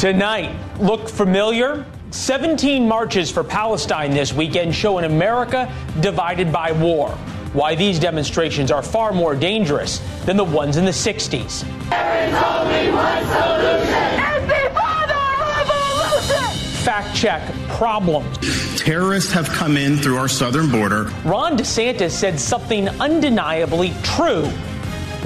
Tonight, 0.00 0.56
look 0.78 1.10
familiar? 1.10 1.84
17 2.10 2.88
marches 2.88 3.30
for 3.30 3.44
Palestine 3.44 4.12
this 4.12 4.32
weekend 4.32 4.74
show 4.74 4.96
an 4.96 5.04
America 5.04 5.70
divided 6.00 6.50
by 6.50 6.72
war. 6.72 7.10
Why 7.52 7.74
these 7.74 7.98
demonstrations 7.98 8.70
are 8.70 8.82
far 8.82 9.12
more 9.12 9.34
dangerous 9.34 9.98
than 10.24 10.38
the 10.38 10.44
ones 10.44 10.78
in 10.78 10.86
the 10.86 10.90
60s. 10.90 11.64
There 11.90 12.26
is 12.26 12.34
only 12.34 12.90
one 12.90 13.26
solution. 13.26 13.90
Fact 16.82 17.14
check 17.14 17.42
problems. 17.68 18.38
Terrorists 18.80 19.30
have 19.32 19.50
come 19.50 19.76
in 19.76 19.98
through 19.98 20.16
our 20.16 20.28
southern 20.28 20.70
border. 20.70 21.10
Ron 21.26 21.58
DeSantis 21.58 22.12
said 22.12 22.40
something 22.40 22.88
undeniably 22.88 23.92
true. 24.02 24.46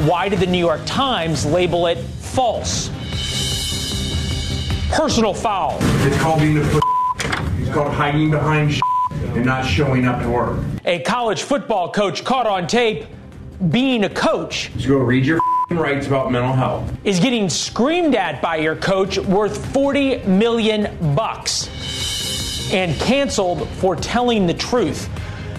Why 0.09 0.29
did 0.29 0.41
the 0.41 0.49
New 0.49 0.59
York 0.59 0.81
Times 0.85 1.47
label 1.47 1.87
it 1.87 1.99
false? 1.99 2.91
Personal 4.95 5.35
foul. 5.35 5.77
It's 5.81 6.17
called 6.21 6.39
being 6.39 6.57
a 6.57 6.81
It's 7.59 7.71
called 7.73 7.93
hiding 7.93 8.31
behind 8.31 8.81
and 9.11 9.45
not 9.45 9.67
showing 9.67 10.05
up 10.05 10.23
to 10.23 10.31
work. 10.31 10.61
A 10.85 11.01
college 11.01 11.43
football 11.43 11.91
coach 11.91 12.23
caught 12.23 12.47
on 12.47 12.69
tape 12.69 13.07
being 13.71 14.05
a 14.05 14.09
coach. 14.09 14.71
Just 14.77 14.87
go 14.87 14.99
read 14.99 15.27
your 15.27 15.41
rights 15.71 16.07
about 16.07 16.31
mental 16.31 16.53
health. 16.53 16.97
Is 17.03 17.19
getting 17.19 17.51
screamed 17.51 18.15
at 18.15 18.41
by 18.41 18.59
your 18.59 18.77
coach 18.77 19.19
worth 19.19 19.67
40 19.73 20.19
million 20.29 20.97
bucks 21.17 21.69
and 22.73 22.95
canceled 23.01 23.69
for 23.71 23.97
telling 23.97 24.47
the 24.47 24.55
truth. 24.55 25.09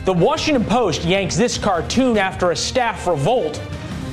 The 0.05 0.13
Washington 0.13 0.63
Post 0.63 1.03
yanks 1.03 1.35
this 1.35 1.57
cartoon 1.57 2.17
after 2.17 2.51
a 2.51 2.55
staff 2.55 3.05
revolt. 3.05 3.57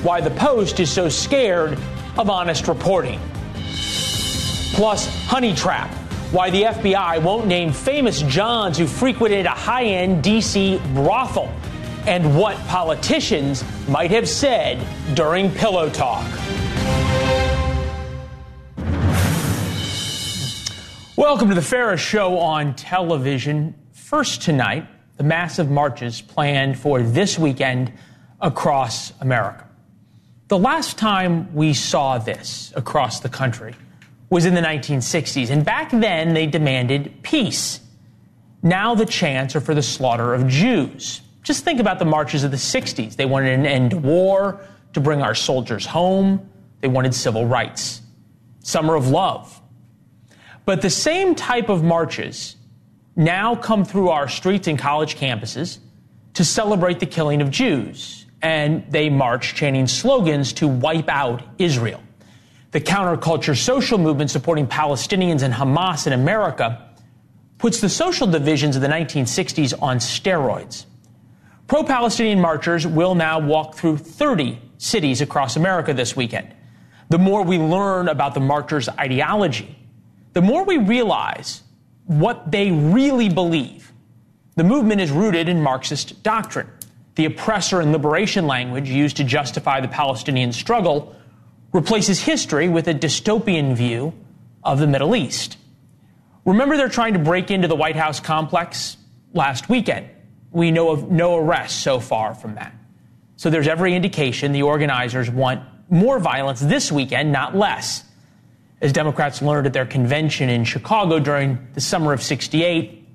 Why 0.03 0.19
the 0.19 0.31
Post 0.31 0.81
is 0.81 0.91
so 0.91 1.07
scared 1.07 1.79
of 2.17 2.29
honest 2.29 2.67
reporting. 2.67 3.21
Plus, 4.73 5.05
Honey 5.27 5.53
Trap. 5.53 5.93
Why 6.31 6.49
the 6.49 6.63
FBI 6.63 7.21
won't 7.21 7.45
name 7.45 7.71
famous 7.71 8.23
Johns 8.23 8.75
who 8.75 8.87
frequented 8.87 9.45
a 9.45 9.51
high 9.51 9.83
end 9.83 10.23
DC 10.23 10.83
brothel. 10.95 11.53
And 12.07 12.35
what 12.35 12.57
politicians 12.65 13.63
might 13.87 14.09
have 14.09 14.27
said 14.27 14.83
during 15.15 15.51
Pillow 15.51 15.91
Talk. 15.91 16.25
Welcome 21.15 21.49
to 21.49 21.55
the 21.55 21.61
Ferris 21.61 22.01
Show 22.01 22.39
on 22.39 22.73
television. 22.73 23.75
First 23.91 24.41
tonight, 24.41 24.87
the 25.17 25.23
massive 25.23 25.69
marches 25.69 26.19
planned 26.19 26.79
for 26.79 27.03
this 27.03 27.37
weekend 27.37 27.93
across 28.41 29.13
America. 29.21 29.67
The 30.47 30.57
last 30.57 30.97
time 30.97 31.53
we 31.53 31.75
saw 31.75 32.17
this 32.17 32.73
across 32.75 33.19
the 33.19 33.29
country 33.29 33.75
was 34.33 34.45
in 34.45 34.55
the 34.55 34.61
1960s, 34.61 35.51
and 35.51 35.63
back 35.63 35.91
then 35.91 36.33
they 36.33 36.47
demanded 36.47 37.13
peace. 37.21 37.79
Now 38.63 38.95
the 38.95 39.05
chants 39.05 39.55
are 39.55 39.61
for 39.61 39.75
the 39.75 39.83
slaughter 39.83 40.33
of 40.33 40.47
Jews. 40.47 41.21
Just 41.43 41.63
think 41.63 41.79
about 41.79 41.99
the 41.99 42.05
marches 42.05 42.43
of 42.43 42.49
the 42.49 42.57
60s. 42.57 43.15
They 43.15 43.27
wanted 43.27 43.59
an 43.59 43.67
end 43.67 43.91
to 43.91 43.97
war, 43.97 44.59
to 44.93 44.99
bring 44.99 45.21
our 45.21 45.35
soldiers 45.35 45.85
home. 45.85 46.49
They 46.81 46.87
wanted 46.87 47.13
civil 47.13 47.45
rights. 47.45 48.01
Summer 48.61 48.95
of 48.95 49.07
love. 49.07 49.61
But 50.65 50.81
the 50.81 50.89
same 50.89 51.35
type 51.35 51.69
of 51.69 51.83
marches 51.83 52.55
now 53.15 53.55
come 53.55 53.85
through 53.85 54.09
our 54.09 54.27
streets 54.27 54.67
and 54.67 54.79
college 54.79 55.15
campuses 55.15 55.77
to 56.33 56.43
celebrate 56.43 56.99
the 56.99 57.05
killing 57.05 57.39
of 57.39 57.51
Jews. 57.51 58.25
And 58.41 58.83
they 58.89 59.11
march 59.11 59.53
chanting 59.53 59.85
slogans 59.85 60.53
to 60.53 60.67
wipe 60.67 61.07
out 61.07 61.43
Israel 61.59 62.01
the 62.73 62.81
counterculture 62.81 63.55
social 63.55 63.99
movement 63.99 64.31
supporting 64.31 64.65
Palestinians 64.67 65.43
and 65.43 65.53
Hamas 65.53 66.07
in 66.07 66.13
America, 66.13 66.89
puts 67.59 67.79
the 67.79 67.87
social 67.87 68.27
divisions 68.27 68.75
of 68.75 68.81
the 68.81 68.87
1960s 68.87 69.79
on 69.79 69.97
steroids. 69.97 70.85
Pro 71.67 71.83
Palestinian 71.83 72.41
marchers 72.41 72.85
will 72.85 73.15
now 73.15 73.39
walk 73.39 73.75
through 73.75 73.97
30 73.97 74.59
cities 74.79 75.21
across 75.21 75.55
America 75.55 75.93
this 75.93 76.15
weekend. 76.15 76.53
The 77.09 77.19
more 77.19 77.43
we 77.43 77.59
learn 77.59 78.09
about 78.09 78.33
the 78.33 78.39
marchers' 78.39 78.89
ideology, 78.89 79.77
the 80.33 80.41
more 80.41 80.65
we 80.65 80.79
realize 80.79 81.61
what 82.05 82.51
they 82.51 82.71
really 82.71 83.29
believe. 83.29 83.93
The 84.55 84.63
movement 84.63 84.99
is 84.99 85.11
rooted 85.11 85.47
in 85.47 85.61
Marxist 85.61 86.23
doctrine. 86.23 86.67
The 87.15 87.25
oppressor 87.25 87.81
and 87.81 87.91
liberation 87.91 88.47
language 88.47 88.89
used 88.89 89.15
to 89.17 89.23
justify 89.23 89.79
the 89.79 89.87
Palestinian 89.87 90.51
struggle 90.51 91.15
replaces 91.73 92.21
history 92.21 92.69
with 92.69 92.87
a 92.87 92.93
dystopian 92.93 93.75
view 93.75 94.13
of 94.63 94.79
the 94.79 94.87
Middle 94.87 95.15
East. 95.15 95.57
Remember, 96.45 96.77
they're 96.77 96.89
trying 96.89 97.13
to 97.13 97.19
break 97.19 97.51
into 97.51 97.67
the 97.67 97.75
White 97.75 97.95
House 97.95 98.19
complex 98.19 98.95
last 99.33 99.69
weekend. 99.69 100.07
We 100.51 100.71
know 100.71 100.91
of 100.91 101.11
no 101.11 101.35
arrests 101.37 101.81
so 101.81 101.99
far 101.99 102.35
from 102.35 102.55
that. 102.55 102.73
So 103.35 103.49
there's 103.49 103.67
every 103.67 103.95
indication 103.95 104.51
the 104.51 104.61
organizers 104.61 105.29
want 105.29 105.63
more 105.89 106.19
violence 106.19 106.59
this 106.59 106.91
weekend, 106.91 107.31
not 107.31 107.55
less. 107.55 108.03
As 108.79 108.93
Democrats 108.93 109.41
learned 109.41 109.65
at 109.65 109.73
their 109.73 109.85
convention 109.85 110.49
in 110.49 110.65
Chicago 110.65 111.19
during 111.19 111.67
the 111.73 111.81
summer 111.81 112.13
of 112.13 112.21
68, 112.21 113.07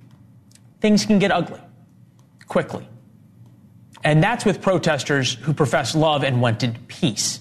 things 0.80 1.06
can 1.06 1.18
get 1.18 1.30
ugly 1.30 1.60
quickly. 2.46 2.88
And 4.02 4.22
that's 4.22 4.44
with 4.44 4.62
protesters 4.62 5.34
who 5.34 5.52
profess 5.52 5.94
love 5.94 6.24
and 6.24 6.40
wanted 6.40 6.78
peace. 6.88 7.40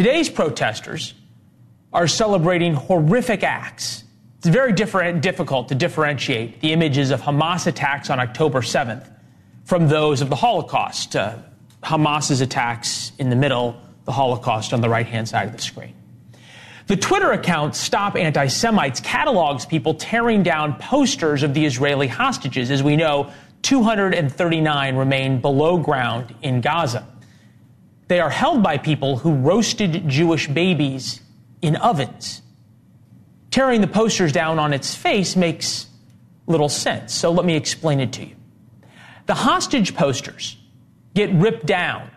Today's 0.00 0.30
protesters 0.30 1.12
are 1.92 2.08
celebrating 2.08 2.72
horrific 2.72 3.42
acts. 3.42 4.02
It's 4.38 4.46
very 4.46 4.72
difficult 4.72 5.68
to 5.68 5.74
differentiate 5.74 6.62
the 6.62 6.72
images 6.72 7.10
of 7.10 7.20
Hamas 7.20 7.66
attacks 7.66 8.08
on 8.08 8.18
October 8.18 8.62
7th 8.62 9.06
from 9.66 9.88
those 9.88 10.22
of 10.22 10.30
the 10.30 10.36
Holocaust. 10.36 11.16
Uh, 11.16 11.36
Hamas's 11.82 12.40
attacks 12.40 13.12
in 13.18 13.28
the 13.28 13.36
middle, 13.36 13.78
the 14.06 14.12
Holocaust 14.12 14.72
on 14.72 14.80
the 14.80 14.88
right 14.88 15.04
hand 15.04 15.28
side 15.28 15.48
of 15.48 15.52
the 15.52 15.60
screen. 15.60 15.94
The 16.86 16.96
Twitter 16.96 17.32
account 17.32 17.76
Stop 17.76 18.16
Anti 18.16 18.46
Semites 18.46 19.00
catalogs 19.00 19.66
people 19.66 19.92
tearing 19.92 20.42
down 20.42 20.76
posters 20.76 21.42
of 21.42 21.52
the 21.52 21.66
Israeli 21.66 22.06
hostages. 22.06 22.70
As 22.70 22.82
we 22.82 22.96
know, 22.96 23.30
239 23.60 24.96
remain 24.96 25.42
below 25.42 25.76
ground 25.76 26.34
in 26.40 26.62
Gaza. 26.62 27.06
They 28.10 28.18
are 28.18 28.28
held 28.28 28.60
by 28.60 28.76
people 28.76 29.18
who 29.18 29.34
roasted 29.34 30.08
Jewish 30.08 30.48
babies 30.48 31.20
in 31.62 31.76
ovens. 31.76 32.42
Tearing 33.52 33.82
the 33.82 33.86
posters 33.86 34.32
down 34.32 34.58
on 34.58 34.72
its 34.72 34.96
face 34.96 35.36
makes 35.36 35.86
little 36.48 36.68
sense, 36.68 37.14
so 37.14 37.30
let 37.30 37.46
me 37.46 37.54
explain 37.54 38.00
it 38.00 38.12
to 38.14 38.26
you. 38.26 38.34
The 39.26 39.34
hostage 39.34 39.94
posters 39.94 40.56
get 41.14 41.32
ripped 41.32 41.66
down 41.66 42.10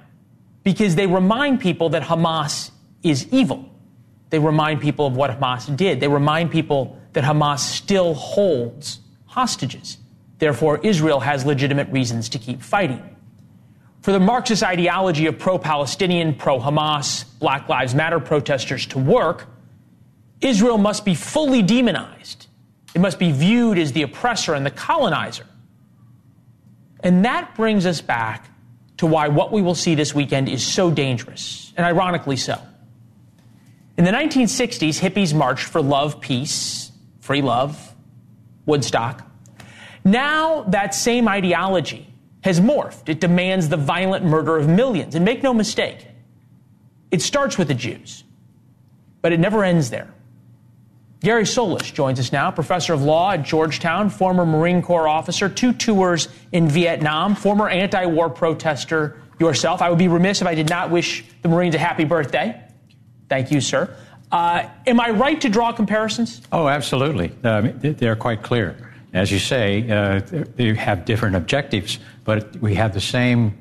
because 0.64 0.96
they 0.96 1.06
remind 1.06 1.62
people 1.62 1.90
that 1.90 2.02
Hamas 2.02 2.72
is 3.03 3.28
evil. 3.32 3.70
They 4.32 4.40
remind 4.40 4.82
people 4.82 5.06
of 5.06 5.16
what 5.16 5.40
Hamas 5.40 5.78
did. 5.78 6.00
They 6.00 6.08
remind 6.08 6.50
people 6.50 7.00
that 7.12 7.24
Hamas 7.24 7.59
still 7.59 8.16
holds 8.16 9.00
hostages. 9.28 9.98
Therefore, 10.40 10.80
Israel 10.80 11.20
has 11.20 11.46
legitimate 11.46 11.90
reasons 11.90 12.30
to 12.30 12.40
keep 12.40 12.64
fighting. 12.64 13.12
For 14.03 14.12
the 14.12 14.19
Marxist 14.19 14.64
ideology 14.64 15.28
of 15.28 15.40
pro 15.40 15.58
Palestinian, 15.58 16.36
pro 16.36 16.59
Hamas, 16.59 17.24
Black 17.40 17.69
Lives 17.69 17.96
Matter 17.96 18.19
protesters 18.19 18.86
to 18.88 19.00
work, 19.00 19.47
Israel 20.41 20.78
must 20.78 21.06
be 21.06 21.16
fully 21.16 21.62
demonized. 21.62 22.47
It 22.94 23.00
must 23.00 23.18
be 23.18 23.31
viewed 23.31 23.78
as 23.78 23.94
the 23.94 24.02
oppressor 24.02 24.56
and 24.56 24.66
the 24.66 24.72
colonizer. 24.72 25.46
And 27.00 27.24
that 27.24 27.56
brings 27.56 27.86
us 27.86 28.02
back 28.02 28.50
to 28.97 29.06
why 29.06 29.30
what 29.30 29.53
we 29.53 29.62
will 29.62 29.74
see 29.74 29.96
this 29.96 30.14
weekend 30.14 30.50
is 30.50 30.66
so 30.66 30.91
dangerous, 30.91 31.72
and 31.78 31.85
ironically 31.85 32.35
so. 32.35 32.59
In 33.97 34.03
the 34.03 34.12
1960s, 34.12 35.00
hippies 35.00 35.34
marched 35.34 35.66
for 35.66 35.82
love, 35.82 36.20
peace, 36.20 36.91
free 37.22 37.41
love, 37.41 37.96
Woodstock. 38.66 39.26
Now, 40.03 40.64
that 40.64 40.94
same 40.94 41.29
ideology 41.29 42.13
has 42.43 42.59
morphed. 42.59 43.09
It 43.09 43.19
demands 43.19 43.69
the 43.69 43.78
violent 43.78 44.25
murder 44.25 44.57
of 44.57 44.67
millions. 44.67 45.16
And 45.16 45.25
make 45.25 45.43
no 45.43 45.53
mistake, 45.53 46.07
it 47.09 47.22
starts 47.22 47.57
with 47.57 47.69
the 47.69 47.73
Jews, 47.73 48.23
but 49.22 49.31
it 49.31 49.40
never 49.40 49.63
ends 49.63 49.90
there. 49.90 50.13
Gary 51.22 51.45
Solis 51.45 51.90
joins 51.90 52.19
us 52.19 52.34
now, 52.34 52.51
professor 52.51 52.93
of 52.93 53.01
law 53.01 53.31
at 53.31 53.43
Georgetown, 53.43 54.09
former 54.09 54.45
Marine 54.45 54.81
Corps 54.81 55.07
officer, 55.07 55.47
two 55.47 55.72
tours 55.72 56.28
in 56.51 56.67
Vietnam, 56.67 57.34
former 57.34 57.69
anti 57.69 58.05
war 58.05 58.29
protester 58.29 59.22
yourself. 59.40 59.81
I 59.81 59.90
would 59.90 59.99
be 59.99 60.09
remiss 60.09 60.41
if 60.41 60.47
I 60.47 60.53
did 60.53 60.69
not 60.69 60.91
wish 60.91 61.23
the 61.41 61.47
Marines 61.47 61.75
a 61.75 61.78
happy 61.78 62.03
birthday. 62.03 62.61
Thank 63.29 63.51
you, 63.51 63.61
sir. 63.61 63.95
Uh, 64.34 64.67
am 64.85 64.99
I 64.99 65.11
right 65.11 65.40
to 65.40 65.47
draw 65.47 65.72
comparisons? 65.72 66.41
Oh, 66.51 66.67
absolutely. 66.67 67.31
Uh, 67.41 67.69
they're 67.79 68.17
quite 68.17 68.43
clear. 68.43 68.92
As 69.14 69.32
you 69.32 69.40
say, 69.40 69.90
uh, 69.90 70.22
they 70.56 70.74
have 70.74 71.06
different 71.06 71.36
objectives, 71.36 72.00
but 72.24 72.56
we 72.58 72.74
have 72.76 72.94
the 72.94 73.02
same, 73.02 73.58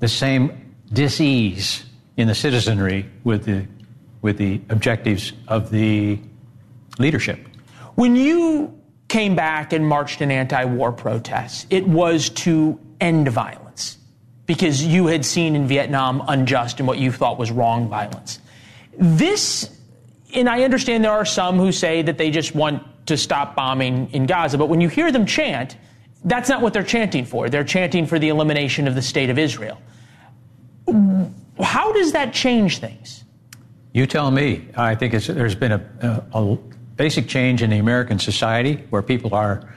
the 0.00 0.08
same 0.08 0.72
disease 0.92 1.84
in 2.16 2.28
the 2.28 2.34
citizenry 2.34 3.08
with 3.24 3.44
the 3.44 3.66
with 4.22 4.38
the 4.38 4.58
objectives 4.70 5.34
of 5.48 5.70
the 5.70 6.18
leadership. 6.98 7.38
When 7.94 8.16
you 8.16 8.72
came 9.08 9.36
back 9.36 9.74
and 9.74 9.86
marched 9.86 10.22
in 10.22 10.30
anti 10.30 10.64
war 10.64 10.92
protests, 10.92 11.66
it 11.68 11.86
was 11.86 12.30
to 12.30 12.80
end 13.02 13.28
violence 13.28 13.98
because 14.46 14.82
you 14.82 15.06
had 15.08 15.26
seen 15.26 15.54
in 15.54 15.66
Vietnam 15.66 16.22
unjust 16.26 16.78
and 16.80 16.88
what 16.88 16.98
you 16.98 17.12
thought 17.12 17.38
was 17.38 17.50
wrong 17.50 17.88
violence. 17.88 18.38
This, 18.96 19.70
and 20.32 20.48
I 20.48 20.62
understand 20.62 21.04
there 21.04 21.12
are 21.12 21.26
some 21.26 21.58
who 21.58 21.70
say 21.70 22.00
that 22.02 22.16
they 22.16 22.30
just 22.30 22.54
want 22.54 22.82
to 23.06 23.16
stop 23.16 23.54
bombing 23.54 24.10
in 24.12 24.26
Gaza, 24.26 24.58
but 24.58 24.68
when 24.68 24.80
you 24.80 24.88
hear 24.88 25.12
them 25.12 25.26
chant, 25.26 25.76
that's 26.24 26.48
not 26.48 26.62
what 26.62 26.72
they're 26.72 26.82
chanting 26.82 27.24
for. 27.24 27.50
They're 27.50 27.64
chanting 27.64 28.06
for 28.06 28.18
the 28.18 28.28
elimination 28.28 28.88
of 28.88 28.94
the 28.94 29.02
state 29.02 29.30
of 29.30 29.38
Israel. 29.38 29.80
How 31.60 31.92
does 31.92 32.12
that 32.12 32.32
change 32.32 32.78
things? 32.78 33.24
You 33.92 34.06
tell 34.06 34.30
me. 34.30 34.66
I 34.76 34.94
think 34.94 35.12
there's 35.12 35.54
been 35.54 35.72
a, 35.72 36.24
a, 36.32 36.38
a 36.38 36.56
basic 36.96 37.28
change 37.28 37.62
in 37.62 37.70
the 37.70 37.78
American 37.78 38.18
society 38.18 38.84
where 38.90 39.02
people 39.02 39.34
are 39.34 39.72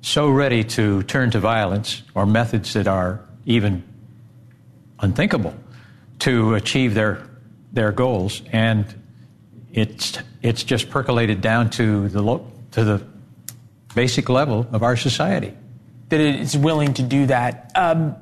so 0.00 0.30
ready 0.30 0.64
to 0.64 1.02
turn 1.04 1.30
to 1.30 1.38
violence 1.38 2.02
or 2.14 2.26
methods 2.26 2.72
that 2.72 2.88
are 2.88 3.20
even 3.44 3.84
unthinkable 4.98 5.54
to 6.20 6.54
achieve 6.54 6.94
their 6.94 7.26
their 7.72 7.92
goals, 7.92 8.42
and 8.50 8.84
it's 9.72 10.18
it's 10.42 10.64
just 10.64 10.90
percolated 10.90 11.40
down 11.40 11.70
to 11.70 12.08
the 12.08 12.40
to 12.72 12.84
the 12.84 13.06
basic 13.94 14.28
level 14.28 14.66
of 14.72 14.82
our 14.82 14.96
society. 14.96 15.54
That 16.08 16.20
it's 16.20 16.56
willing 16.56 16.94
to 16.94 17.02
do 17.02 17.26
that. 17.26 17.70
Um, 17.74 18.16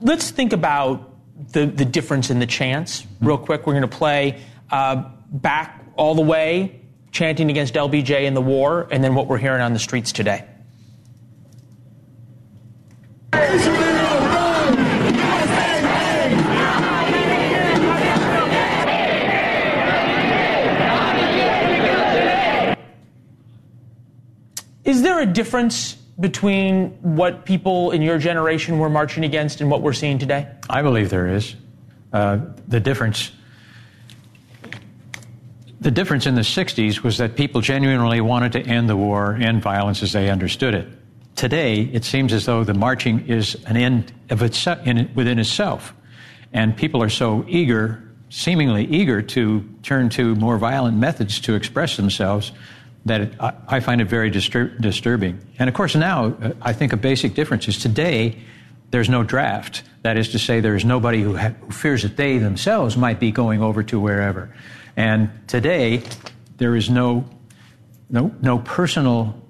let's 0.00 0.30
think 0.30 0.52
about 0.52 1.14
the 1.52 1.66
the 1.66 1.84
difference 1.84 2.30
in 2.30 2.38
the 2.38 2.46
chants 2.46 3.06
real 3.20 3.38
quick. 3.38 3.66
We're 3.66 3.74
going 3.74 3.82
to 3.82 3.96
play 3.96 4.42
uh, 4.70 5.04
back 5.30 5.84
all 5.96 6.14
the 6.14 6.22
way 6.22 6.80
chanting 7.12 7.48
against 7.50 7.74
LBJ 7.74 8.24
in 8.24 8.34
the 8.34 8.42
war, 8.42 8.88
and 8.90 9.02
then 9.02 9.14
what 9.14 9.26
we're 9.26 9.38
hearing 9.38 9.62
on 9.62 9.72
the 9.72 9.78
streets 9.78 10.12
today. 10.12 10.44
Is 24.86 25.02
there 25.02 25.18
a 25.18 25.26
difference 25.26 25.94
between 25.94 26.90
what 27.02 27.44
people 27.44 27.90
in 27.90 28.02
your 28.02 28.18
generation 28.18 28.78
were 28.78 28.88
marching 28.88 29.24
against 29.24 29.60
and 29.60 29.68
what 29.68 29.82
we're 29.82 29.92
seeing 29.92 30.16
today? 30.16 30.48
I 30.70 30.82
believe 30.82 31.10
there 31.10 31.26
is. 31.26 31.56
Uh, 32.12 32.38
the 32.68 32.78
difference. 32.78 33.32
The 35.80 35.90
difference 35.90 36.26
in 36.26 36.36
the 36.36 36.42
60s 36.42 37.02
was 37.02 37.18
that 37.18 37.34
people 37.34 37.60
genuinely 37.60 38.20
wanted 38.20 38.52
to 38.52 38.60
end 38.60 38.88
the 38.88 38.96
war, 38.96 39.34
end 39.34 39.60
violence 39.60 40.04
as 40.04 40.12
they 40.12 40.30
understood 40.30 40.72
it. 40.72 40.88
Today, 41.34 41.82
it 41.82 42.04
seems 42.04 42.32
as 42.32 42.46
though 42.46 42.62
the 42.62 42.72
marching 42.72 43.26
is 43.26 43.56
an 43.66 43.76
end 43.76 44.12
of 44.30 44.40
in, 44.86 45.10
within 45.16 45.40
itself. 45.40 45.94
And 46.52 46.76
people 46.76 47.02
are 47.02 47.10
so 47.10 47.44
eager, 47.48 48.08
seemingly 48.30 48.86
eager, 48.86 49.20
to 49.20 49.68
turn 49.82 50.10
to 50.10 50.36
more 50.36 50.58
violent 50.58 50.96
methods 50.96 51.40
to 51.40 51.56
express 51.56 51.96
themselves 51.96 52.52
that 53.06 53.30
I, 53.68 53.80
find 53.80 54.00
it 54.00 54.06
very 54.06 54.30
distur- 54.30 54.78
disturbing. 54.80 55.40
And 55.58 55.68
of 55.68 55.74
course, 55.74 55.94
now 55.94 56.26
uh, 56.26 56.52
I 56.60 56.72
think 56.72 56.92
a 56.92 56.96
basic 56.96 57.34
difference 57.34 57.68
is 57.68 57.78
today 57.78 58.36
there's 58.90 59.08
no 59.08 59.22
draft. 59.22 59.84
That 60.02 60.16
is 60.16 60.30
to 60.30 60.38
say, 60.38 60.60
there's 60.60 60.84
nobody 60.84 61.22
who, 61.22 61.36
ha- 61.36 61.54
who 61.60 61.70
fears 61.70 62.02
that 62.02 62.16
they 62.16 62.38
themselves 62.38 62.96
might 62.96 63.20
be 63.20 63.30
going 63.30 63.62
over 63.62 63.82
to 63.84 64.00
wherever. 64.00 64.54
And 64.96 65.30
today 65.46 66.02
there 66.56 66.74
is 66.74 66.90
no 66.90 67.24
no 68.08 68.34
no 68.40 68.58
personal 68.58 69.40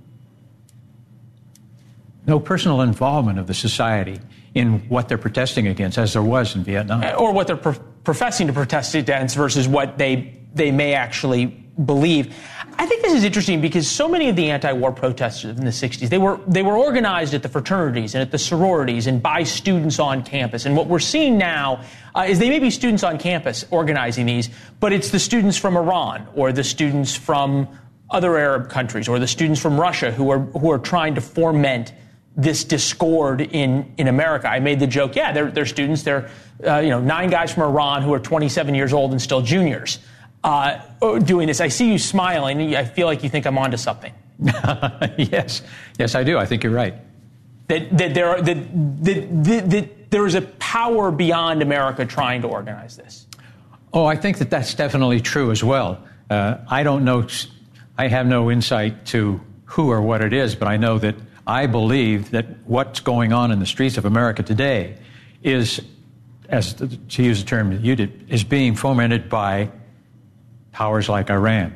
no 2.26 2.40
personal 2.40 2.80
involvement 2.82 3.38
of 3.38 3.46
the 3.46 3.54
society 3.54 4.18
in 4.54 4.80
what 4.88 5.08
they're 5.08 5.18
protesting 5.18 5.66
against, 5.66 5.98
as 5.98 6.14
there 6.14 6.22
was 6.22 6.56
in 6.56 6.64
Vietnam, 6.64 7.04
or 7.18 7.32
what 7.32 7.46
they're 7.46 7.56
pro- 7.56 7.74
professing 8.04 8.46
to 8.48 8.52
protest 8.52 8.94
against 8.94 9.36
versus 9.36 9.68
what 9.68 9.98
they 9.98 10.34
they 10.54 10.70
may 10.70 10.94
actually 10.94 11.46
believe. 11.46 12.34
I 12.78 12.84
think 12.84 13.02
this 13.02 13.14
is 13.14 13.24
interesting 13.24 13.62
because 13.62 13.88
so 13.88 14.06
many 14.06 14.28
of 14.28 14.36
the 14.36 14.50
anti-war 14.50 14.92
protesters 14.92 15.56
in 15.56 15.64
the 15.64 15.70
60s, 15.70 16.10
they 16.10 16.18
were, 16.18 16.38
they 16.46 16.62
were 16.62 16.76
organized 16.76 17.32
at 17.32 17.42
the 17.42 17.48
fraternities 17.48 18.14
and 18.14 18.20
at 18.20 18.30
the 18.30 18.38
sororities 18.38 19.06
and 19.06 19.22
by 19.22 19.44
students 19.44 19.98
on 19.98 20.22
campus. 20.22 20.66
And 20.66 20.76
what 20.76 20.86
we're 20.86 20.98
seeing 20.98 21.38
now 21.38 21.82
uh, 22.14 22.26
is 22.28 22.38
they 22.38 22.50
may 22.50 22.58
be 22.58 22.70
students 22.70 23.02
on 23.02 23.18
campus 23.18 23.64
organizing 23.70 24.26
these, 24.26 24.50
but 24.78 24.92
it's 24.92 25.10
the 25.10 25.18
students 25.18 25.56
from 25.56 25.76
Iran 25.76 26.26
or 26.34 26.52
the 26.52 26.64
students 26.64 27.14
from 27.14 27.66
other 28.10 28.36
Arab 28.36 28.68
countries 28.68 29.08
or 29.08 29.18
the 29.18 29.26
students 29.26 29.60
from 29.60 29.80
Russia 29.80 30.12
who 30.12 30.30
are, 30.30 30.40
who 30.40 30.70
are 30.70 30.78
trying 30.78 31.14
to 31.14 31.22
foment 31.22 31.94
this 32.36 32.62
discord 32.62 33.40
in, 33.40 33.90
in 33.96 34.06
America. 34.06 34.48
I 34.48 34.60
made 34.60 34.80
the 34.80 34.86
joke, 34.86 35.16
yeah, 35.16 35.32
they're, 35.32 35.50
they're 35.50 35.64
students. 35.64 36.02
They're, 36.02 36.28
uh, 36.66 36.80
you 36.80 36.90
know, 36.90 37.00
nine 37.00 37.30
guys 37.30 37.54
from 37.54 37.62
Iran 37.62 38.02
who 38.02 38.12
are 38.12 38.20
27 38.20 38.74
years 38.74 38.92
old 38.92 39.12
and 39.12 39.22
still 39.22 39.40
juniors 39.40 39.98
uh, 40.46 40.80
oh, 41.02 41.18
doing 41.18 41.48
this. 41.48 41.60
I 41.60 41.68
see 41.68 41.90
you 41.90 41.98
smiling. 41.98 42.76
I 42.76 42.84
feel 42.84 43.08
like 43.08 43.24
you 43.24 43.28
think 43.28 43.46
I'm 43.46 43.58
onto 43.58 43.76
something. 43.76 44.14
yes, 44.38 45.62
yes, 45.98 46.14
I 46.14 46.22
do. 46.22 46.38
I 46.38 46.46
think 46.46 46.62
you're 46.62 46.72
right. 46.72 46.94
That, 47.66 47.98
that 47.98 48.14
there 48.14 48.28
are, 48.28 48.40
that, 48.40 49.04
that, 49.04 49.44
that, 49.44 49.70
that 49.70 50.10
there 50.10 50.24
is 50.24 50.36
a 50.36 50.42
power 50.42 51.10
beyond 51.10 51.62
America 51.62 52.06
trying 52.06 52.42
to 52.42 52.48
organize 52.48 52.96
this. 52.96 53.26
Oh, 53.92 54.06
I 54.06 54.14
think 54.14 54.38
that 54.38 54.48
that's 54.48 54.74
definitely 54.74 55.20
true 55.20 55.50
as 55.50 55.64
well. 55.64 56.00
Uh, 56.30 56.58
I 56.68 56.84
don't 56.84 57.04
know. 57.04 57.26
I 57.98 58.06
have 58.06 58.26
no 58.26 58.48
insight 58.48 59.04
to 59.06 59.40
who 59.64 59.90
or 59.90 60.00
what 60.00 60.22
it 60.22 60.32
is, 60.32 60.54
but 60.54 60.68
I 60.68 60.76
know 60.76 60.98
that 60.98 61.16
I 61.44 61.66
believe 61.66 62.30
that 62.30 62.46
what's 62.66 63.00
going 63.00 63.32
on 63.32 63.50
in 63.50 63.58
the 63.58 63.66
streets 63.66 63.96
of 63.98 64.04
America 64.04 64.44
today 64.44 64.96
is, 65.42 65.80
as 66.48 66.74
to 66.74 67.22
use 67.22 67.42
the 67.42 67.48
term 67.48 67.70
that 67.70 67.80
you 67.80 67.96
did, 67.96 68.26
is 68.28 68.44
being 68.44 68.76
fomented 68.76 69.28
by 69.28 69.70
powers 70.76 71.08
like 71.08 71.30
Iran. 71.30 71.74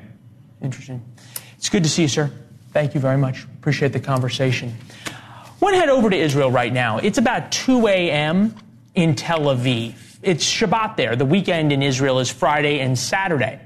Interesting. 0.61 1.03
It's 1.57 1.71
good 1.71 1.85
to 1.85 1.89
see 1.89 2.03
you, 2.03 2.09
sir. 2.09 2.31
Thank 2.75 2.95
you 2.95 3.01
very 3.01 3.17
much. 3.17 3.45
Appreciate 3.45 3.95
the 3.95 4.01
conversation. 4.01 4.77
To 5.61 5.77
head 5.77 5.89
over 5.89 6.11
to 6.11 6.17
Israel 6.17 6.51
right 6.51 6.73
now. 6.73 6.99
It's 6.99 7.17
about 7.17 7.53
2 7.53 7.87
a.m. 7.87 8.57
in 8.97 9.15
Tel 9.15 9.43
Aviv. 9.43 9.95
It's 10.21 10.45
Shabbat 10.45 10.97
there. 10.97 11.15
The 11.15 11.25
weekend 11.25 11.73
in 11.73 11.81
Israel 11.81 12.19
is 12.19 12.29
Friday 12.29 12.81
and 12.81 12.99
Saturday. 12.99 13.61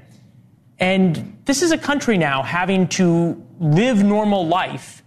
And 0.79 1.35
this 1.45 1.63
is 1.63 1.71
a 1.71 1.77
country 1.77 2.17
now 2.17 2.43
having 2.43 2.87
to 2.89 3.43
live 3.59 4.03
normal 4.03 4.47
life 4.47 5.01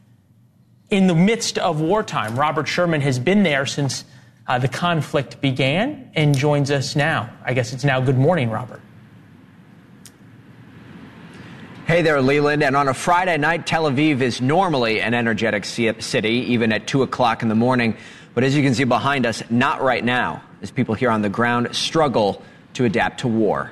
in 0.91 1.07
the 1.07 1.14
midst 1.14 1.57
of 1.57 1.81
wartime. 1.81 2.37
Robert 2.37 2.67
Sherman 2.67 3.00
has 3.00 3.21
been 3.21 3.45
there 3.45 3.64
since 3.64 4.05
uh, 4.49 4.59
the 4.59 4.69
conflict 4.69 5.41
began 5.41 6.11
and 6.17 6.37
joins 6.37 6.73
us 6.73 6.97
now. 6.97 7.31
I 7.45 7.55
guess 7.55 7.73
it's 7.73 7.85
now 7.85 8.00
good 8.00 8.19
morning, 8.19 8.50
Robert. 8.50 8.83
Hey 11.88 12.02
there, 12.02 12.21
Leland. 12.21 12.62
And 12.62 12.76
on 12.76 12.87
a 12.87 12.92
Friday 12.92 13.38
night, 13.38 13.66
Tel 13.66 13.85
Aviv 13.85 14.21
is 14.21 14.42
normally 14.42 15.00
an 15.00 15.14
energetic 15.14 15.64
city, 15.64 16.28
even 16.28 16.71
at 16.71 16.87
2 16.87 17.02
o'clock 17.02 17.42
in 17.42 17.49
the 17.49 17.54
morning. 17.54 17.97
But 18.35 18.45
as 18.45 18.54
you 18.54 18.62
can 18.62 18.75
see 18.75 18.85
behind 18.85 19.25
us, 19.25 19.42
not 19.49 19.80
right 19.80 20.04
now, 20.04 20.42
as 20.61 20.71
people 20.71 20.95
here 20.95 21.11
on 21.11 21.23
the 21.23 21.30
ground 21.30 21.75
struggle 21.75 22.42
to 22.75 22.85
adapt 22.85 23.21
to 23.21 23.28
war. 23.28 23.71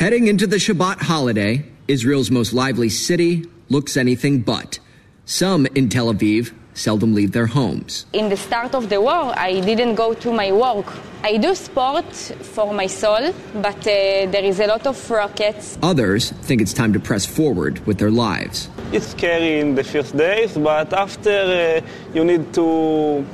Heading 0.00 0.26
into 0.26 0.48
the 0.48 0.56
Shabbat 0.56 1.02
holiday, 1.02 1.64
Israel's 1.86 2.32
most 2.32 2.52
lively 2.52 2.88
city 2.88 3.46
looks 3.68 3.96
anything 3.96 4.40
but. 4.40 4.80
Some 5.26 5.66
in 5.76 5.90
Tel 5.90 6.12
Aviv 6.12 6.52
seldom 6.74 7.14
leave 7.14 7.32
their 7.32 7.46
homes. 7.46 8.06
In 8.12 8.28
the 8.28 8.36
start 8.36 8.74
of 8.74 8.88
the 8.88 9.00
war, 9.00 9.32
I 9.36 9.60
didn't 9.60 9.94
go 9.94 10.14
to 10.14 10.32
my 10.32 10.52
work. 10.52 10.86
I 11.22 11.36
do 11.36 11.54
sport 11.54 12.12
for 12.54 12.72
my 12.74 12.86
soul, 12.86 13.32
but 13.54 13.78
uh, 13.78 14.26
there 14.32 14.44
is 14.44 14.58
a 14.58 14.66
lot 14.66 14.86
of 14.86 15.10
rockets. 15.10 15.78
Others 15.82 16.32
think 16.42 16.60
it's 16.60 16.72
time 16.72 16.92
to 16.92 17.00
press 17.00 17.24
forward 17.24 17.84
with 17.86 17.98
their 17.98 18.10
lives. 18.10 18.68
It's 18.92 19.08
scary 19.08 19.60
in 19.60 19.74
the 19.74 19.84
first 19.84 20.16
days, 20.16 20.56
but 20.56 20.92
after 20.92 21.30
uh, 21.30 21.80
you 22.12 22.24
need 22.24 22.52
to 22.54 23.24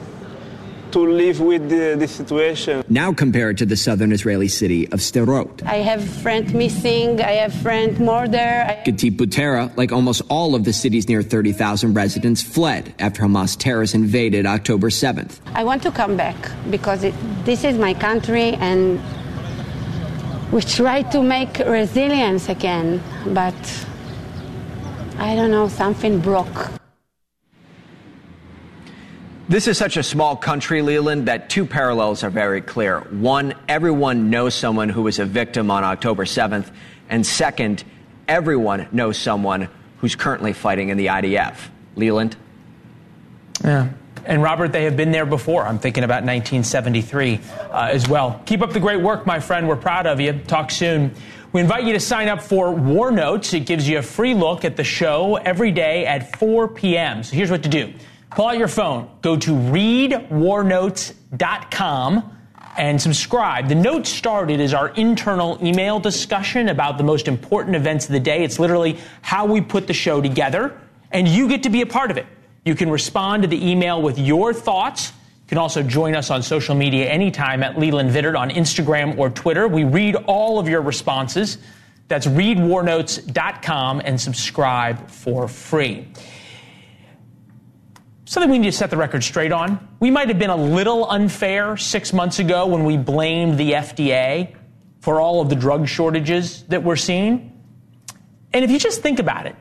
to 1.07 1.13
live 1.13 1.41
with 1.41 1.69
the, 1.69 1.97
the, 1.99 2.09
situation. 2.09 2.85
Now 2.89 3.13
compared 3.13 3.59
to 3.59 3.67
the 3.67 3.77
southern 3.77 4.13
Israeli 4.13 4.49
city 4.49 4.87
of 4.93 5.01
Sderot. 5.01 5.63
I 5.65 5.77
have 5.77 6.03
friend 6.23 6.53
missing, 6.55 7.21
I 7.21 7.33
have 7.43 7.55
friend 7.55 7.99
murder. 8.01 8.77
Giti 8.85 9.11
Butera, 9.11 9.75
like 9.77 9.93
almost 9.93 10.23
all 10.29 10.55
of 10.55 10.65
the 10.65 10.73
city's 10.73 11.09
near 11.09 11.23
30,000 11.23 11.95
residents, 11.95 12.43
fled 12.43 12.95
after 12.99 13.23
Hamas 13.23 13.57
terrorists 13.57 13.95
invaded 13.95 14.47
October 14.47 14.91
7th. 14.91 15.39
I 15.55 15.65
want 15.65 15.83
to 15.83 15.91
come 15.91 16.17
back 16.17 16.37
because 16.71 17.05
it, 17.05 17.15
this 17.45 17.65
is 17.65 17.79
my 17.79 17.95
country 17.95 18.55
and 18.55 19.01
we 20.53 20.63
try 20.63 21.03
to 21.03 21.23
make 21.23 21.59
resilience 21.59 22.49
again, 22.49 23.03
but 23.27 23.87
I 25.19 25.35
don't 25.35 25.51
know, 25.51 25.69
something 25.69 26.21
broke. 26.21 26.78
This 29.49 29.67
is 29.67 29.79
such 29.79 29.97
a 29.97 30.03
small 30.03 30.37
country, 30.37 30.83
Leland, 30.83 31.29
that 31.29 31.49
two 31.49 31.65
parallels 31.65 32.23
are 32.23 32.29
very 32.29 32.61
clear. 32.61 33.01
One, 33.01 33.55
everyone 33.67 34.29
knows 34.29 34.55
someone 34.55 34.91
who 34.91 35.01
was 35.01 35.19
a 35.19 35.25
victim 35.25 35.71
on 35.71 35.85
October 35.85 36.27
7th. 36.27 36.71
And 37.09 37.27
second, 37.27 37.83
everyone 38.29 38.89
knows 38.93 39.17
someone 39.17 39.71
who's 39.99 40.15
currently 40.15 40.53
fighting 40.53 40.91
in 40.91 40.99
the 40.99 41.07
IDF. 41.07 41.57
Leland? 41.97 42.37
Yeah. 43.65 43.89
And 44.27 44.43
Robert, 44.43 44.73
they 44.73 44.85
have 44.85 44.99
been 44.99 45.13
there 45.13 45.25
before. 45.25 45.67
I'm 45.67 45.79
thinking 45.79 46.05
about 46.05 46.25
1973 46.25 47.41
uh, 47.71 47.89
as 47.91 48.07
well. 48.07 48.43
Keep 48.45 48.61
up 48.61 48.75
the 48.75 48.81
great 48.81 49.01
work, 49.01 49.25
my 49.25 49.41
friend. 49.41 49.67
We're 49.67 49.77
proud 49.77 50.07
of 50.07 50.21
you. 50.21 50.35
Talk 50.35 50.71
soon. 50.71 51.15
We 51.53 51.63
invite 51.63 51.85
you 51.85 51.95
to 51.95 52.01
sign 52.01 52.29
up 52.29 52.43
for 52.43 52.71
War 52.71 53.11
Notes. 53.11 53.55
It 53.55 53.65
gives 53.65 53.89
you 53.89 53.97
a 53.97 54.03
free 54.03 54.35
look 54.35 54.67
at 54.67 54.77
the 54.77 54.85
show 54.85 55.37
every 55.37 55.71
day 55.71 56.05
at 56.05 56.37
4 56.37 56.69
p.m. 56.69 57.23
So 57.23 57.35
here's 57.35 57.51
what 57.51 57.63
to 57.63 57.71
do. 57.71 57.95
Pull 58.31 58.47
out 58.47 58.59
your 58.59 58.69
phone, 58.69 59.11
go 59.23 59.37
to 59.37 59.51
readwarnotes.com 59.51 62.37
and 62.77 63.01
subscribe. 63.01 63.69
The 63.69 63.75
notes 63.75 64.11
started 64.11 64.61
as 64.61 64.75
our 64.75 64.91
internal 64.91 65.59
email 65.65 65.99
discussion 65.99 66.69
about 66.69 66.99
the 66.99 67.05
most 67.05 67.27
important 67.27 67.75
events 67.75 68.07
of 68.07 68.13
the 68.13 68.21
day. 68.21 68.45
It's 68.45 68.59
literally 68.59 68.99
how 69.23 69.47
we 69.47 69.61
put 69.61 69.87
the 69.87 69.95
show 69.95 70.21
together, 70.21 70.79
and 71.11 71.27
you 71.27 71.49
get 71.49 71.63
to 71.65 71.71
be 71.71 71.81
a 71.81 71.87
part 71.87 72.11
of 72.11 72.19
it. 72.19 72.27
You 72.65 72.75
can 72.75 72.91
respond 72.91 73.43
to 73.43 73.49
the 73.49 73.69
email 73.69 74.03
with 74.03 74.19
your 74.19 74.53
thoughts. 74.53 75.09
You 75.09 75.49
can 75.49 75.59
also 75.59 75.83
join 75.83 76.15
us 76.15 76.31
on 76.31 76.43
social 76.43 76.75
media 76.75 77.09
anytime 77.09 77.63
at 77.63 77.79
Leland 77.79 78.11
Vittert 78.11 78.39
on 78.39 78.51
Instagram 78.51 79.17
or 79.17 79.31
Twitter. 79.31 79.67
We 79.67 79.85
read 79.85 80.17
all 80.27 80.59
of 80.59 80.69
your 80.69 80.83
responses. 80.83 81.57
That's 82.09 82.27
readwarnotes.com 82.27 84.03
and 84.05 84.21
subscribe 84.21 85.09
for 85.09 85.49
free 85.49 86.09
something 88.29 88.51
we 88.51 88.59
need 88.59 88.71
to 88.71 88.77
set 88.77 88.91
the 88.91 88.97
record 88.97 89.25
straight 89.25 89.53
on. 89.53 89.97
We 90.01 90.11
might 90.11 90.29
have 90.29 90.39
been 90.39 90.51
a 90.51 90.57
little 90.57 91.09
unfair 91.09 91.79
six 91.79 92.13
months 92.13 92.39
ago 92.39 92.67
when 92.67 92.85
we 92.85 92.99
blamed 92.99 93.59
the 93.59 93.73
FDA 93.73 94.55
for 95.01 95.19
all 95.21 95.41
of 95.41 95.49
the 95.49 95.57
drug 95.57 95.89
shortages 95.89 96.65
that 96.65 96.83
we're 96.83 96.97
seeing. 96.97 97.59
And 98.53 98.65
if 98.65 98.71
you 98.71 98.79
just 98.79 99.01
think 99.01 99.19
about 99.19 99.47
it, 99.47 99.57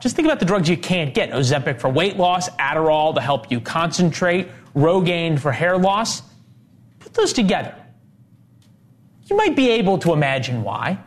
just 0.00 0.16
think 0.16 0.26
about 0.26 0.40
the 0.40 0.46
drugs 0.46 0.68
you 0.68 0.76
can't 0.76 1.12
get 1.12 1.30
Ozempic 1.30 1.80
for 1.80 1.90
weight 1.90 2.16
loss, 2.16 2.48
Adderall 2.50 3.14
to 3.14 3.20
help 3.20 3.52
you 3.52 3.60
concentrate, 3.60 4.48
Rogaine 4.74 5.38
for 5.38 5.52
hair 5.52 5.76
loss. 5.76 6.22
Put 6.98 7.12
those 7.12 7.34
together. 7.34 7.74
You 9.26 9.36
might 9.36 9.54
be 9.54 9.70
able 9.70 9.98
to 9.98 10.12
imagine 10.12 10.62
why. 10.62 10.98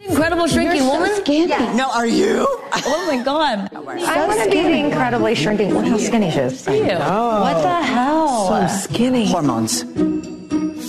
Incredible 0.00 0.46
shrinking 0.46 0.76
You're 0.76 0.90
so 0.92 1.00
woman? 1.00 1.16
skinny. 1.16 1.48
Yes. 1.48 1.76
No, 1.76 1.90
are 1.90 2.06
you? 2.06 2.46
Oh 2.88 3.06
my 3.10 3.22
god. 3.22 3.70
I 3.74 4.26
want 4.26 4.42
to 4.44 4.50
be 4.50 4.60
the 4.62 4.70
incredibly 4.70 5.34
shrinking. 5.34 5.72
Look 5.72 5.86
how 5.86 5.96
skinny 5.96 6.30
she 6.30 6.38
is. 6.40 6.66
Ew. 6.66 6.74
What 6.84 7.62
the 7.62 7.82
hell? 7.82 8.48
So 8.48 8.66
skinny. 8.88 9.26
Hormones. 9.28 9.82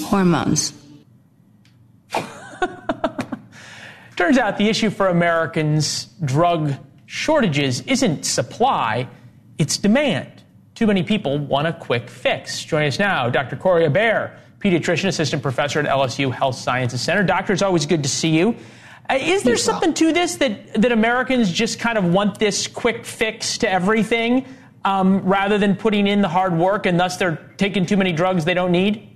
Hormones. 0.06 0.74
Turns 4.18 4.38
out 4.38 4.58
the 4.58 4.68
issue 4.68 4.90
for 4.90 5.08
Americans' 5.08 6.06
drug 6.26 6.74
shortages 7.06 7.82
isn't 7.82 8.26
supply, 8.26 9.08
it's 9.58 9.78
demand. 9.78 10.44
Too 10.76 10.88
many 10.88 11.04
people 11.04 11.38
want 11.40 11.68
a 11.68 11.74
quick 11.74 12.10
fix. 12.10 12.64
Join 12.64 12.86
us 12.88 13.00
now, 13.00 13.30
Dr. 13.30 13.56
Corey 13.56 13.84
Hebert, 13.84 14.32
pediatrician, 14.60 15.08
assistant 15.08 15.42
professor 15.42 15.80
at 15.80 15.86
LSU 15.86 16.34
Health 16.34 16.56
Sciences 16.56 17.02
Center. 17.02 17.24
Doctor, 17.24 17.54
it's 17.54 17.62
always 17.62 17.86
good 17.86 18.04
to 18.04 18.10
see 18.10 18.38
you. 18.38 18.56
Uh, 19.10 19.18
is 19.20 19.44
there 19.44 19.58
something 19.58 19.94
to 19.94 20.12
this 20.12 20.36
that, 20.36 20.74
that 20.74 20.92
Americans 20.92 21.52
just 21.52 21.80
kind 21.80 21.98
of 21.98 22.06
want 22.06 22.40
this 22.40 22.68
quick 22.68 23.06
fix 23.06 23.58
to 23.60 23.70
everything 23.70 24.46
um, 24.84 25.22
rather 25.22 25.58
than 25.58 25.76
putting 25.76 26.08
in 26.08 26.22
the 26.22 26.28
hard 26.28 26.58
work 26.58 26.86
and 26.86 27.00
thus 27.00 27.18
they're 27.18 27.54
taking 27.58 27.86
too 27.86 27.98
many 27.98 28.12
drugs 28.12 28.46
they 28.46 28.54
don't 28.54 28.72
need? 28.72 29.10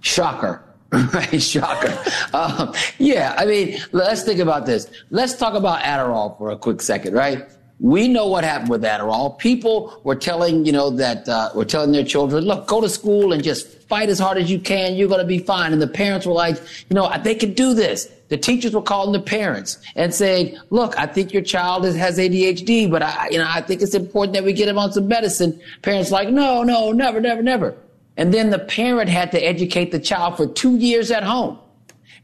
Shocker. 0.00 0.62
right? 0.92 1.40
Shocker. 1.40 1.96
Um, 2.34 2.74
yeah, 2.98 3.34
I 3.38 3.46
mean, 3.46 3.78
let's 3.92 4.22
think 4.22 4.40
about 4.40 4.66
this. 4.66 4.90
Let's 5.10 5.34
talk 5.36 5.54
about 5.54 5.80
Adderall 5.82 6.36
for 6.36 6.50
a 6.50 6.56
quick 6.56 6.82
second, 6.82 7.14
right? 7.14 7.48
We 7.80 8.08
know 8.08 8.26
what 8.26 8.44
happened 8.44 8.68
with 8.68 8.82
Adderall. 8.82 9.38
People 9.38 9.98
were 10.04 10.14
telling, 10.14 10.66
you 10.66 10.72
know, 10.72 10.90
that 10.90 11.26
uh, 11.26 11.50
were 11.54 11.64
telling 11.64 11.92
their 11.92 12.04
children, 12.04 12.44
look, 12.44 12.66
go 12.66 12.82
to 12.82 12.88
school 12.90 13.32
and 13.32 13.42
just 13.42 13.80
fight 13.88 14.10
as 14.10 14.18
hard 14.18 14.36
as 14.36 14.50
you 14.50 14.60
can. 14.60 14.96
You're 14.96 15.08
going 15.08 15.22
to 15.22 15.26
be 15.26 15.38
fine. 15.38 15.72
And 15.72 15.80
the 15.80 15.88
parents 15.88 16.26
were 16.26 16.34
like, 16.34 16.56
you 16.90 16.94
know, 16.94 17.10
they 17.24 17.34
can 17.34 17.54
do 17.54 17.72
this. 17.72 18.06
The 18.28 18.36
teachers 18.36 18.74
were 18.74 18.82
calling 18.82 19.12
the 19.12 19.20
parents 19.20 19.78
and 19.96 20.14
saying, 20.14 20.58
look, 20.68 20.96
I 20.98 21.06
think 21.06 21.32
your 21.32 21.42
child 21.42 21.86
is, 21.86 21.96
has 21.96 22.18
ADHD, 22.18 22.90
but 22.90 23.02
I, 23.02 23.28
you 23.30 23.38
know, 23.38 23.48
I 23.48 23.62
think 23.62 23.80
it's 23.80 23.94
important 23.94 24.34
that 24.34 24.44
we 24.44 24.52
get 24.52 24.68
him 24.68 24.78
on 24.78 24.92
some 24.92 25.08
medicine. 25.08 25.58
Parents 25.82 26.10
like, 26.10 26.28
no, 26.28 26.62
no, 26.62 26.92
never, 26.92 27.18
never, 27.18 27.42
never. 27.42 27.74
And 28.16 28.32
then 28.32 28.50
the 28.50 28.58
parent 28.58 29.08
had 29.08 29.32
to 29.32 29.38
educate 29.38 29.90
the 29.90 29.98
child 29.98 30.36
for 30.36 30.46
two 30.46 30.76
years 30.76 31.10
at 31.10 31.22
home. 31.22 31.58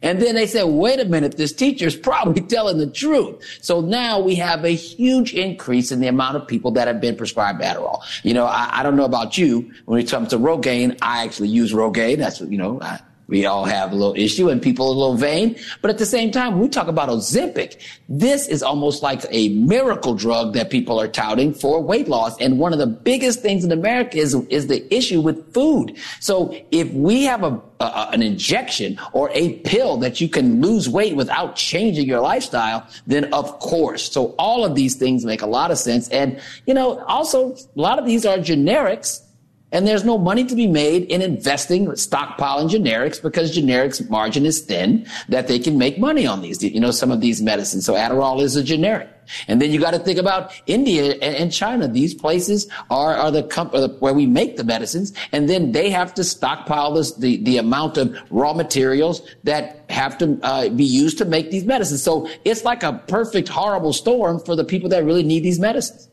And 0.03 0.21
then 0.21 0.35
they 0.35 0.47
said, 0.47 0.65
wait 0.65 1.01
a 1.01 1.05
minute, 1.05 1.37
this 1.37 1.53
teacher 1.53 1.87
is 1.87 1.97
probably 1.97 2.41
telling 2.49 2.79
the 2.79 2.87
truth. 2.87 3.43
So 3.61 3.81
now 3.81 4.21
we 4.21 4.35
have 4.37 4.65
a 4.65 4.75
huge 4.75 5.35
increase 5.35 5.91
in 5.91 6.01
the 6.01 6.07
amount 6.09 6.37
of 6.37 6.47
people 6.47 6.71
that 6.73 6.87
have 6.87 7.01
been 7.01 7.17
prescribed 7.17 7.61
Adderall. 7.61 8.03
You 8.23 8.35
know, 8.35 8.45
I, 8.47 8.69
I 8.73 8.83
don't 8.83 8.97
know 8.97 9.05
about 9.05 9.39
you. 9.39 9.71
When 9.87 10.01
it 10.01 10.09
comes 10.11 10.29
to 10.29 10.39
Rogaine, 10.39 10.99
I 11.03 11.25
actually 11.25 11.49
use 11.49 11.73
Rogaine. 11.73 12.19
That's, 12.19 12.41
you 12.41 12.59
know, 12.59 12.81
I, 12.81 13.01
we 13.29 13.45
all 13.45 13.65
have 13.65 13.93
a 13.93 13.95
little 13.95 14.15
issue 14.15 14.49
and 14.49 14.63
people 14.63 14.87
are 14.87 14.95
a 14.95 14.99
little 14.99 15.17
vain. 15.17 15.57
But 15.83 15.91
at 15.91 15.99
the 15.99 16.07
same 16.07 16.31
time, 16.31 16.61
we 16.61 16.69
talk 16.69 16.87
about 16.87 17.09
Ozempic. 17.09 17.81
This 18.09 18.47
is 18.47 18.63
almost 18.63 19.03
like 19.03 19.25
a 19.31 19.49
miracle 19.51 20.15
drug 20.15 20.55
that 20.55 20.71
people 20.71 21.01
are 21.01 21.09
touting 21.09 21.53
for 21.53 21.83
weight 21.83 22.09
loss. 22.09 22.41
And 22.41 22.59
one 22.59 22.73
of 22.73 22.79
the 22.79 22.87
biggest 22.87 23.43
things 23.43 23.65
in 23.65 23.73
America 23.73 24.17
is, 24.19 24.35
is 24.49 24.69
the 24.69 24.95
issue 24.95 25.21
with 25.21 25.53
food. 25.53 25.97
So 26.21 26.57
if 26.71 26.93
we 26.93 27.25
have 27.25 27.43
a, 27.43 27.61
a, 27.81 28.11
an 28.13 28.23
injection 28.23 28.99
or 29.13 29.31
a 29.33 29.55
pill 29.61 29.97
that 29.99 30.21
you 30.21 30.29
can 30.29 30.61
lose 30.61 30.89
weight 30.89 31.17
without 31.17 31.57
changing 31.57 32.07
your 32.07 32.21
lifestyle, 32.21 32.87
then 33.09 33.33
of 33.33 33.59
course. 33.59 34.11
So 34.11 34.37
all 34.39 34.65
of 34.65 34.77
these 34.77 34.95
things 34.95 35.25
make 35.25 35.43
a 35.43 35.47
lot 35.47 35.73
of 35.73 35.79
sense. 35.79 36.09
And, 36.11 36.41
you 36.67 36.75
know, 36.75 37.01
also 37.07 37.55
a 37.55 37.59
lot 37.75 37.99
of 37.99 38.07
these 38.07 38.25
are 38.25 38.39
generics 38.39 39.26
and 39.73 39.87
there's 39.87 40.05
no 40.05 40.17
money 40.17 40.45
to 40.45 40.55
be 40.55 40.67
made 40.67 41.05
in 41.05 41.21
investing, 41.23 41.87
stockpiling 41.89 42.71
generics 42.71 43.21
because 43.21 43.57
generics 43.57 44.09
margin 44.09 44.47
is 44.47 44.61
thin 44.61 45.07
that 45.29 45.49
they 45.49 45.59
can 45.59 45.77
make 45.77 45.99
money 45.99 46.27
on 46.27 46.41
these, 46.41 46.63
you 46.63 46.79
know, 46.79 46.93
some 46.93 47.11
of 47.11 47.21
these 47.21 47.43
medicines. 47.43 47.85
So 47.85 47.95
Adderall 47.95 48.41
is 48.41 48.55
a 48.55 48.63
generic. 48.63 49.09
And 49.49 49.61
then 49.61 49.73
you 49.73 49.81
got 49.81 49.91
to 49.91 49.99
think 49.99 50.21
about 50.21 50.53
India 50.67 51.15
and, 51.17 51.53
China. 51.53 51.89
These 51.89 52.15
places 52.15 52.69
are, 52.91 53.17
are 53.17 53.33
the 53.33 53.43
comp- 53.43 53.75
where 54.01 54.15
we 54.15 54.25
make 54.25 54.57
the 54.57 54.63
medicines. 54.63 55.13
And 55.33 55.49
then 55.49 55.73
they 55.73 55.91
have 55.91 56.15
to 56.15 56.23
stockpile 56.23 56.95
this, 56.95 57.15
the, 57.17 57.39
the 57.39 57.59
amount 57.59 57.97
of 57.97 58.17
raw 58.31 58.53
materials 58.53 59.21
that 59.43 59.85
have 59.91 60.17
to 60.19 60.39
uh, 60.45 60.69
be 60.69 60.85
used 60.85 61.19
to 61.19 61.25
make 61.25 61.51
these 61.51 61.65
medicines. 61.65 62.05
So 62.05 62.29
it's 62.45 62.65
like 62.65 62.85
a 62.85 63.03
perfect, 63.09 63.49
horrible 63.49 63.93
storm 63.93 64.39
for 64.39 64.55
the 64.55 64.65
people 64.65 64.89
that 64.91 65.05
really 65.05 65.25
need 65.25 65.41
these 65.41 65.59
medicines. 65.59 66.09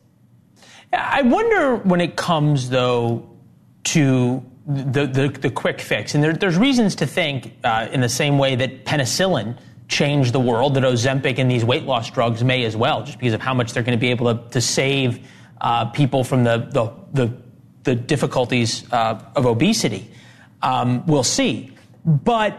I 0.92 1.22
wonder 1.22 1.76
when 1.76 2.00
it 2.00 2.16
comes, 2.16 2.70
though, 2.70 3.33
to 3.84 4.44
the, 4.66 5.06
the, 5.06 5.28
the 5.28 5.50
quick 5.50 5.80
fix. 5.80 6.14
And 6.14 6.24
there, 6.24 6.32
there's 6.32 6.56
reasons 6.56 6.96
to 6.96 7.06
think, 7.06 7.52
uh, 7.64 7.88
in 7.92 8.00
the 8.00 8.08
same 8.08 8.38
way 8.38 8.56
that 8.56 8.84
penicillin 8.84 9.58
changed 9.88 10.32
the 10.32 10.40
world, 10.40 10.74
that 10.74 10.82
Ozempic 10.82 11.38
and 11.38 11.50
these 11.50 11.64
weight 11.64 11.84
loss 11.84 12.10
drugs 12.10 12.42
may 12.42 12.64
as 12.64 12.76
well, 12.76 13.02
just 13.04 13.18
because 13.18 13.34
of 13.34 13.40
how 13.40 13.52
much 13.52 13.72
they're 13.72 13.82
going 13.82 13.96
to 13.96 14.00
be 14.00 14.10
able 14.10 14.34
to, 14.34 14.50
to 14.50 14.60
save 14.60 15.26
uh, 15.60 15.84
people 15.86 16.24
from 16.24 16.44
the, 16.44 16.68
the, 16.70 16.92
the, 17.12 17.36
the 17.82 17.94
difficulties 17.94 18.90
uh, 18.92 19.22
of 19.36 19.46
obesity. 19.46 20.10
Um, 20.62 21.04
we'll 21.06 21.22
see. 21.22 21.72
But 22.04 22.58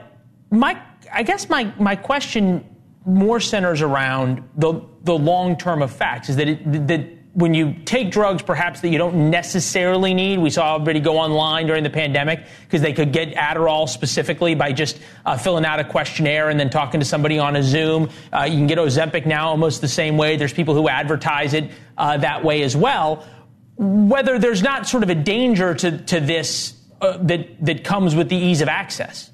my, 0.51 0.79
I 1.11 1.23
guess 1.23 1.49
my, 1.49 1.73
my 1.79 1.95
question 1.95 2.63
more 3.05 3.39
centers 3.39 3.81
around 3.81 4.47
the, 4.57 4.81
the 5.03 5.17
long 5.17 5.57
term 5.57 5.81
effects 5.81 6.29
is 6.29 6.35
that, 6.35 6.47
it, 6.47 6.87
that 6.87 7.07
when 7.35 7.53
you 7.53 7.75
take 7.83 8.11
drugs 8.11 8.41
perhaps 8.41 8.79
that 8.79 8.87
you 8.87 8.97
don't 8.97 9.29
necessarily 9.29 10.13
need, 10.13 10.39
we 10.39 10.49
saw 10.49 10.75
everybody 10.75 11.01
go 11.01 11.17
online 11.17 11.67
during 11.67 11.83
the 11.83 11.89
pandemic 11.89 12.45
because 12.63 12.81
they 12.81 12.93
could 12.93 13.11
get 13.11 13.33
Adderall 13.35 13.89
specifically 13.89 14.55
by 14.55 14.71
just 14.71 14.99
uh, 15.25 15.37
filling 15.37 15.65
out 15.65 15.81
a 15.81 15.83
questionnaire 15.83 16.49
and 16.49 16.57
then 16.57 16.69
talking 16.69 17.01
to 17.01 17.05
somebody 17.05 17.37
on 17.37 17.57
a 17.57 17.61
Zoom. 17.61 18.09
Uh, 18.31 18.43
you 18.43 18.55
can 18.55 18.67
get 18.67 18.77
Ozempic 18.77 19.25
now 19.25 19.49
almost 19.49 19.81
the 19.81 19.87
same 19.87 20.15
way. 20.15 20.37
There's 20.37 20.53
people 20.53 20.75
who 20.75 20.87
advertise 20.87 21.53
it 21.53 21.69
uh, 21.97 22.15
that 22.17 22.45
way 22.45 22.63
as 22.63 22.75
well. 22.75 23.27
Whether 23.75 24.39
there's 24.39 24.63
not 24.63 24.87
sort 24.87 25.03
of 25.03 25.09
a 25.09 25.15
danger 25.15 25.75
to, 25.75 25.97
to 26.05 26.21
this 26.21 26.73
uh, 27.01 27.17
that, 27.17 27.65
that 27.65 27.83
comes 27.83 28.15
with 28.15 28.29
the 28.29 28.37
ease 28.37 28.61
of 28.61 28.69
access. 28.69 29.29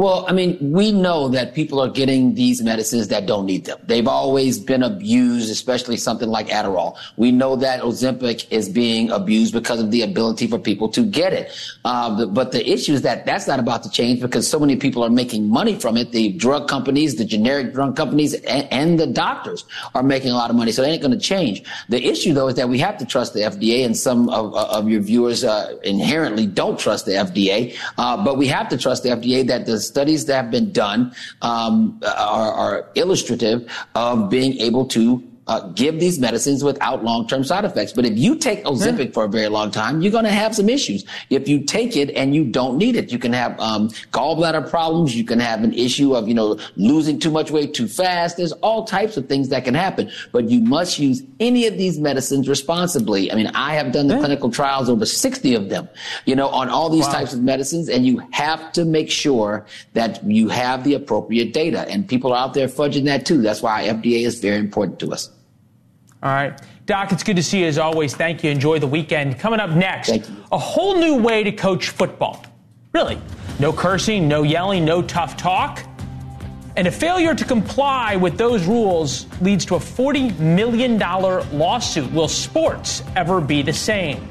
Well, 0.00 0.24
I 0.26 0.32
mean, 0.32 0.56
we 0.62 0.92
know 0.92 1.28
that 1.28 1.54
people 1.54 1.78
are 1.78 1.90
getting 1.90 2.34
these 2.34 2.62
medicines 2.62 3.08
that 3.08 3.26
don't 3.26 3.44
need 3.44 3.66
them. 3.66 3.78
They've 3.84 4.08
always 4.08 4.58
been 4.58 4.82
abused, 4.82 5.50
especially 5.50 5.98
something 5.98 6.30
like 6.30 6.46
Adderall. 6.46 6.96
We 7.18 7.32
know 7.32 7.54
that 7.56 7.82
Ozempic 7.82 8.46
is 8.50 8.70
being 8.70 9.10
abused 9.10 9.52
because 9.52 9.78
of 9.78 9.90
the 9.90 10.00
ability 10.00 10.46
for 10.46 10.58
people 10.58 10.88
to 10.88 11.04
get 11.04 11.34
it. 11.34 11.54
Uh, 11.84 12.24
but 12.24 12.50
the 12.50 12.66
issue 12.66 12.94
is 12.94 13.02
that 13.02 13.26
that's 13.26 13.46
not 13.46 13.58
about 13.60 13.82
to 13.82 13.90
change 13.90 14.22
because 14.22 14.48
so 14.48 14.58
many 14.58 14.74
people 14.74 15.04
are 15.04 15.10
making 15.10 15.50
money 15.50 15.78
from 15.78 15.98
it. 15.98 16.12
The 16.12 16.32
drug 16.32 16.66
companies, 16.66 17.16
the 17.16 17.26
generic 17.26 17.74
drug 17.74 17.94
companies, 17.94 18.32
and, 18.32 18.66
and 18.72 18.98
the 18.98 19.06
doctors 19.06 19.66
are 19.94 20.02
making 20.02 20.30
a 20.30 20.34
lot 20.34 20.48
of 20.48 20.56
money. 20.56 20.72
So 20.72 20.82
it 20.82 20.88
ain't 20.88 21.02
going 21.02 21.12
to 21.12 21.18
change. 21.18 21.62
The 21.90 22.02
issue, 22.02 22.32
though, 22.32 22.48
is 22.48 22.54
that 22.54 22.70
we 22.70 22.78
have 22.78 22.96
to 23.00 23.04
trust 23.04 23.34
the 23.34 23.40
FDA, 23.40 23.84
and 23.84 23.94
some 23.94 24.30
of, 24.30 24.54
of 24.54 24.88
your 24.88 25.02
viewers 25.02 25.44
uh, 25.44 25.76
inherently 25.82 26.46
don't 26.46 26.78
trust 26.78 27.04
the 27.04 27.12
FDA. 27.12 27.76
Uh, 27.98 28.24
but 28.24 28.38
we 28.38 28.46
have 28.46 28.70
to 28.70 28.78
trust 28.78 29.02
the 29.02 29.10
FDA 29.10 29.46
that 29.46 29.66
the 29.66 29.89
studies 29.90 30.24
that 30.26 30.36
have 30.42 30.50
been 30.50 30.72
done 30.72 31.12
um, 31.42 32.00
are, 32.16 32.52
are 32.64 32.90
illustrative 32.94 33.58
of 33.94 34.30
being 34.30 34.52
able 34.58 34.86
to 34.86 35.29
uh, 35.50 35.66
give 35.70 35.98
these 35.98 36.20
medicines 36.20 36.62
without 36.62 37.02
long-term 37.02 37.42
side 37.42 37.64
effects. 37.64 37.92
But 37.92 38.06
if 38.06 38.16
you 38.16 38.36
take 38.36 38.62
Ozempic 38.64 39.06
yeah. 39.06 39.12
for 39.12 39.24
a 39.24 39.28
very 39.28 39.48
long 39.48 39.72
time, 39.72 40.00
you're 40.00 40.12
going 40.12 40.24
to 40.24 40.30
have 40.30 40.54
some 40.54 40.68
issues. 40.68 41.04
If 41.28 41.48
you 41.48 41.64
take 41.64 41.96
it 41.96 42.10
and 42.10 42.36
you 42.36 42.44
don't 42.44 42.78
need 42.78 42.94
it, 42.94 43.10
you 43.10 43.18
can 43.18 43.32
have 43.32 43.58
um, 43.58 43.88
gallbladder 44.12 44.70
problems. 44.70 45.16
You 45.16 45.24
can 45.24 45.40
have 45.40 45.64
an 45.64 45.74
issue 45.74 46.14
of 46.14 46.28
you 46.28 46.34
know 46.34 46.56
losing 46.76 47.18
too 47.18 47.32
much 47.32 47.50
weight 47.50 47.74
too 47.74 47.88
fast. 47.88 48.36
There's 48.36 48.52
all 48.62 48.84
types 48.84 49.16
of 49.16 49.28
things 49.28 49.48
that 49.48 49.64
can 49.64 49.74
happen. 49.74 50.12
But 50.30 50.48
you 50.48 50.60
must 50.60 51.00
use 51.00 51.24
any 51.40 51.66
of 51.66 51.76
these 51.76 51.98
medicines 51.98 52.48
responsibly. 52.48 53.32
I 53.32 53.34
mean, 53.34 53.48
I 53.48 53.74
have 53.74 53.90
done 53.90 54.06
the 54.06 54.14
yeah. 54.14 54.20
clinical 54.20 54.52
trials, 54.52 54.88
over 54.88 55.04
60 55.04 55.56
of 55.56 55.68
them, 55.68 55.88
you 56.26 56.36
know, 56.36 56.46
on 56.46 56.68
all 56.68 56.90
these 56.90 57.06
wow. 57.06 57.12
types 57.12 57.32
of 57.32 57.42
medicines, 57.42 57.88
and 57.88 58.06
you 58.06 58.22
have 58.30 58.70
to 58.74 58.84
make 58.84 59.10
sure 59.10 59.66
that 59.94 60.22
you 60.22 60.48
have 60.48 60.84
the 60.84 60.94
appropriate 60.94 61.52
data. 61.52 61.88
And 61.88 62.08
people 62.08 62.32
are 62.32 62.38
out 62.38 62.54
there 62.54 62.68
fudging 62.68 63.06
that 63.06 63.26
too. 63.26 63.42
That's 63.42 63.62
why 63.62 63.88
FDA 63.88 64.24
is 64.24 64.38
very 64.38 64.58
important 64.58 65.00
to 65.00 65.10
us. 65.10 65.28
All 66.22 66.30
right. 66.30 66.60
Doc, 66.84 67.12
it's 67.12 67.22
good 67.22 67.36
to 67.36 67.42
see 67.42 67.60
you 67.60 67.66
as 67.66 67.78
always. 67.78 68.14
Thank 68.14 68.44
you. 68.44 68.50
Enjoy 68.50 68.78
the 68.78 68.86
weekend. 68.86 69.38
Coming 69.38 69.60
up 69.60 69.70
next, 69.70 70.30
a 70.52 70.58
whole 70.58 70.98
new 70.98 71.16
way 71.16 71.42
to 71.44 71.52
coach 71.52 71.88
football. 71.90 72.44
Really. 72.92 73.18
No 73.58 73.72
cursing, 73.72 74.28
no 74.28 74.42
yelling, 74.42 74.84
no 74.84 75.00
tough 75.00 75.36
talk. 75.36 75.82
And 76.76 76.86
a 76.86 76.90
failure 76.90 77.34
to 77.34 77.44
comply 77.44 78.16
with 78.16 78.36
those 78.36 78.64
rules 78.66 79.26
leads 79.40 79.64
to 79.66 79.76
a 79.76 79.78
$40 79.78 80.38
million 80.38 80.98
lawsuit. 80.98 82.12
Will 82.12 82.28
sports 82.28 83.02
ever 83.16 83.40
be 83.40 83.62
the 83.62 83.72
same? 83.72 84.28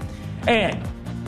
And 0.47 0.81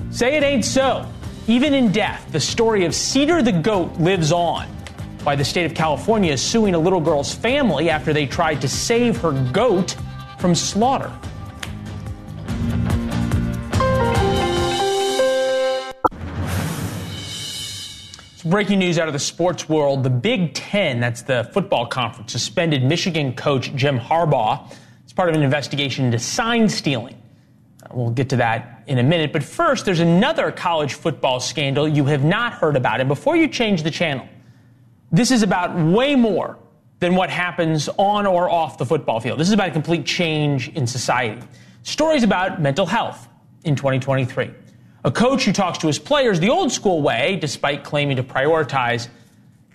say 0.09 0.35
it 0.35 0.43
ain't 0.43 0.65
so. 0.65 1.05
Even 1.47 1.73
in 1.73 1.91
death, 1.91 2.31
the 2.31 2.39
story 2.39 2.85
of 2.85 2.93
Cedar 2.93 3.41
the 3.41 3.51
goat 3.51 3.93
lives 3.97 4.31
on. 4.31 4.67
Why 5.23 5.35
the 5.35 5.45
state 5.45 5.65
of 5.65 5.73
California 5.73 6.33
is 6.33 6.41
suing 6.41 6.75
a 6.75 6.79
little 6.79 7.01
girl's 7.01 7.33
family 7.33 7.89
after 7.89 8.13
they 8.13 8.25
tried 8.25 8.61
to 8.61 8.67
save 8.67 9.17
her 9.17 9.31
goat 9.51 9.95
from 10.41 10.55
slaughter. 10.55 11.11
breaking 18.43 18.79
news 18.79 18.97
out 18.97 19.07
of 19.07 19.13
the 19.13 19.19
sports 19.19 19.69
world. 19.69 20.03
The 20.03 20.09
Big 20.09 20.53
Ten, 20.53 20.99
that's 20.99 21.21
the 21.21 21.49
football 21.53 21.85
conference, 21.85 22.33
suspended 22.33 22.83
Michigan 22.83 23.33
coach 23.33 23.73
Jim 23.75 23.97
Harbaugh 23.97 24.69
as 25.05 25.13
part 25.13 25.29
of 25.29 25.35
an 25.35 25.43
investigation 25.43 26.05
into 26.05 26.19
sign 26.19 26.67
stealing. 26.67 27.15
Uh, 27.83 27.89
we'll 27.93 28.09
get 28.09 28.29
to 28.29 28.35
that 28.37 28.83
in 28.87 28.97
a 28.97 29.03
minute. 29.03 29.31
But 29.31 29.43
first, 29.43 29.85
there's 29.85 30.01
another 30.01 30.51
college 30.51 30.95
football 30.95 31.39
scandal 31.39 31.87
you 31.87 32.05
have 32.05 32.25
not 32.25 32.53
heard 32.53 32.75
about. 32.75 32.99
And 32.99 33.07
before 33.07 33.37
you 33.37 33.47
change 33.47 33.83
the 33.83 33.91
channel, 33.91 34.27
this 35.11 35.31
is 35.31 35.43
about 35.43 35.75
way 35.75 36.15
more 36.15 36.57
than 37.01 37.15
what 37.15 37.31
happens 37.31 37.89
on 37.97 38.27
or 38.27 38.49
off 38.49 38.77
the 38.77 38.85
football 38.85 39.19
field. 39.19 39.39
This 39.39 39.47
is 39.47 39.53
about 39.53 39.69
a 39.69 39.71
complete 39.71 40.05
change 40.05 40.69
in 40.69 40.85
society. 40.85 41.41
Stories 41.81 42.21
about 42.23 42.61
mental 42.61 42.85
health 42.85 43.27
in 43.63 43.75
2023. 43.75 44.51
A 45.03 45.11
coach 45.11 45.43
who 45.43 45.51
talks 45.51 45.79
to 45.79 45.87
his 45.87 45.97
players 45.97 46.39
the 46.39 46.49
old 46.49 46.71
school 46.71 47.01
way, 47.01 47.37
despite 47.41 47.83
claiming 47.83 48.17
to 48.17 48.23
prioritize 48.23 49.07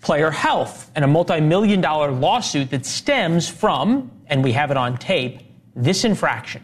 player 0.02 0.30
health, 0.30 0.92
and 0.94 1.04
a 1.04 1.08
multi 1.08 1.40
million 1.40 1.80
dollar 1.80 2.12
lawsuit 2.12 2.70
that 2.70 2.86
stems 2.86 3.48
from, 3.48 4.08
and 4.28 4.44
we 4.44 4.52
have 4.52 4.70
it 4.70 4.76
on 4.76 4.96
tape, 4.96 5.40
this 5.74 6.04
infraction. 6.04 6.62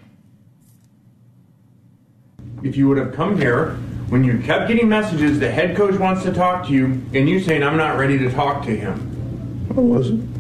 If 2.63 2.77
you 2.77 2.89
would 2.89 2.99
have 2.99 3.13
come 3.13 3.37
here 3.37 3.71
when 4.11 4.23
you 4.23 4.39
kept 4.39 4.69
getting 4.69 4.89
messages, 4.89 5.41
the 5.41 5.51
head 5.51 5.77
coach 5.77 5.99
wants 5.99 6.23
to 6.23 6.33
talk 6.33 6.69
to 6.69 6.73
you, 6.73 6.85
and 7.15 7.29
you 7.29 7.41
saying, 7.41 7.65
I'm 7.65 7.77
not 7.77 7.99
ready 7.99 8.17
to 8.19 8.31
talk 8.31 8.65
to 8.67 8.77
him. 8.77 9.67
I 9.77 9.81
wasn't. 9.81 10.32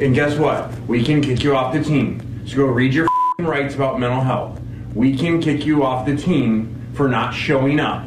And 0.00 0.12
guess 0.14 0.36
what? 0.36 0.72
We 0.88 1.04
can 1.04 1.20
kick 1.20 1.44
you 1.44 1.54
off 1.54 1.72
the 1.72 1.82
team. 1.82 2.42
So 2.46 2.56
go 2.56 2.66
read 2.66 2.92
your 2.92 3.06
rights 3.38 3.76
about 3.76 4.00
mental 4.00 4.20
health. 4.20 4.60
We 4.92 5.16
can 5.16 5.40
kick 5.40 5.64
you 5.64 5.84
off 5.84 6.04
the 6.04 6.16
team 6.16 6.90
for 6.94 7.08
not 7.08 7.32
showing 7.32 7.78
up. 7.78 8.04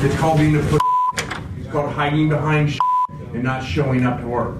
It's 0.00 0.16
called 0.16 0.38
being 0.38 0.56
a. 0.56 0.78
It's 1.58 1.70
called 1.70 1.90
hiding 1.92 2.28
behind 2.28 2.78
and 3.32 3.42
not 3.42 3.64
showing 3.64 4.06
up 4.06 4.20
to 4.20 4.26
work. 4.28 4.56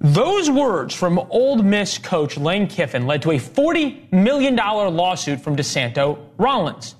Those 0.00 0.48
words 0.48 0.94
from 0.94 1.18
Ole 1.30 1.62
Miss 1.62 1.98
coach 1.98 2.38
Lane 2.38 2.66
Kiffin 2.66 3.06
led 3.06 3.20
to 3.22 3.32
a 3.32 3.38
$40 3.38 4.12
million 4.12 4.56
lawsuit 4.56 5.40
from 5.40 5.56
DeSanto 5.56 6.18
Rollins. 6.38 6.94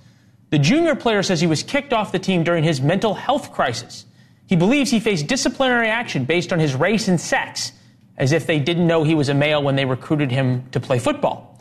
The 0.51 0.59
junior 0.59 0.94
player 0.94 1.23
says 1.23 1.40
he 1.40 1.47
was 1.47 1.62
kicked 1.62 1.92
off 1.92 2.12
the 2.12 2.18
team 2.18 2.42
during 2.42 2.64
his 2.64 2.81
mental 2.81 3.14
health 3.14 3.53
crisis. 3.53 4.05
He 4.48 4.56
believes 4.56 4.90
he 4.90 4.98
faced 4.98 5.26
disciplinary 5.26 5.88
action 5.88 6.24
based 6.24 6.54
on 6.54 6.58
his 6.58 6.74
race 6.74 7.06
and 7.06 7.20
sex, 7.20 7.72
as 8.16 8.32
if 8.32 8.46
they 8.46 8.58
didn't 8.58 8.87
know 8.87 9.04
he 9.04 9.14
was 9.14 9.28
a 9.28 9.34
male 9.34 9.62
when 9.62 9.76
they 9.76 9.84
recruited 9.84 10.30
him 10.30 10.66
to 10.70 10.80
play 10.80 10.98
football. 10.98 11.61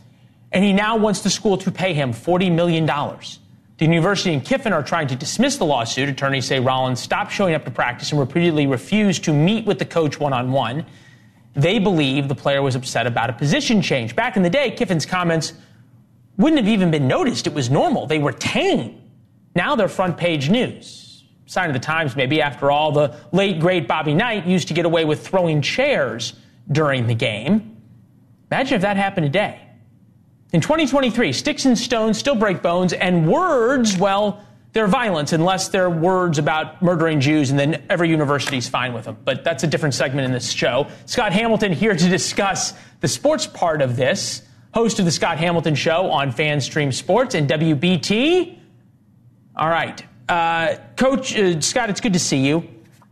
And 0.54 0.64
he 0.64 0.72
now 0.72 0.96
wants 0.96 1.22
the 1.22 1.30
school 1.30 1.58
to 1.58 1.70
pay 1.70 1.94
him 1.94 2.14
$40 2.14 2.50
million. 2.50 2.86
The 2.86 3.86
university 3.86 4.34
and 4.34 4.44
Kiffin 4.44 4.72
are 4.72 4.82
trying 4.82 5.08
to 5.08 5.18
dismiss 5.18 5.58
the 5.58 5.66
lawsuit. 5.66 6.08
Attorneys 6.08 6.46
say 6.46 6.62
Rollins 6.62 7.02
stopped 7.02 7.34
showing 7.34 7.54
up 7.54 7.66
to 7.66 7.72
practice 7.72 8.12
and 8.12 8.22
repeatedly 8.22 8.68
refused 8.68 9.26
to 9.26 9.34
meet 9.34 9.66
with 9.66 9.80
the 9.80 9.86
coach 9.86 10.18
one 10.18 10.32
on 10.32 10.54
one. 10.54 10.86
They 11.56 11.80
believe 11.80 12.30
the 12.30 12.36
player 12.36 12.62
was 12.62 12.76
upset 12.76 13.06
about 13.06 13.30
a 13.30 13.34
position 13.34 13.82
change. 13.82 14.16
Back 14.16 14.38
in 14.38 14.44
the 14.44 14.50
day, 14.50 14.72
Kiffin's 14.72 15.06
comments 15.06 15.52
wouldn't 16.38 16.62
have 16.62 16.70
even 16.70 16.90
been 16.90 17.08
noticed. 17.08 17.48
It 17.48 17.54
was 17.54 17.70
normal. 17.70 18.08
They 18.08 18.20
were 18.20 18.32
tame. 18.32 19.02
Now 19.56 19.76
they're 19.76 19.90
front 19.90 20.18
page 20.18 20.50
news 20.50 21.07
sign 21.48 21.70
of 21.70 21.74
the 21.74 21.80
times, 21.80 22.16
maybe. 22.16 22.42
After 22.42 22.70
all, 22.70 22.92
the 22.92 23.16
late, 23.32 23.60
great 23.60 23.88
Bobby 23.88 24.14
Knight 24.14 24.46
used 24.46 24.68
to 24.68 24.74
get 24.74 24.86
away 24.86 25.06
with 25.06 25.26
throwing 25.26 25.62
chairs 25.62 26.34
during 26.72 27.08
the 27.08 27.16
game. 27.16 27.82
Imagine 28.52 28.76
if 28.76 28.82
that 28.84 28.98
happened 28.98 29.26
today. 29.26 29.60
In 30.54 30.62
2023, 30.62 31.34
sticks 31.34 31.66
and 31.66 31.78
stones 31.78 32.18
still 32.18 32.36
break 32.36 32.62
bones, 32.62 32.94
and 32.94 33.28
words, 33.28 33.98
well, 33.98 34.44
they're 34.72 34.88
violence 34.88 35.34
unless 35.34 35.70
they're 35.70 35.90
words 35.90 36.38
about 36.38 36.82
murdering 36.82 37.20
Jews, 37.20 37.50
and 37.50 37.60
then 37.60 37.84
every 37.90 38.10
university's 38.10 38.70
fine 38.70 38.94
with 38.94 39.06
them. 39.06 39.18
But 39.26 39.44
that's 39.44 39.64
a 39.64 39.68
different 39.68 39.96
segment 39.96 40.26
in 40.26 40.32
this 40.32 40.52
show. 40.52 40.88
Scott 41.06 41.34
Hamilton 41.34 41.74
here 41.74 41.96
to 41.96 42.10
discuss 42.10 42.74
the 43.02 43.08
sports 43.08 43.48
part 43.48 43.82
of 43.82 43.96
this, 43.96 44.44
host 44.74 45.00
of 45.00 45.06
the 45.06 45.12
Scott 45.12 45.38
Hamilton 45.38 45.76
Show 45.76 46.12
on 46.12 46.32
FanStream 46.32 46.94
Sports 46.94 47.36
and 47.36 47.50
WBT. 47.50 48.58
All 49.56 49.70
right. 49.70 50.07
Uh, 50.30 50.76
coach 50.96 51.36
uh, 51.38 51.60
Scott, 51.62 51.90
it's 51.90 52.02
good 52.02 52.14
to 52.14 52.20
see 52.20 52.46
you. 52.46 52.68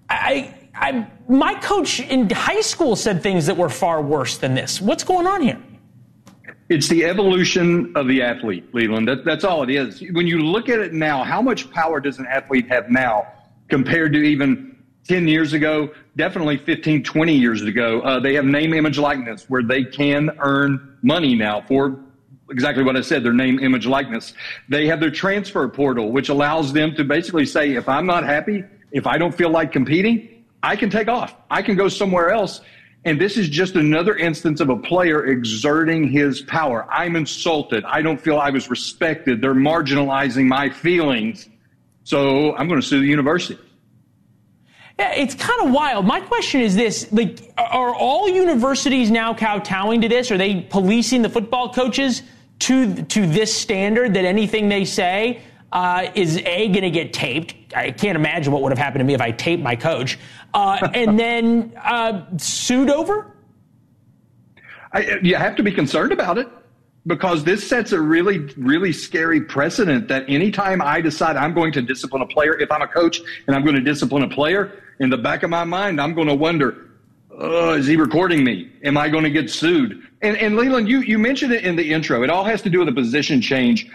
I, 0.10 0.54
I, 0.76 1.08
my 1.30 1.54
coach 1.56 2.00
in 2.00 2.30
high 2.30 2.62
school 2.62 2.96
said 2.96 3.24
things 3.24 3.46
that 3.46 3.56
were 3.56 3.70
far 3.70 4.02
worse 4.02 4.38
than 4.38 4.54
this. 4.54 4.82
What's 4.82 5.04
going 5.04 5.26
on 5.26 5.42
here? 5.42 5.62
It's 6.68 6.88
the 6.88 7.06
evolution 7.06 7.94
of 7.96 8.08
the 8.08 8.22
athlete, 8.22 8.74
Leland. 8.74 9.08
That, 9.08 9.24
that's 9.24 9.44
all 9.44 9.64
it 9.64 9.70
is. 9.70 10.04
When 10.12 10.28
you 10.28 10.40
look 10.40 10.68
at 10.68 10.80
it 10.80 10.94
now, 10.94 11.24
how 11.24 11.42
much 11.42 11.70
power 11.72 12.00
does 12.00 12.18
an 12.18 12.26
athlete 12.26 12.68
have 12.70 12.90
now 12.90 13.28
compared 13.70 14.14
to 14.14 14.20
even 14.20 14.76
10 15.08 15.28
years 15.28 15.54
ago? 15.54 15.92
Definitely 16.18 16.58
15, 16.58 17.04
20 17.04 17.34
years 17.36 17.62
ago. 17.62 18.02
Uh, 18.02 18.20
they 18.20 18.34
have 18.34 18.46
name, 18.46 18.74
image, 18.74 18.98
likeness 18.98 19.46
where 19.48 19.62
they 19.62 19.84
can 19.84 20.32
earn 20.40 20.98
money 21.04 21.36
now 21.36 21.62
for 21.62 22.00
exactly 22.50 22.84
what 22.84 22.96
I 22.96 23.02
said, 23.02 23.24
their 23.24 23.34
name, 23.34 23.60
image, 23.60 23.86
likeness. 23.86 24.34
They 24.70 24.88
have 24.88 25.00
their 25.00 25.12
transfer 25.12 25.68
portal, 25.68 26.12
which 26.12 26.30
allows 26.30 26.74
them 26.74 26.96
to 26.96 27.04
basically 27.04 27.46
say, 27.46 27.74
if 27.74 27.90
I'm 27.90 28.06
not 28.06 28.24
happy, 28.24 28.64
if 28.92 29.08
I 29.08 29.18
don't 29.18 29.34
feel 29.34 29.50
like 29.50 29.72
competing, 29.72 30.44
I 30.64 30.76
can 30.76 30.90
take 30.90 31.08
off. 31.08 31.36
I 31.50 31.62
can 31.62 31.76
go 31.76 31.88
somewhere 31.88 32.32
else. 32.32 32.62
And 33.04 33.22
this 33.22 33.38
is 33.38 33.50
just 33.50 33.76
another 33.76 34.16
instance 34.16 34.60
of 34.62 34.70
a 34.70 34.76
player 34.76 35.28
exerting 35.28 36.08
his 36.08 36.42
power. 36.42 36.88
I'm 36.92 37.16
insulted. 37.16 37.84
I 37.86 38.02
don't 38.02 38.20
feel 38.20 38.40
I 38.40 38.50
was 38.50 38.70
respected. 38.70 39.42
They're 39.42 39.54
marginalizing 39.54 40.48
my 40.48 40.70
feelings. 40.70 41.48
So 42.04 42.56
I'm 42.56 42.68
going 42.68 42.82
to 42.82 42.88
sue 42.88 43.00
the 43.00 43.06
university. 43.06 43.60
Yeah, 44.98 45.12
it's 45.14 45.36
kind 45.36 45.68
of 45.68 45.72
wild. 45.72 46.06
My 46.06 46.22
question 46.22 46.62
is 46.62 46.74
this: 46.74 47.12
like, 47.12 47.40
are 47.58 47.94
all 47.94 48.30
universities 48.30 49.12
now 49.12 49.34
kowtowing 49.34 50.02
to 50.02 50.08
this? 50.08 50.32
Are 50.32 50.38
they 50.38 50.62
policing 50.62 51.22
the 51.22 51.30
football 51.30 51.74
coaches 51.74 52.24
to 52.60 53.04
to 53.04 53.28
this 53.28 53.56
standard 53.56 54.14
that 54.14 54.26
anything 54.26 54.70
they 54.70 54.86
say 54.86 55.42
uh, 55.72 56.10
is 56.16 56.38
A, 56.38 56.68
going 56.70 56.84
to 56.84 56.90
get 56.90 57.14
taped. 57.14 57.76
I 57.76 57.92
can't 57.92 58.16
imagine 58.16 58.54
what 58.54 58.62
would 58.62 58.72
have 58.72 58.80
happened 58.80 59.02
to 59.02 59.06
me 59.06 59.14
if 59.14 59.22
I 59.22 59.32
taped 59.32 59.62
my 59.62 59.76
coach. 59.76 60.18
Uh, 60.54 60.88
and 60.94 61.20
then 61.20 61.74
uh, 61.84 62.26
sued 62.38 62.90
over? 62.90 63.36
I, 64.94 65.20
you 65.22 65.36
have 65.36 65.56
to 65.58 65.64
be 65.64 65.72
concerned 65.72 66.14
about 66.14 66.38
it 66.38 66.48
because 67.08 67.44
this 67.44 67.68
sets 67.68 67.92
a 67.92 68.00
really, 68.00 68.40
really 68.56 68.94
scary 68.94 69.42
precedent 69.42 70.08
that 70.08 70.24
anytime 70.30 70.82
I 70.82 71.02
decide 71.02 71.36
I'm 71.36 71.54
going 71.54 71.74
to 71.74 71.82
discipline 71.82 72.22
a 72.22 72.28
player, 72.28 72.58
if 72.60 72.72
I'm 72.72 72.82
a 72.82 72.88
coach 72.88 73.20
and 73.48 73.56
I'm 73.56 73.64
going 73.64 73.76
to 73.76 73.82
discipline 73.82 74.24
a 74.24 74.30
player, 74.30 74.82
in 75.00 75.10
the 75.10 75.18
back 75.18 75.44
of 75.44 75.50
my 75.50 75.66
mind, 75.66 76.00
I'm 76.00 76.14
going 76.14 76.30
to 76.30 76.36
wonder, 76.36 76.92
oh, 77.32 77.74
is 77.74 77.86
he 77.86 77.98
recording 77.98 78.44
me? 78.44 78.72
Am 78.84 78.98
I 78.98 79.10
going 79.10 79.26
to 79.26 79.30
get 79.30 79.50
sued? 79.50 80.08
And, 80.26 80.38
and 80.38 80.56
Leland, 80.56 80.90
you, 80.90 81.02
you 81.02 81.20
mentioned 81.20 81.54
it 81.54 81.64
in 81.64 81.76
the 81.76 81.94
intro. 81.94 82.24
It 82.24 82.32
all 82.32 82.44
has 82.44 82.64
to 82.64 82.70
do 82.72 82.80
with 82.80 82.90
a 82.90 82.92
position 82.92 83.42
change. 83.42 83.92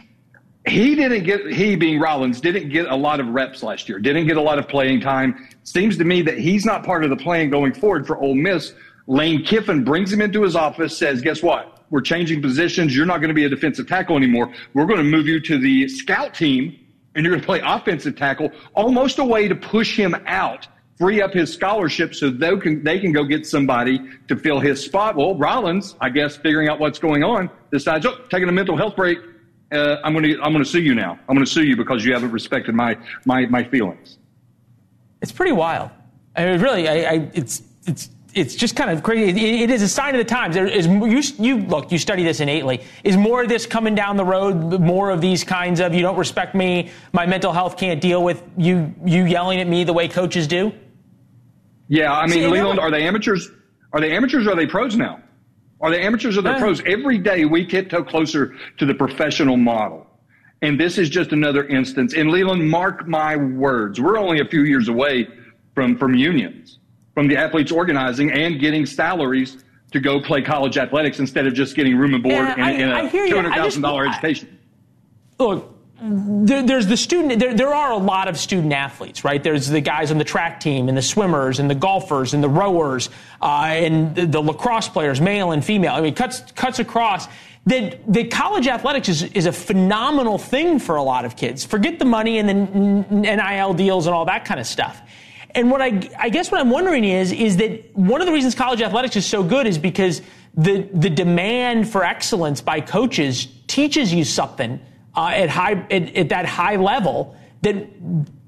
He 0.65 0.95
didn't 0.95 1.25
get, 1.25 1.53
he 1.53 1.75
being 1.75 1.99
Rollins, 1.99 2.41
didn't 2.41 2.69
get 2.69 2.87
a 2.87 2.95
lot 2.95 3.19
of 3.19 3.27
reps 3.29 3.65
last 3.65 3.89
year, 3.89 3.99
didn't 3.99 4.29
get 4.29 4.37
a 4.37 4.41
lot 4.41 4.57
of 4.57 4.69
playing 4.69 5.01
time. 5.01 5.49
Seems 5.65 5.97
to 5.99 6.05
me 6.05 6.23
that 6.23 6.39
he's 6.39 6.65
not 6.65 6.85
part 6.85 7.03
of 7.03 7.11
the 7.11 7.17
plan 7.17 7.51
going 7.51 7.73
forward 7.73 8.07
for 8.07 8.17
Ole 8.19 8.37
Miss. 8.37 8.75
Lane 9.09 9.45
Kiffin 9.45 9.83
brings 9.83 10.13
him 10.13 10.21
into 10.21 10.43
his 10.45 10.55
office, 10.55 10.97
says, 10.97 11.21
guess 11.21 11.43
what? 11.43 11.85
We're 11.91 12.01
changing 12.01 12.41
positions. 12.41 12.95
You're 12.95 13.07
not 13.07 13.19
going 13.19 13.31
to 13.31 13.35
be 13.35 13.47
a 13.47 13.49
defensive 13.49 13.89
tackle 13.89 14.17
anymore. 14.17 14.55
We're 14.73 14.87
going 14.87 14.99
to 14.99 15.05
move 15.05 15.27
you 15.27 15.41
to 15.41 15.59
the 15.59 15.89
scout 15.89 16.35
team 16.35 16.79
and 17.17 17.25
you're 17.25 17.33
going 17.33 17.41
to 17.41 17.47
play 17.47 17.61
offensive 17.65 18.15
tackle, 18.15 18.53
almost 18.75 19.19
a 19.19 19.25
way 19.25 19.49
to 19.49 19.57
push 19.57 19.97
him 19.97 20.15
out 20.27 20.69
free 21.01 21.23
up 21.23 21.33
his 21.33 21.51
scholarship 21.53 22.15
so 22.15 22.31
they 22.31 22.55
can 22.59 22.85
they 22.85 23.01
can 23.01 23.11
go 23.11 23.25
get 23.25 23.47
somebody 23.47 23.99
to 24.29 24.37
fill 24.37 24.61
his 24.61 24.85
spot. 24.85 25.17
Well, 25.17 25.35
Rollins, 25.35 25.97
I 26.01 26.11
guess, 26.11 26.37
figuring 26.37 26.69
out 26.69 26.79
what's 26.79 26.99
going 26.99 27.25
on, 27.25 27.49
decides, 27.73 28.05
oh, 28.05 28.19
taking 28.31 28.49
a 28.49 28.53
mental 28.53 28.77
health 28.77 28.95
break. 28.95 29.19
Uh, 29.73 29.97
I'm 30.05 30.13
going 30.13 30.25
to 30.25 30.43
I'm 30.43 30.53
going 30.53 30.63
to 30.63 30.71
sue 30.71 30.83
you 30.83 30.95
now. 30.95 31.19
I'm 31.29 31.35
going 31.35 31.47
to 31.47 31.51
sue 31.51 31.65
you 31.65 31.75
because 31.75 32.05
you 32.05 32.13
haven't 32.13 32.33
respected 32.33 32.75
my 32.75 32.99
my 33.25 33.47
my 33.47 33.65
feelings. 33.65 34.19
It's 35.23 35.33
pretty 35.33 35.53
wild. 35.53 35.91
I 36.37 36.45
mean, 36.45 36.61
really, 36.61 36.87
I, 36.87 36.95
I, 36.95 37.31
it's 37.33 37.63
it's 37.87 38.11
it's 38.35 38.55
just 38.55 38.77
kind 38.77 38.91
of 38.91 39.03
crazy. 39.03 39.31
It, 39.31 39.63
it 39.63 39.71
is 39.71 39.83
a 39.83 39.89
sign 39.89 40.15
of 40.15 40.19
the 40.19 40.25
times. 40.25 40.55
There 40.55 40.67
is 40.67 40.87
you 40.87 41.23
you 41.39 41.59
look. 41.63 41.91
You 41.91 41.99
study 41.99 42.25
this 42.25 42.41
innately. 42.41 42.83
Is 43.05 43.17
more 43.17 43.43
of 43.43 43.49
this 43.49 43.65
coming 43.65 43.95
down 43.95 44.19
the 44.19 44.25
road? 44.25 44.81
More 44.81 45.11
of 45.11 45.23
these 45.23 45.45
kinds 45.45 45.81
of 45.81 45.95
you 45.95 46.03
don't 46.03 46.19
respect 46.19 46.55
me. 46.55 46.91
My 47.15 47.25
mental 47.25 47.53
health 47.53 47.79
can't 47.79 48.03
deal 48.03 48.23
with 48.23 48.43
you. 48.59 48.95
You 49.07 49.25
yelling 49.25 49.61
at 49.61 49.67
me 49.67 49.85
the 49.85 49.95
way 49.95 50.07
coaches 50.07 50.47
do. 50.47 50.73
Yeah, 51.91 52.13
I 52.13 52.23
mean, 52.27 52.35
See, 52.35 52.47
Leland, 52.47 52.79
are 52.79 52.91
they 52.93 53.03
amateurs? 53.03 53.51
Are 53.93 54.01
they 54.01 54.13
amateurs 54.13 54.47
or 54.47 54.53
are 54.53 54.57
they 54.57 54.67
pros 54.67 54.97
now? 54.97 55.21
Are 55.81 55.91
they 55.91 56.01
amateurs 56.01 56.39
or 56.39 56.43
they 56.43 56.55
pros? 56.55 56.81
Every 56.87 57.19
day 57.19 57.45
we 57.47 57.67
tiptoe 57.67 58.05
closer 58.05 58.55
to 58.79 58.87
the 58.87 58.95
professional 58.95 59.57
model. 59.57 60.07
And 60.63 60.79
this 60.79 60.99
is 60.99 61.09
just 61.09 61.33
another 61.33 61.67
instance. 61.67 62.15
And 62.15 62.31
Leland, 62.31 62.71
mark 62.71 63.09
my 63.09 63.35
words, 63.35 64.01
we're 64.01 64.19
only 64.19 64.39
a 64.39 64.45
few 64.45 64.63
years 64.63 64.87
away 64.87 65.27
from, 65.75 65.99
from 65.99 66.15
unions, 66.15 66.79
from 67.13 67.27
the 67.27 67.37
athletes 67.37 67.73
organizing 67.73 68.31
and 68.31 68.61
getting 68.61 68.87
salaries 68.87 69.65
to 69.91 69.99
go 69.99 70.21
play 70.21 70.43
college 70.43 70.79
athletics 70.79 71.19
instead 71.19 71.45
of 71.49 71.55
just 71.55 71.75
getting 71.75 71.97
room 71.97 72.15
and 72.15 72.23
board 72.23 72.35
yeah, 72.35 72.55
and, 72.69 72.93
and 72.93 73.09
a 73.09 73.11
$200,000 73.11 74.09
education. 74.13 74.59
Look, 75.41 75.75
there, 76.03 76.63
there's 76.63 76.87
the 76.87 76.97
student 76.97 77.39
there, 77.39 77.55
there 77.55 77.75
are 77.75 77.93
a 77.93 77.97
lot 77.99 78.29
of 78.29 78.39
student 78.39 78.73
athletes 78.73 79.25
right? 79.25 79.43
There's 79.43 79.69
the 79.69 79.81
guys 79.81 80.11
on 80.11 80.19
the 80.19 80.25
track 80.25 80.61
team 80.61 80.89
and 80.89 80.97
the 80.97 81.03
swimmers 81.03 81.59
and 81.59 81.69
the 81.69 81.75
golfers 81.75 82.33
and 82.33 82.43
the 82.43 82.49
rowers 82.49 83.11
uh, 83.43 83.67
and 83.69 84.15
the, 84.15 84.27
the, 84.27 84.41
lacrosse 84.41 84.89
players 84.89 85.21
male 85.21 85.53
and 85.53 85.65
female. 85.65 85.95
I 85.95 86.01
mean 86.01 86.15
cuts 86.15 86.41
cuts 86.53 86.79
across. 86.79 87.29
That 87.67 88.11
the 88.11 88.25
college 88.25 88.67
athletics 88.67 89.11
is, 89.11 89.23
is 89.23 89.45
a 89.45 89.53
phenomenal 89.53 90.39
thing 90.39 90.79
for 90.79 90.97
a 90.97 91.03
lot 91.03 91.27
of 91.27 91.37
kids. 91.37 91.63
Forget 91.63 91.99
the 91.99 92.07
money 92.07 92.39
and 92.39 92.49
the 92.49 92.55
NIL 92.55 93.75
deals 93.75 94.07
and 94.07 94.15
all 94.15 94.25
that 94.25 94.47
kind 94.47 94.59
of 94.59 94.67
stuff. 94.67 95.03
And 95.55 95.71
what 95.71 95.83
I, 95.83 96.09
I 96.19 96.31
guess 96.31 96.51
what 96.51 96.61
i'm 96.61 96.71
wondering 96.71 97.05
is 97.05 97.33
is 97.33 97.59
that 97.59 97.95
one 97.97 98.23
of 98.23 98.27
the 98.27 98.33
reasons 98.33 98.55
college 98.55 98.81
athletics 98.81 99.17
is 99.17 99.27
so 99.27 99.43
good 99.43 99.67
is 99.67 99.77
because 99.77 100.23
the 100.55 100.89
the 100.95 101.11
demand 101.11 101.91
for 101.91 102.05
excellence 102.05 102.63
by 102.63 102.81
coaches 102.81 103.49
teaches 103.67 104.15
you 104.15 104.25
something 104.25 104.81
uh, 105.21 105.29
at 105.29 105.51
high 105.51 105.73
at, 105.91 106.17
at 106.17 106.29
that 106.31 106.47
high 106.47 106.77
level 106.77 107.37
that 107.61 107.87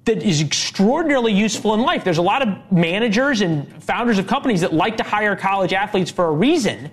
that 0.05 0.23
is 0.23 0.41
extraordinarily 0.41 1.33
useful 1.33 1.75
in 1.75 1.83
life. 1.83 2.03
There's 2.03 2.19
a 2.19 2.23
lot 2.23 2.41
of 2.43 2.73
managers 2.73 3.41
and 3.43 3.83
founders 3.85 4.19
of 4.19 4.27
companies 4.27 4.63
that 4.63 4.73
like 4.73 4.97
to 4.97 5.05
hire 5.05 5.37
college 5.37 5.73
athletes 5.73 6.11
for 6.11 6.25
a 6.25 6.31
reason. 6.33 6.91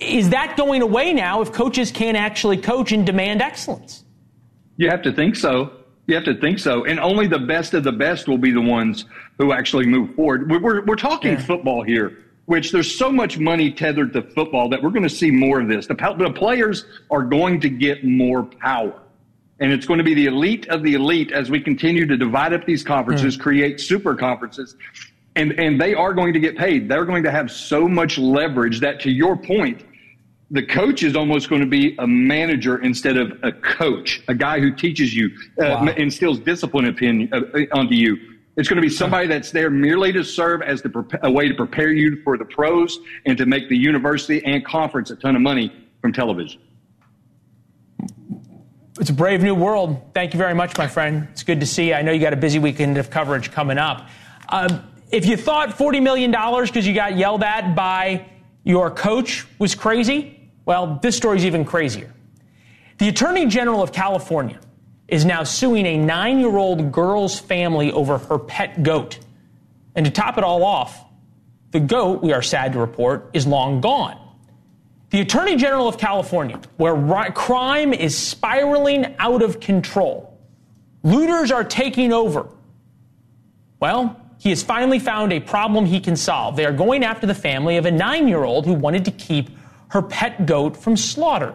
Is 0.00 0.30
that 0.30 0.56
going 0.56 0.82
away 0.82 1.12
now 1.12 1.40
if 1.40 1.50
coaches 1.50 1.90
can't 1.90 2.16
actually 2.16 2.58
coach 2.58 2.92
and 2.92 3.06
demand 3.06 3.40
excellence? 3.40 4.04
You 4.76 4.90
have 4.90 5.02
to 5.02 5.12
think 5.12 5.34
so. 5.34 5.72
You 6.06 6.14
have 6.14 6.24
to 6.24 6.38
think 6.38 6.58
so. 6.58 6.84
And 6.84 7.00
only 7.00 7.26
the 7.26 7.38
best 7.38 7.72
of 7.72 7.84
the 7.84 7.92
best 7.92 8.28
will 8.28 8.38
be 8.38 8.50
the 8.50 8.60
ones 8.60 9.06
who 9.38 9.52
actually 9.52 9.86
move 9.86 10.14
forward. 10.14 10.50
We're, 10.50 10.60
we're, 10.60 10.84
we're 10.84 10.96
talking 10.96 11.32
yeah. 11.32 11.40
football 11.40 11.82
here 11.82 12.23
which 12.46 12.72
there's 12.72 12.96
so 12.98 13.10
much 13.10 13.38
money 13.38 13.70
tethered 13.70 14.12
to 14.12 14.22
football 14.22 14.68
that 14.68 14.82
we're 14.82 14.90
going 14.90 15.02
to 15.02 15.08
see 15.08 15.30
more 15.30 15.60
of 15.60 15.68
this. 15.68 15.86
The, 15.86 15.94
the 16.18 16.30
players 16.30 16.84
are 17.10 17.22
going 17.22 17.60
to 17.60 17.68
get 17.68 18.04
more 18.04 18.42
power. 18.42 19.00
And 19.60 19.72
it's 19.72 19.86
going 19.86 19.98
to 19.98 20.04
be 20.04 20.14
the 20.14 20.26
elite 20.26 20.68
of 20.68 20.82
the 20.82 20.94
elite 20.94 21.32
as 21.32 21.48
we 21.48 21.60
continue 21.60 22.06
to 22.06 22.16
divide 22.16 22.52
up 22.52 22.66
these 22.66 22.82
conferences, 22.82 23.36
mm. 23.36 23.40
create 23.40 23.80
super 23.80 24.14
conferences. 24.14 24.76
And, 25.36 25.58
and 25.58 25.80
they 25.80 25.94
are 25.94 26.12
going 26.12 26.32
to 26.32 26.40
get 26.40 26.56
paid. 26.56 26.88
They're 26.88 27.04
going 27.04 27.22
to 27.22 27.30
have 27.30 27.50
so 27.50 27.88
much 27.88 28.18
leverage 28.18 28.80
that, 28.80 29.00
to 29.00 29.10
your 29.10 29.36
point, 29.36 29.84
the 30.50 30.62
coach 30.62 31.02
is 31.02 31.16
almost 31.16 31.48
going 31.48 31.60
to 31.60 31.66
be 31.66 31.96
a 31.98 32.06
manager 32.06 32.82
instead 32.82 33.16
of 33.16 33.32
a 33.42 33.50
coach, 33.52 34.22
a 34.28 34.34
guy 34.34 34.60
who 34.60 34.70
teaches 34.70 35.14
you, 35.14 35.30
uh, 35.60 35.92
instills 35.96 36.38
discipline 36.38 36.86
opinion, 36.86 37.28
uh, 37.32 37.76
onto 37.76 37.94
you. 37.94 38.33
It's 38.56 38.68
going 38.68 38.76
to 38.76 38.82
be 38.82 38.92
somebody 38.92 39.26
that's 39.26 39.50
there 39.50 39.68
merely 39.68 40.12
to 40.12 40.22
serve 40.22 40.62
as 40.62 40.80
the, 40.80 41.18
a 41.22 41.30
way 41.30 41.48
to 41.48 41.54
prepare 41.54 41.92
you 41.92 42.22
for 42.22 42.38
the 42.38 42.44
pros 42.44 43.00
and 43.26 43.36
to 43.36 43.46
make 43.46 43.68
the 43.68 43.76
university 43.76 44.44
and 44.44 44.64
conference 44.64 45.10
a 45.10 45.16
ton 45.16 45.34
of 45.34 45.42
money 45.42 45.72
from 46.00 46.12
television. 46.12 46.60
It's 49.00 49.10
a 49.10 49.12
brave 49.14 49.42
new 49.42 49.56
world. 49.56 50.00
Thank 50.14 50.34
you 50.34 50.38
very 50.38 50.54
much, 50.54 50.78
my 50.78 50.86
friend. 50.86 51.26
It's 51.32 51.42
good 51.42 51.58
to 51.58 51.66
see 51.66 51.88
you. 51.88 51.94
I 51.94 52.02
know 52.02 52.12
you 52.12 52.20
got 52.20 52.32
a 52.32 52.36
busy 52.36 52.60
weekend 52.60 52.96
of 52.96 53.10
coverage 53.10 53.50
coming 53.50 53.76
up. 53.76 54.08
Um, 54.48 54.84
if 55.10 55.26
you 55.26 55.36
thought 55.36 55.70
$40 55.70 56.00
million 56.00 56.30
because 56.30 56.86
you 56.86 56.94
got 56.94 57.16
yelled 57.16 57.42
at 57.42 57.74
by 57.74 58.26
your 58.62 58.90
coach 58.92 59.46
was 59.58 59.74
crazy, 59.74 60.48
well, 60.64 61.00
this 61.02 61.16
story's 61.16 61.44
even 61.44 61.64
crazier. 61.64 62.12
The 62.98 63.08
Attorney 63.08 63.46
General 63.46 63.82
of 63.82 63.90
California 63.92 64.60
is 65.08 65.24
now 65.24 65.44
suing 65.44 65.86
a 65.86 65.96
nine 65.96 66.40
year 66.40 66.56
old 66.56 66.92
girl's 66.92 67.38
family 67.38 67.92
over 67.92 68.18
her 68.18 68.38
pet 68.38 68.82
goat. 68.82 69.18
And 69.94 70.04
to 70.06 70.10
top 70.10 70.38
it 70.38 70.44
all 70.44 70.64
off, 70.64 71.04
the 71.70 71.80
goat, 71.80 72.22
we 72.22 72.32
are 72.32 72.42
sad 72.42 72.72
to 72.72 72.78
report, 72.78 73.30
is 73.32 73.46
long 73.46 73.80
gone. 73.80 74.18
The 75.10 75.20
Attorney 75.20 75.56
General 75.56 75.86
of 75.86 75.98
California, 75.98 76.60
where 76.76 76.94
ri- 76.94 77.30
crime 77.32 77.92
is 77.92 78.16
spiraling 78.16 79.14
out 79.18 79.42
of 79.42 79.60
control, 79.60 80.38
looters 81.02 81.52
are 81.52 81.64
taking 81.64 82.12
over. 82.12 82.48
Well, 83.78 84.20
he 84.38 84.50
has 84.50 84.62
finally 84.62 84.98
found 84.98 85.32
a 85.32 85.40
problem 85.40 85.86
he 85.86 86.00
can 86.00 86.16
solve. 86.16 86.56
They 86.56 86.64
are 86.64 86.72
going 86.72 87.04
after 87.04 87.26
the 87.26 87.34
family 87.34 87.76
of 87.76 87.86
a 87.86 87.90
nine 87.90 88.26
year 88.28 88.44
old 88.44 88.66
who 88.66 88.72
wanted 88.72 89.04
to 89.04 89.10
keep 89.10 89.50
her 89.88 90.02
pet 90.02 90.46
goat 90.46 90.76
from 90.76 90.96
slaughter. 90.96 91.54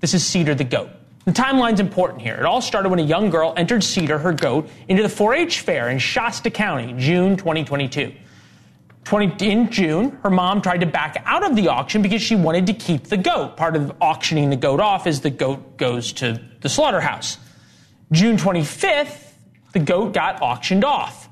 This 0.00 0.14
is 0.14 0.24
Cedar 0.24 0.54
the 0.54 0.64
goat. 0.64 0.90
The 1.30 1.40
timeline's 1.40 1.78
important 1.78 2.22
here. 2.22 2.34
It 2.34 2.44
all 2.44 2.60
started 2.60 2.88
when 2.88 2.98
a 2.98 3.04
young 3.04 3.30
girl 3.30 3.54
entered 3.56 3.84
Cedar, 3.84 4.18
her 4.18 4.32
goat, 4.32 4.68
into 4.88 5.04
the 5.04 5.08
4 5.08 5.34
H 5.34 5.60
fair 5.60 5.88
in 5.88 6.00
Shasta 6.00 6.50
County, 6.50 6.92
June 6.98 7.36
2022. 7.36 8.12
20, 9.04 9.46
in 9.48 9.70
June, 9.70 10.18
her 10.24 10.30
mom 10.30 10.60
tried 10.60 10.80
to 10.80 10.86
back 10.86 11.22
out 11.24 11.48
of 11.48 11.54
the 11.54 11.68
auction 11.68 12.02
because 12.02 12.20
she 12.20 12.34
wanted 12.34 12.66
to 12.66 12.72
keep 12.72 13.04
the 13.04 13.16
goat. 13.16 13.56
Part 13.56 13.76
of 13.76 13.92
auctioning 14.00 14.50
the 14.50 14.56
goat 14.56 14.80
off 14.80 15.06
is 15.06 15.20
the 15.20 15.30
goat 15.30 15.76
goes 15.76 16.12
to 16.14 16.42
the 16.62 16.68
slaughterhouse. 16.68 17.38
June 18.10 18.36
25th, 18.36 19.32
the 19.70 19.78
goat 19.78 20.12
got 20.12 20.42
auctioned 20.42 20.84
off. 20.84 21.28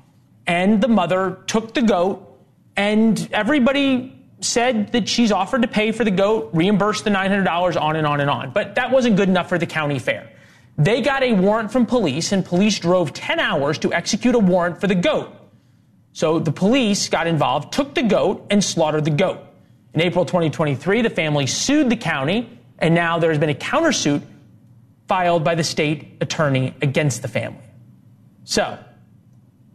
And 0.47 0.79
the 0.79 0.87
mother 0.87 1.39
took 1.45 1.73
the 1.73 1.81
goat, 1.81 2.39
and 2.77 3.27
everybody 3.33 4.18
said 4.41 4.91
that 4.93 5.07
she's 5.07 5.31
offered 5.31 5.61
to 5.61 5.67
pay 5.67 5.91
for 5.91 6.03
the 6.03 6.11
goat, 6.11 6.49
reimburse 6.53 7.01
the 7.01 7.09
$900, 7.09 7.79
on 7.79 7.95
and 7.95 8.07
on 8.07 8.21
and 8.21 8.29
on. 8.29 8.51
But 8.51 8.75
that 8.75 8.91
wasn't 8.91 9.15
good 9.15 9.29
enough 9.29 9.49
for 9.49 9.57
the 9.57 9.65
county 9.65 9.99
fair. 9.99 10.29
They 10.77 11.01
got 11.01 11.23
a 11.23 11.33
warrant 11.33 11.71
from 11.71 11.85
police, 11.85 12.31
and 12.31 12.45
police 12.45 12.79
drove 12.79 13.11
10 13.11 13.39
hours 13.39 13.77
to 13.79 13.93
execute 13.93 14.35
a 14.35 14.39
warrant 14.39 14.79
for 14.79 14.87
the 14.87 14.95
goat. 14.95 15.35
So 16.13 16.39
the 16.39 16.51
police 16.51 17.09
got 17.09 17.27
involved, 17.27 17.73
took 17.73 17.95
the 17.95 18.03
goat, 18.03 18.47
and 18.49 18.63
slaughtered 18.63 19.05
the 19.05 19.11
goat. 19.11 19.39
In 19.93 20.01
April 20.01 20.23
2023, 20.25 21.01
the 21.01 21.09
family 21.09 21.47
sued 21.47 21.89
the 21.89 21.97
county, 21.97 22.57
and 22.77 22.95
now 22.95 23.19
there's 23.19 23.37
been 23.37 23.49
a 23.49 23.55
countersuit 23.55 24.21
filed 25.07 25.43
by 25.43 25.55
the 25.55 25.63
state 25.63 26.17
attorney 26.21 26.73
against 26.81 27.21
the 27.21 27.27
family. 27.27 27.63
So, 28.43 28.77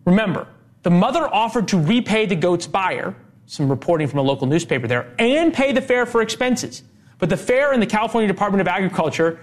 remember, 0.06 0.46
the 0.82 0.90
mother 0.90 1.22
offered 1.32 1.68
to 1.68 1.78
repay 1.78 2.26
the 2.26 2.36
goat's 2.36 2.66
buyer, 2.66 3.14
some 3.46 3.68
reporting 3.68 4.08
from 4.08 4.18
a 4.18 4.22
local 4.22 4.46
newspaper 4.46 4.86
there, 4.86 5.12
and 5.18 5.52
pay 5.52 5.72
the 5.72 5.80
fair 5.80 6.06
for 6.06 6.22
expenses. 6.22 6.82
But 7.18 7.28
the 7.28 7.36
fair 7.36 7.72
and 7.72 7.80
the 7.80 7.86
California 7.86 8.28
Department 8.28 8.60
of 8.60 8.68
Agriculture 8.68 9.40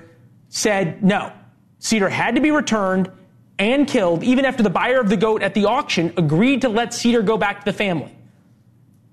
said 0.49 1.03
no. 1.03 1.31
Cedar 1.79 2.09
had 2.09 2.35
to 2.35 2.41
be 2.41 2.51
returned 2.51 3.09
and 3.57 3.87
killed 3.87 4.23
even 4.23 4.45
after 4.45 4.63
the 4.63 4.69
buyer 4.69 4.99
of 4.99 5.09
the 5.09 5.17
goat 5.17 5.41
at 5.41 5.53
the 5.53 5.65
auction 5.65 6.13
agreed 6.17 6.61
to 6.61 6.69
let 6.69 6.93
Cedar 6.93 7.21
go 7.21 7.37
back 7.37 7.59
to 7.59 7.65
the 7.65 7.73
family. 7.73 8.15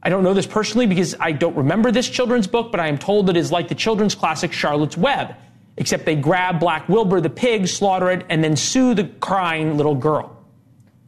I 0.03 0.11
don't 0.11 0.22
know 0.22 0.35
this 0.35 0.46
personally 0.46 0.87
because 0.87 1.14
I 1.18 1.33
don't 1.33 1.57
remember 1.57 1.90
this 1.90 2.09
children's 2.09 2.46
book, 2.46 2.70
but 2.70 2.81
I 2.81 2.88
am 2.88 2.98
told 2.98 3.29
it 3.31 3.37
is 3.37 3.53
like 3.53 3.68
the 3.68 3.74
children's 3.74 4.14
classic 4.14 4.53
Charlotte's 4.53 4.96
Web, 4.96 5.35
except 5.77 6.05
they 6.05 6.16
grab 6.16 6.61
Black 6.61 6.88
Wilbur 6.88 7.20
the 7.20 7.31
pig, 7.31 7.66
slaughter 7.66 8.11
it, 8.11 8.24
and 8.29 8.42
then 8.42 8.57
sue 8.57 8.94
the 8.94 9.05
crying 9.20 9.77
little 9.77 9.94
girl. 9.94 10.37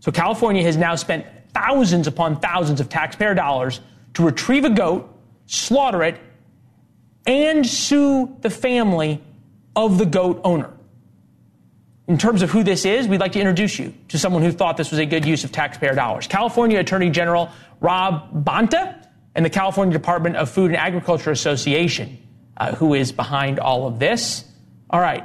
So 0.00 0.10
California 0.10 0.62
has 0.62 0.76
now 0.76 0.96
spent 0.96 1.24
thousands 1.54 2.06
upon 2.06 2.40
thousands 2.40 2.80
of 2.80 2.88
taxpayer 2.88 3.34
dollars 3.34 3.80
to 4.14 4.24
retrieve 4.24 4.64
a 4.64 4.70
goat, 4.70 5.12
slaughter 5.46 6.02
it, 6.02 6.20
and 7.26 7.66
sue 7.66 8.36
the 8.40 8.50
family 8.50 9.22
of 9.76 9.98
the 9.98 10.06
goat 10.06 10.40
owner. 10.44 10.70
In 12.08 12.18
terms 12.18 12.42
of 12.42 12.50
who 12.50 12.64
this 12.64 12.84
is, 12.84 13.06
we'd 13.06 13.20
like 13.20 13.32
to 13.32 13.38
introduce 13.38 13.78
you 13.78 13.94
to 14.08 14.18
someone 14.18 14.42
who 14.42 14.50
thought 14.50 14.76
this 14.76 14.90
was 14.90 14.98
a 14.98 15.06
good 15.06 15.24
use 15.24 15.44
of 15.44 15.52
taxpayer 15.52 15.94
dollars. 15.94 16.26
California 16.26 16.80
Attorney 16.80 17.08
General 17.08 17.50
Rob 17.80 18.44
Bonta 18.44 19.06
and 19.34 19.44
the 19.44 19.50
California 19.50 19.92
Department 19.92 20.36
of 20.36 20.50
Food 20.50 20.72
and 20.72 20.76
Agriculture 20.76 21.30
Association, 21.30 22.18
uh, 22.56 22.74
who 22.74 22.94
is 22.94 23.12
behind 23.12 23.60
all 23.60 23.86
of 23.86 24.00
this. 24.00 24.44
All 24.90 25.00
right. 25.00 25.24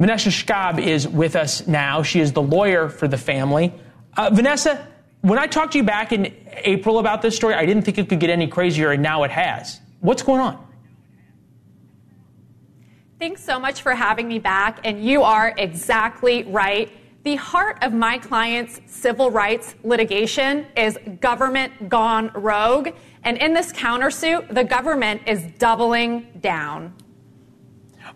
Vanessa 0.00 0.30
Shakib 0.30 0.84
is 0.84 1.06
with 1.06 1.36
us 1.36 1.66
now. 1.68 2.02
She 2.02 2.20
is 2.20 2.32
the 2.32 2.42
lawyer 2.42 2.88
for 2.88 3.06
the 3.06 3.18
family. 3.18 3.72
Uh, 4.16 4.30
Vanessa, 4.32 4.88
when 5.22 5.38
I 5.38 5.46
talked 5.46 5.72
to 5.72 5.78
you 5.78 5.84
back 5.84 6.12
in 6.12 6.34
April 6.64 6.98
about 6.98 7.22
this 7.22 7.36
story, 7.36 7.54
I 7.54 7.66
didn't 7.66 7.82
think 7.82 7.98
it 7.98 8.08
could 8.08 8.20
get 8.20 8.30
any 8.30 8.46
crazier, 8.46 8.92
and 8.92 9.02
now 9.02 9.22
it 9.24 9.30
has. 9.30 9.80
What's 10.00 10.22
going 10.22 10.40
on? 10.40 10.66
Thanks 13.18 13.44
so 13.44 13.60
much 13.60 13.82
for 13.82 13.94
having 13.94 14.28
me 14.28 14.38
back, 14.38 14.80
and 14.84 15.04
you 15.04 15.22
are 15.22 15.54
exactly 15.58 16.44
right. 16.44 16.90
The 17.22 17.36
heart 17.36 17.76
of 17.82 17.92
my 17.92 18.16
client's 18.16 18.80
civil 18.86 19.30
rights 19.30 19.74
litigation 19.84 20.66
is 20.74 20.98
government 21.20 21.90
gone 21.90 22.30
rogue, 22.34 22.88
and 23.24 23.36
in 23.36 23.52
this 23.52 23.74
countersuit, 23.74 24.54
the 24.54 24.64
government 24.64 25.20
is 25.26 25.44
doubling 25.58 26.28
down. 26.40 26.94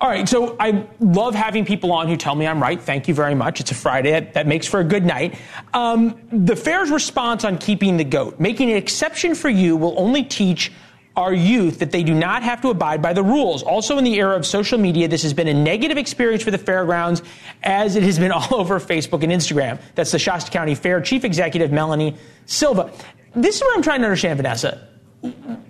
All 0.01 0.09
right, 0.09 0.29
so 0.29 0.57
I 0.59 0.87
love 1.01 1.35
having 1.35 1.65
people 1.65 1.93
on 1.93 2.09
who 2.09 2.17
tell 2.17 2.35
me 2.35 2.47
I'm 2.47 2.61
right. 2.61 2.81
Thank 2.81 3.07
you 3.07 3.15
very 3.15 3.35
much. 3.35 3.61
It's 3.61 3.71
a 3.71 3.75
Friday. 3.75 4.29
That, 4.33 4.47
makes 4.47 4.67
for 4.67 4.81
a 4.81 4.85
good 4.85 5.05
night. 5.05 5.39
Um, 5.73 6.21
the 6.33 6.57
fair's 6.57 6.91
response 6.91 7.45
on 7.45 7.59
keeping 7.59 7.97
the 7.97 8.05
goat, 8.05 8.41
making 8.41 8.71
an 8.71 8.77
exception 8.77 9.35
for 9.35 9.49
you, 9.49 9.77
will 9.77 9.95
only 9.99 10.25
teach 10.25 10.73
our 11.17 11.33
youth 11.33 11.79
that 11.79 11.93
they 11.93 12.03
do 12.03 12.13
not 12.13 12.43
have 12.43 12.61
to 12.63 12.71
abide 12.71 13.01
by 13.01 13.13
the 13.13 13.23
rules. 13.23 13.63
Also, 13.63 13.97
in 13.99 14.05
the 14.05 14.15
era 14.15 14.37
of 14.37 14.45
social 14.45 14.79
media, 14.79 15.07
this 15.07 15.23
has 15.23 15.33
been 15.33 15.47
a 15.47 15.55
negative 15.55 15.97
experience 15.97 16.43
for 16.43 16.51
the 16.51 16.59
fairgrounds, 16.59 17.23
as 17.63 17.95
it 17.95 18.03
has 18.03 18.19
been 18.19 18.33
all 18.33 18.55
over 18.55 18.81
Facebook 18.81 19.23
and 19.23 19.33
Instagram. 19.33 19.81
That's 19.95 20.11
the 20.11 20.19
Shasta 20.19 20.51
County 20.51 20.75
Fair 20.75 21.01
Chief 21.01 21.25
Executive 21.25 21.71
Melanie 21.71 22.17
Silva. 22.47 22.93
This 23.37 23.57
is 23.57 23.63
what 23.63 23.77
I'm 23.77 23.83
trying 23.83 24.01
to 24.01 24.07
understand, 24.07 24.37
Vanessa. 24.39 24.89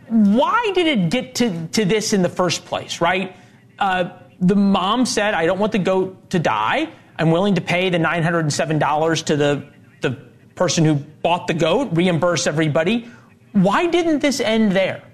Why 0.09 0.73
did 0.75 0.87
it 0.87 1.11
get 1.11 1.35
to, 1.37 1.69
to 1.69 1.85
this 1.85 2.13
in 2.13 2.23
the 2.23 2.29
first 2.29 2.65
place, 2.65 3.01
right? 3.01 3.37
Uh, 3.85 4.09
the 4.41 4.57
mom 4.57 5.05
said, 5.05 5.35
I 5.35 5.45
don't 5.45 5.59
want 5.59 5.73
the 5.73 5.79
goat 5.79 6.31
to 6.31 6.39
die. 6.39 6.89
I'm 7.19 7.31
willing 7.31 7.55
to 7.57 7.61
pay 7.61 7.91
the 7.91 7.99
$907 7.99 9.25
to 9.25 9.37
the, 9.37 9.69
the 10.01 10.11
person 10.55 10.87
who 10.87 10.95
bought 10.95 11.49
the 11.49 11.53
goat, 11.53 11.91
reimburse 11.93 12.47
everybody. 12.47 13.07
Why 13.53 13.87
didn't 13.87 14.21
this 14.21 14.41
end 14.41 14.73
there? 14.73 15.05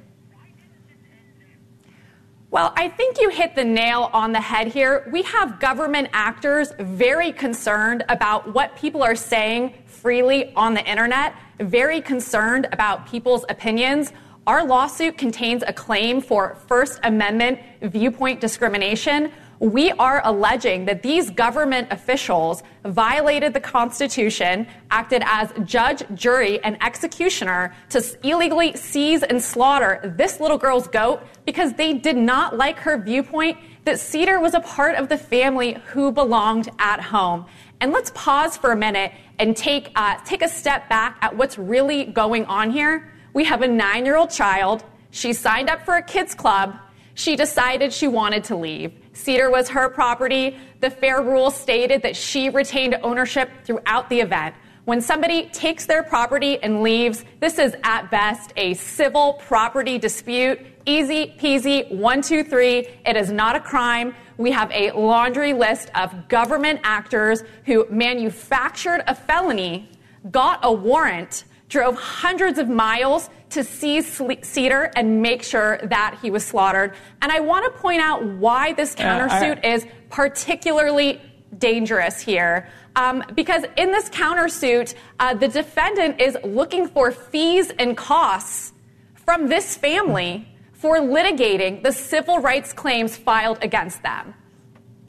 Well, 2.53 2.73
I 2.77 2.89
think 2.91 3.21
you 3.21 3.31
hit 3.31 3.57
the 3.57 3.65
nail 3.65 4.09
on 4.13 4.31
the 4.31 4.41
head 4.41 4.69
here. 4.69 5.09
We 5.11 5.23
have 5.23 5.59
government 5.59 6.09
actors 6.13 6.73
very 6.79 7.33
concerned 7.33 8.05
about 8.09 8.55
what 8.55 8.77
people 8.77 9.03
are 9.03 9.17
saying 9.17 9.75
freely 9.87 10.55
on 10.55 10.75
the 10.75 10.89
internet, 10.89 11.35
very 11.59 12.01
concerned 12.01 12.69
about 12.71 13.09
people's 13.09 13.45
opinions. 13.49 14.13
Our 14.47 14.65
lawsuit 14.65 15.19
contains 15.19 15.63
a 15.67 15.73
claim 15.73 16.23
for 16.23 16.57
First 16.67 16.99
Amendment 17.03 17.59
viewpoint 17.83 18.41
discrimination. 18.41 19.31
We 19.59 19.91
are 19.93 20.23
alleging 20.25 20.87
that 20.87 21.03
these 21.03 21.29
government 21.29 21.89
officials 21.91 22.63
violated 22.83 23.53
the 23.53 23.61
Constitution, 23.61 24.67
acted 24.91 25.23
as 25.27 25.53
judge, 25.65 26.03
jury, 26.15 26.59
and 26.65 26.83
executioner 26.83 27.75
to 27.91 28.03
illegally 28.23 28.75
seize 28.77 29.23
and 29.23 29.43
slaughter 29.43 30.15
this 30.17 30.41
little 30.41 30.57
girl's 30.57 30.89
goat 30.89 31.23
because 31.45 31.75
they 31.75 31.93
did 31.93 32.17
not 32.17 32.57
like 32.57 32.79
her 32.79 32.97
viewpoint 32.97 33.59
that 33.85 34.01
Cedar 34.01 34.41
was 34.41 34.55
a 34.55 34.61
part 34.61 34.95
of 34.95 35.11
the 35.11 35.19
family 35.19 35.75
who 35.89 36.11
belonged 36.11 36.71
at 36.79 37.01
home. 37.01 37.45
And 37.83 37.93
let's 37.93 38.11
pause 38.15 38.57
for 38.57 38.73
a 38.73 38.77
minute 38.77 39.13
and 39.39 39.55
take, 39.55 39.93
uh, 39.95 40.17
take 40.25 40.41
a 40.41 40.49
step 40.49 40.89
back 40.89 41.19
at 41.21 41.37
what's 41.37 41.59
really 41.59 42.07
going 42.07 42.47
on 42.47 42.71
here. 42.71 43.10
We 43.33 43.45
have 43.45 43.63
a 43.63 43.69
nine 43.69 44.05
year 44.05 44.17
old 44.17 44.31
child. 44.31 44.85
She 45.11 45.33
signed 45.33 45.71
up 45.71 45.85
for 45.85 45.95
a 45.97 46.03
kids 46.03 46.35
club. 46.35 46.77
She 47.15 47.37
decided 47.37 47.93
she 47.93 48.09
wanted 48.09 48.45
to 48.45 48.57
leave. 48.57 48.93
Cedar 49.13 49.51
was 49.51 49.69
her 49.69 49.89
property. 49.89 50.57
The 50.81 50.91
fair 50.91 51.23
rule 51.23 51.51
stated 51.51 52.03
that 52.03 52.17
she 52.17 52.49
retained 52.49 52.97
ownership 53.03 53.51
throughout 53.65 54.09
the 54.09 54.21
event. 54.21 54.55
When 54.87 55.01
somebody 55.01 55.47
takes 55.51 55.87
their 55.87 56.03
property 56.03 56.61
and 56.63 56.83
leaves, 56.83 57.25
this 57.39 57.59
is 57.59 57.77
at 57.85 58.11
best 58.11 58.53
a 58.57 58.75
civil 58.75 59.35
property 59.35 59.99
dispute. 59.99 60.59
Easy 60.87 61.35
peasy, 61.39 61.95
one, 61.95 62.23
two, 62.23 62.43
three. 62.43 62.89
It 63.05 63.17
is 63.17 63.31
not 63.31 63.55
a 63.55 63.61
crime. 63.61 64.15
We 64.39 64.51
have 64.53 64.71
a 64.73 64.91
laundry 64.93 65.53
list 65.53 65.91
of 65.95 66.29
government 66.29 66.81
actors 66.83 67.45
who 67.67 67.87
manufactured 67.91 69.03
a 69.07 69.15
felony, 69.15 69.91
got 70.31 70.61
a 70.63 70.73
warrant, 70.73 71.45
drove 71.71 71.95
hundreds 71.95 72.59
of 72.59 72.69
miles 72.69 73.31
to 73.49 73.65
seize 73.65 74.21
Cedar 74.43 74.91
and 74.95 75.23
make 75.23 75.43
sure 75.43 75.79
that 75.85 76.19
he 76.21 76.31
was 76.31 76.45
slaughtered. 76.45 76.95
And 77.23 77.33
I 77.33 77.41
want 77.41 77.65
to 77.65 77.81
point 77.81 78.03
out 78.03 78.23
why 78.23 78.75
this 78.75 78.95
countersuit 78.95 79.59
uh, 79.59 79.69
I, 79.69 79.75
is 79.75 79.87
particularly 80.11 81.21
dangerous 81.57 82.21
here. 82.21 82.69
Um, 82.97 83.25
because 83.35 83.65
in 83.77 83.93
this 83.93 84.09
countersuit, 84.11 84.95
uh, 85.19 85.35
the 85.35 85.49
defendant 85.49 86.21
is 86.21 86.37
looking 86.45 86.89
for 86.89 87.11
fees 87.11 87.71
and 87.79 87.97
costs 87.97 88.73
from 89.15 89.49
this 89.49 89.77
family 89.77 90.47
for 90.73 90.99
litigating 90.99 91.83
the 91.83 91.93
civil 91.93 92.41
rights 92.41 92.73
claims 92.73 93.17
filed 93.17 93.59
against 93.63 94.03
them. 94.03 94.35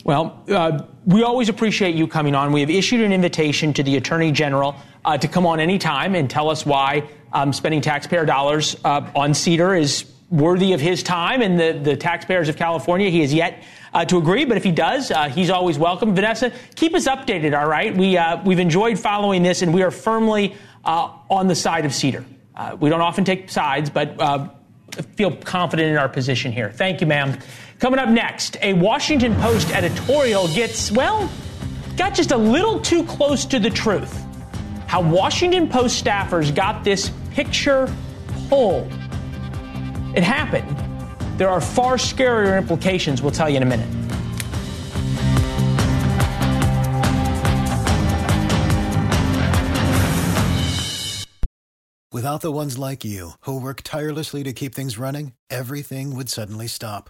Well, 0.03 0.43
uh, 0.49 0.83
we 1.05 1.21
always 1.23 1.49
appreciate 1.49 1.93
you 1.93 2.07
coming 2.07 2.33
on. 2.33 2.51
We 2.51 2.61
have 2.61 2.71
issued 2.71 3.01
an 3.01 3.13
invitation 3.13 3.71
to 3.73 3.83
the 3.83 3.97
Attorney 3.97 4.31
General 4.31 4.75
uh, 5.05 5.17
to 5.19 5.27
come 5.27 5.45
on 5.45 5.59
anytime 5.59 6.15
and 6.15 6.29
tell 6.29 6.49
us 6.49 6.65
why 6.65 7.07
um, 7.33 7.53
spending 7.53 7.81
taxpayer 7.81 8.25
dollars 8.25 8.75
uh, 8.83 9.09
on 9.15 9.33
Cedar 9.33 9.75
is 9.75 10.05
worthy 10.31 10.73
of 10.73 10.81
his 10.81 11.03
time 11.03 11.41
and 11.41 11.59
the, 11.59 11.79
the 11.83 11.95
taxpayers 11.95 12.49
of 12.49 12.55
California. 12.55 13.09
He 13.09 13.21
has 13.21 13.33
yet 13.33 13.63
uh, 13.93 14.05
to 14.05 14.17
agree, 14.17 14.45
but 14.45 14.57
if 14.57 14.63
he 14.63 14.71
does, 14.71 15.11
uh, 15.11 15.29
he's 15.29 15.51
always 15.51 15.77
welcome. 15.77 16.15
Vanessa, 16.15 16.51
keep 16.75 16.95
us 16.95 17.07
updated, 17.07 17.59
all 17.59 17.67
right? 17.67 17.95
We, 17.95 18.17
uh, 18.17 18.41
we've 18.43 18.59
enjoyed 18.59 18.97
following 18.97 19.43
this, 19.43 19.61
and 19.61 19.73
we 19.73 19.83
are 19.83 19.91
firmly 19.91 20.55
on 20.83 21.47
the 21.47 21.55
side 21.55 21.85
of 21.85 21.93
Cedar. 21.93 22.25
We 22.79 22.89
don't 22.89 23.01
often 23.01 23.23
take 23.23 23.51
sides, 23.51 23.91
but 23.91 24.19
feel 25.15 25.35
confident 25.35 25.89
in 25.89 25.97
our 25.97 26.09
position 26.09 26.51
here. 26.51 26.71
Thank 26.71 27.01
you, 27.01 27.07
ma'am. 27.07 27.37
Coming 27.81 27.99
up 27.99 28.09
next, 28.09 28.57
a 28.61 28.73
Washington 28.73 29.33
Post 29.37 29.71
editorial 29.71 30.47
gets, 30.49 30.91
well, 30.91 31.27
got 31.97 32.13
just 32.13 32.29
a 32.29 32.37
little 32.37 32.79
too 32.79 33.03
close 33.05 33.43
to 33.45 33.57
the 33.57 33.71
truth. 33.71 34.23
How 34.85 35.01
Washington 35.01 35.67
Post 35.67 36.05
staffers 36.05 36.53
got 36.53 36.83
this 36.83 37.09
picture 37.31 37.91
pulled. 38.49 38.93
It 40.15 40.21
happened. 40.21 40.77
There 41.39 41.49
are 41.49 41.59
far 41.59 41.95
scarier 41.95 42.55
implications, 42.55 43.23
we'll 43.23 43.31
tell 43.31 43.49
you 43.49 43.57
in 43.57 43.63
a 43.63 43.65
minute. 43.65 43.89
Without 52.11 52.41
the 52.41 52.51
ones 52.51 52.77
like 52.77 53.03
you, 53.03 53.31
who 53.39 53.59
work 53.59 53.81
tirelessly 53.83 54.43
to 54.43 54.53
keep 54.53 54.75
things 54.75 54.99
running, 54.99 55.33
everything 55.49 56.15
would 56.15 56.29
suddenly 56.29 56.67
stop. 56.67 57.09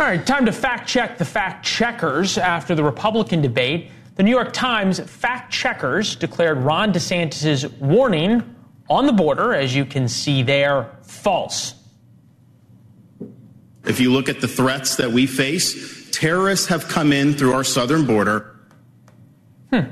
All 0.00 0.06
right, 0.06 0.26
time 0.26 0.46
to 0.46 0.52
fact 0.52 0.88
check 0.88 1.18
the 1.18 1.26
fact 1.26 1.62
checkers 1.62 2.38
after 2.38 2.74
the 2.74 2.82
Republican 2.82 3.42
debate. 3.42 3.90
The 4.14 4.22
New 4.22 4.30
York 4.30 4.54
Times 4.54 4.98
fact 4.98 5.52
checkers 5.52 6.16
declared 6.16 6.56
Ron 6.56 6.90
DeSantis' 6.90 7.70
warning 7.80 8.42
on 8.88 9.04
the 9.04 9.12
border, 9.12 9.52
as 9.52 9.74
you 9.74 9.84
can 9.84 10.08
see 10.08 10.42
there, 10.42 10.90
false. 11.02 11.74
If 13.84 14.00
you 14.00 14.10
look 14.10 14.30
at 14.30 14.40
the 14.40 14.48
threats 14.48 14.96
that 14.96 15.12
we 15.12 15.26
face, 15.26 16.08
terrorists 16.12 16.68
have 16.68 16.88
come 16.88 17.12
in 17.12 17.34
through 17.34 17.52
our 17.52 17.62
southern 17.62 18.06
border. 18.06 18.58
Hmm. 19.70 19.90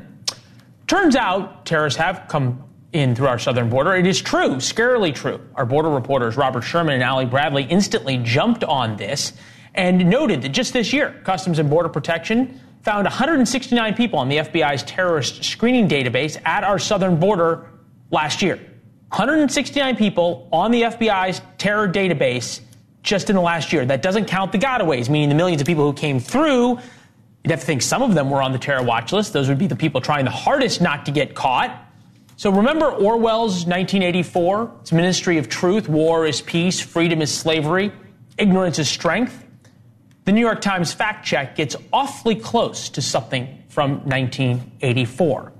Turns 0.86 1.16
out 1.16 1.66
terrorists 1.66 1.98
have 1.98 2.28
come 2.28 2.64
in 2.94 3.14
through 3.14 3.26
our 3.26 3.38
southern 3.38 3.68
border. 3.68 3.94
It 3.94 4.06
is 4.06 4.22
true, 4.22 4.54
scarily 4.54 5.14
true. 5.14 5.38
Our 5.54 5.66
border 5.66 5.90
reporters, 5.90 6.38
Robert 6.38 6.62
Sherman 6.62 6.94
and 6.94 7.02
Ali 7.02 7.26
Bradley, 7.26 7.64
instantly 7.64 8.16
jumped 8.16 8.64
on 8.64 8.96
this 8.96 9.34
and 9.78 10.10
noted 10.10 10.42
that 10.42 10.48
just 10.48 10.72
this 10.72 10.92
year, 10.92 11.14
Customs 11.22 11.60
and 11.60 11.70
Border 11.70 11.88
Protection 11.88 12.60
found 12.82 13.04
169 13.04 13.94
people 13.94 14.18
on 14.18 14.28
the 14.28 14.38
FBI's 14.38 14.82
terrorist 14.82 15.44
screening 15.44 15.88
database 15.88 16.36
at 16.44 16.64
our 16.64 16.80
southern 16.80 17.18
border 17.18 17.70
last 18.10 18.42
year. 18.42 18.56
169 19.10 19.94
people 19.94 20.48
on 20.52 20.72
the 20.72 20.82
FBI's 20.82 21.40
terror 21.58 21.88
database 21.88 22.60
just 23.04 23.30
in 23.30 23.36
the 23.36 23.40
last 23.40 23.72
year. 23.72 23.86
That 23.86 24.02
doesn't 24.02 24.24
count 24.24 24.50
the 24.50 24.58
gotaways, 24.58 25.08
meaning 25.08 25.28
the 25.28 25.36
millions 25.36 25.62
of 25.62 25.66
people 25.66 25.84
who 25.84 25.96
came 25.96 26.18
through. 26.18 26.70
You'd 27.44 27.52
have 27.52 27.60
to 27.60 27.66
think 27.66 27.80
some 27.82 28.02
of 28.02 28.14
them 28.14 28.30
were 28.30 28.42
on 28.42 28.50
the 28.50 28.58
terror 28.58 28.82
watch 28.82 29.12
list. 29.12 29.32
Those 29.32 29.48
would 29.48 29.58
be 29.58 29.68
the 29.68 29.76
people 29.76 30.00
trying 30.00 30.24
the 30.24 30.32
hardest 30.32 30.80
not 30.80 31.06
to 31.06 31.12
get 31.12 31.36
caught. 31.36 31.84
So 32.36 32.50
remember 32.50 32.86
Orwell's 32.86 33.64
1984? 33.64 34.72
It's 34.80 34.90
Ministry 34.92 35.38
of 35.38 35.48
Truth, 35.48 35.88
war 35.88 36.26
is 36.26 36.40
peace, 36.42 36.80
freedom 36.80 37.22
is 37.22 37.32
slavery, 37.32 37.92
ignorance 38.38 38.80
is 38.80 38.88
strength. 38.88 39.44
The 40.28 40.32
New 40.32 40.42
York 40.42 40.60
Times 40.60 40.92
fact 40.92 41.24
check 41.24 41.56
gets 41.56 41.74
awfully 41.90 42.34
close 42.34 42.90
to 42.90 43.00
something 43.00 43.64
from 43.70 43.92
1984, 44.00 45.54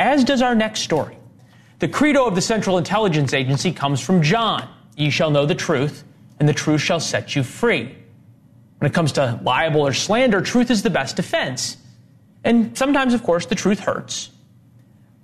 as 0.00 0.24
does 0.24 0.42
our 0.42 0.56
next 0.56 0.80
story. 0.80 1.16
The 1.78 1.86
credo 1.86 2.26
of 2.26 2.34
the 2.34 2.40
Central 2.40 2.76
Intelligence 2.76 3.32
Agency 3.32 3.70
comes 3.70 4.00
from 4.00 4.20
John 4.20 4.68
Ye 4.96 5.10
shall 5.10 5.30
know 5.30 5.46
the 5.46 5.54
truth, 5.54 6.02
and 6.40 6.48
the 6.48 6.52
truth 6.52 6.80
shall 6.80 6.98
set 6.98 7.36
you 7.36 7.44
free. 7.44 7.94
When 8.78 8.90
it 8.90 8.94
comes 8.94 9.12
to 9.12 9.38
libel 9.44 9.86
or 9.86 9.92
slander, 9.92 10.40
truth 10.40 10.72
is 10.72 10.82
the 10.82 10.90
best 10.90 11.14
defense. 11.14 11.76
And 12.42 12.76
sometimes, 12.76 13.14
of 13.14 13.22
course, 13.22 13.46
the 13.46 13.54
truth 13.54 13.78
hurts. 13.78 14.30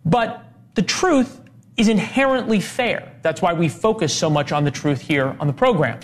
But 0.04 0.44
the 0.76 0.82
truth 0.82 1.40
is 1.76 1.88
inherently 1.88 2.60
fair. 2.60 3.16
That's 3.22 3.42
why 3.42 3.52
we 3.52 3.68
focus 3.68 4.14
so 4.14 4.30
much 4.30 4.52
on 4.52 4.62
the 4.62 4.70
truth 4.70 5.00
here 5.00 5.34
on 5.40 5.48
the 5.48 5.52
program, 5.52 5.98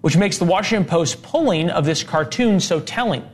which 0.00 0.16
makes 0.16 0.38
the 0.38 0.44
Washington 0.44 0.88
Post 0.88 1.22
pulling 1.22 1.70
of 1.70 1.84
this 1.84 2.02
cartoon 2.02 2.60
so 2.60 2.80
telling. 2.80 3.28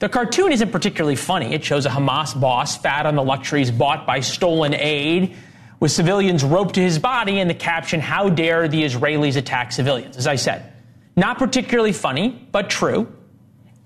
The 0.00 0.08
cartoon 0.08 0.52
isn't 0.52 0.72
particularly 0.72 1.16
funny. 1.16 1.52
It 1.54 1.62
shows 1.62 1.86
a 1.86 1.90
Hamas 1.90 2.38
boss 2.38 2.76
fat 2.76 3.06
on 3.06 3.16
the 3.16 3.22
luxuries 3.22 3.70
bought 3.70 4.06
by 4.06 4.20
stolen 4.20 4.74
aid, 4.74 5.36
with 5.78 5.92
civilians 5.92 6.44
roped 6.44 6.74
to 6.74 6.80
his 6.82 6.98
body, 6.98 7.38
and 7.38 7.48
the 7.48 7.54
caption, 7.54 8.00
How 8.00 8.28
dare 8.28 8.66
the 8.66 8.82
Israelis 8.82 9.36
attack 9.36 9.72
civilians? 9.72 10.16
As 10.16 10.26
I 10.26 10.36
said, 10.36 10.72
not 11.16 11.38
particularly 11.38 11.92
funny, 11.92 12.46
but 12.50 12.70
true. 12.70 13.12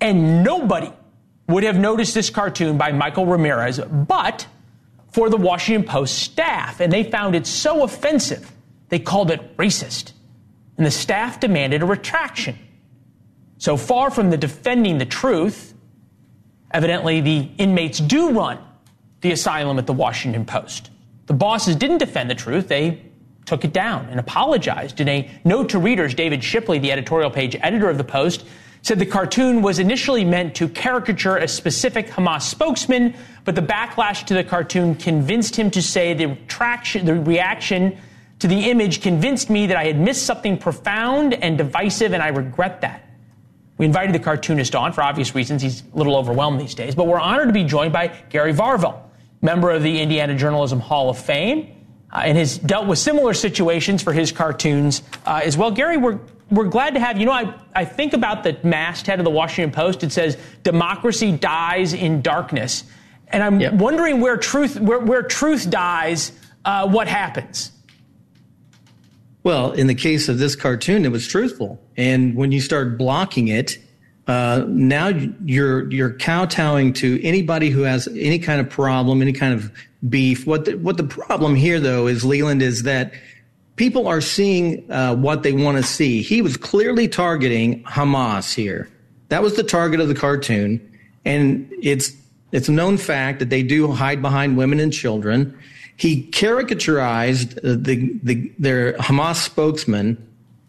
And 0.00 0.42
nobody 0.42 0.92
would 1.48 1.64
have 1.64 1.78
noticed 1.78 2.14
this 2.14 2.30
cartoon 2.30 2.78
by 2.78 2.92
Michael 2.92 3.26
Ramirez, 3.26 3.78
but 3.78 4.46
for 5.12 5.30
the 5.30 5.36
Washington 5.36 5.86
Post 5.86 6.18
staff, 6.18 6.80
and 6.80 6.92
they 6.92 7.04
found 7.04 7.34
it 7.34 7.46
so 7.46 7.84
offensive, 7.84 8.50
they 8.88 8.98
called 8.98 9.30
it 9.30 9.56
racist. 9.56 10.12
And 10.76 10.84
the 10.84 10.90
staff 10.90 11.40
demanded 11.40 11.82
a 11.82 11.86
retraction. 11.86 12.58
So 13.58 13.76
far 13.76 14.10
from 14.10 14.30
the 14.30 14.36
defending 14.36 14.98
the 14.98 15.06
truth, 15.06 15.74
evidently 16.70 17.20
the 17.20 17.48
inmates 17.58 17.98
do 17.98 18.32
run 18.32 18.58
the 19.20 19.32
asylum 19.32 19.78
at 19.78 19.86
the 19.86 19.92
Washington 19.92 20.44
Post. 20.44 20.90
The 21.26 21.32
bosses 21.32 21.76
didn't 21.76 21.98
defend 21.98 22.28
the 22.28 22.34
truth, 22.34 22.68
they 22.68 23.00
took 23.46 23.64
it 23.64 23.72
down 23.72 24.06
and 24.10 24.18
apologized. 24.20 25.00
In 25.00 25.08
a 25.08 25.30
note 25.44 25.70
to 25.70 25.78
readers, 25.78 26.14
David 26.14 26.42
Shipley, 26.42 26.78
the 26.78 26.92
editorial 26.92 27.30
page 27.30 27.56
editor 27.60 27.88
of 27.88 27.98
the 27.98 28.04
Post, 28.04 28.44
said 28.82 28.98
the 28.98 29.06
cartoon 29.06 29.62
was 29.62 29.78
initially 29.78 30.24
meant 30.24 30.54
to 30.56 30.68
caricature 30.68 31.38
a 31.38 31.48
specific 31.48 32.08
Hamas 32.08 32.42
spokesman, 32.42 33.14
but 33.44 33.54
the 33.54 33.62
backlash 33.62 34.26
to 34.26 34.34
the 34.34 34.44
cartoon 34.44 34.94
convinced 34.94 35.56
him 35.56 35.70
to 35.70 35.80
say 35.80 36.12
the 36.12 36.26
retraction, 36.26 37.06
the 37.06 37.14
reaction 37.14 37.98
to 38.44 38.48
the 38.48 38.68
image 38.68 39.00
convinced 39.00 39.48
me 39.48 39.68
that 39.68 39.78
I 39.78 39.84
had 39.84 39.98
missed 39.98 40.26
something 40.26 40.58
profound 40.58 41.32
and 41.32 41.56
divisive, 41.56 42.12
and 42.12 42.22
I 42.22 42.28
regret 42.28 42.82
that. 42.82 43.02
We 43.78 43.86
invited 43.86 44.14
the 44.14 44.18
cartoonist 44.18 44.74
on 44.74 44.92
for 44.92 45.00
obvious 45.00 45.34
reasons. 45.34 45.62
He's 45.62 45.82
a 45.82 45.96
little 45.96 46.14
overwhelmed 46.14 46.60
these 46.60 46.74
days, 46.74 46.94
but 46.94 47.06
we're 47.06 47.18
honored 47.18 47.48
to 47.48 47.54
be 47.54 47.64
joined 47.64 47.94
by 47.94 48.08
Gary 48.28 48.52
Varvel, 48.52 49.00
member 49.40 49.70
of 49.70 49.82
the 49.82 49.98
Indiana 49.98 50.36
Journalism 50.36 50.78
Hall 50.78 51.08
of 51.08 51.18
Fame, 51.18 51.74
uh, 52.12 52.20
and 52.22 52.36
has 52.36 52.58
dealt 52.58 52.86
with 52.86 52.98
similar 52.98 53.32
situations 53.32 54.02
for 54.02 54.12
his 54.12 54.30
cartoons 54.30 55.02
uh, 55.24 55.40
as 55.42 55.56
well. 55.56 55.70
Gary, 55.70 55.96
we're 55.96 56.18
we're 56.50 56.64
glad 56.64 56.92
to 56.92 57.00
have 57.00 57.18
you 57.18 57.24
know 57.24 57.32
I, 57.32 57.54
I 57.74 57.86
think 57.86 58.12
about 58.12 58.44
the 58.44 58.58
masthead 58.62 59.20
of 59.20 59.24
the 59.24 59.30
washington 59.30 59.72
post 59.72 60.04
it 60.04 60.12
says 60.12 60.36
democracy 60.62 61.32
dies 61.32 61.94
in 61.94 62.20
darkness 62.20 62.84
and 63.28 63.42
i'm 63.42 63.60
yep. 63.60 63.72
wondering 63.72 64.20
where 64.20 64.36
truth 64.36 64.78
where, 64.78 64.98
where 64.98 65.22
truth 65.22 65.70
dies 65.70 66.32
uh, 66.66 66.86
what 66.86 67.08
happens 67.08 67.72
well 69.44 69.70
in 69.72 69.86
the 69.86 69.94
case 69.94 70.28
of 70.28 70.38
this 70.38 70.56
cartoon 70.56 71.04
it 71.04 71.12
was 71.12 71.26
truthful 71.26 71.80
and 71.96 72.34
when 72.34 72.50
you 72.50 72.60
start 72.60 72.98
blocking 72.98 73.48
it 73.48 73.78
uh, 74.26 74.64
now 74.66 75.08
you're 75.44 75.90
you're 75.92 76.14
kowtowing 76.14 76.92
to 76.92 77.22
anybody 77.22 77.70
who 77.70 77.82
has 77.82 78.08
any 78.16 78.38
kind 78.38 78.60
of 78.60 78.68
problem 78.68 79.22
any 79.22 79.32
kind 79.32 79.54
of 79.54 79.70
beef 80.08 80.46
what 80.46 80.64
the, 80.64 80.74
what 80.78 80.96
the 80.96 81.04
problem 81.04 81.54
here 81.54 81.78
though 81.78 82.08
is 82.08 82.24
leland 82.24 82.60
is 82.60 82.82
that 82.82 83.12
people 83.76 84.06
are 84.06 84.20
seeing 84.20 84.90
uh, 84.90 85.14
what 85.14 85.42
they 85.42 85.52
want 85.52 85.76
to 85.76 85.82
see. 85.82 86.22
He 86.22 86.42
was 86.42 86.56
clearly 86.56 87.08
targeting 87.08 87.82
Hamas 87.84 88.54
here. 88.54 88.88
That 89.28 89.42
was 89.42 89.56
the 89.56 89.62
target 89.62 90.00
of 90.00 90.08
the 90.08 90.14
cartoon, 90.14 90.80
and 91.24 91.68
it's 91.82 92.12
it's 92.52 92.68
a 92.68 92.72
known 92.72 92.98
fact 92.98 93.40
that 93.40 93.50
they 93.50 93.62
do 93.62 93.90
hide 93.90 94.22
behind 94.22 94.56
women 94.56 94.78
and 94.78 94.92
children. 94.92 95.58
He 95.96 96.28
caricaturized 96.30 97.54
the, 97.62 98.18
the 98.22 98.52
their 98.58 98.94
Hamas 98.94 99.36
spokesman, 99.36 100.18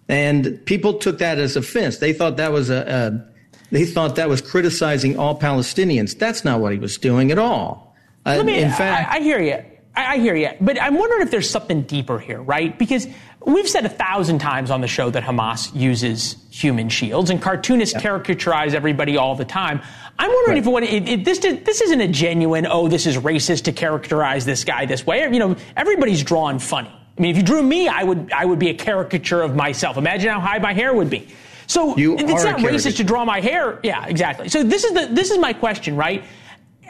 and 0.08 0.64
people 0.66 0.96
took 0.96 1.18
that 1.18 1.40
as 1.40 1.56
offense. 1.56 1.98
They 1.98 2.14
thought 2.14 2.38
that 2.38 2.52
was 2.52 2.70
a, 2.70 2.86
a 2.88 3.36
they 3.72 3.86
thought 3.86 4.16
that 4.18 4.30
was 4.30 4.42
criticizing 4.42 5.18
all 5.18 5.40
Palestinians. 5.40 6.18
That's 6.18 6.46
not 6.46 6.60
what 6.60 6.74
he 6.74 6.80
was 6.80 6.98
doing 6.98 7.32
at 7.32 7.40
all. 7.40 7.96
Uh, 8.26 8.44
me, 8.44 8.62
in 8.62 8.70
fact, 8.70 9.12
I, 9.12 9.18
I 9.18 9.20
hear 9.22 9.42
you. 9.42 9.64
I, 9.96 10.14
I 10.14 10.18
hear 10.18 10.36
you, 10.36 10.50
but 10.62 10.82
I'm 10.82 10.96
wondering 10.96 11.22
if 11.22 11.32
there's 11.32 11.50
something 11.50 11.84
deeper 11.84 12.20
here, 12.20 12.42
right? 12.42 12.78
Because 12.78 13.08
we've 13.46 13.70
said 13.70 13.86
a 13.86 13.90
thousand 13.90 14.40
times 14.40 14.72
on 14.72 14.82
the 14.82 14.88
show 14.88 15.10
that 15.10 15.24
Hamas 15.24 15.74
uses 15.74 16.36
human 16.50 16.90
shields, 16.90 17.30
and 17.30 17.42
cartoonists 17.42 17.96
yeah. 17.96 18.02
caricaturize 18.02 18.74
everybody 18.74 19.18
all 19.18 19.36
the 19.36 19.46
time. 19.46 19.82
I'm 20.18 20.32
wondering 20.32 20.64
right. 20.64 20.84
if, 20.84 21.08
if 21.08 21.26
this 21.26 21.40
this 21.40 21.82
isn't 21.82 22.02
a 22.02 22.08
genuine, 22.08 22.66
oh, 22.66 22.88
this 22.88 23.06
is 23.06 23.18
racist 23.18 23.64
to 23.66 23.72
characterize 23.72 24.46
this 24.46 24.64
guy 24.64 24.86
this 24.86 25.06
way. 25.06 25.22
You 25.22 25.40
know, 25.40 25.56
everybody's 25.76 26.24
drawn 26.24 26.60
funny. 26.60 26.92
I 27.18 27.22
mean, 27.22 27.32
if 27.32 27.38
you 27.38 27.44
drew 27.44 27.62
me, 27.62 27.88
I 27.88 28.04
would 28.04 28.32
I 28.32 28.46
would 28.46 28.60
be 28.60 28.70
a 28.70 28.74
caricature 28.74 29.42
of 29.42 29.56
myself. 29.56 29.98
Imagine 29.98 30.32
how 30.32 30.40
high 30.40 30.60
my 30.60 30.74
hair 30.74 30.94
would 30.94 31.10
be. 31.10 31.28
So 31.68 31.98
you 31.98 32.16
it's 32.18 32.44
not 32.44 32.60
racist 32.60 32.98
to 32.98 33.04
draw 33.04 33.26
my 33.26 33.42
hair. 33.42 33.80
Yeah, 33.84 34.06
exactly. 34.06 34.50
So 34.50 34.64
this 34.64 34.84
is 34.84 34.94
the 34.94 35.08
this 35.12 35.32
is 35.32 35.38
my 35.38 35.54
question, 35.54 35.96
right? 35.96 36.24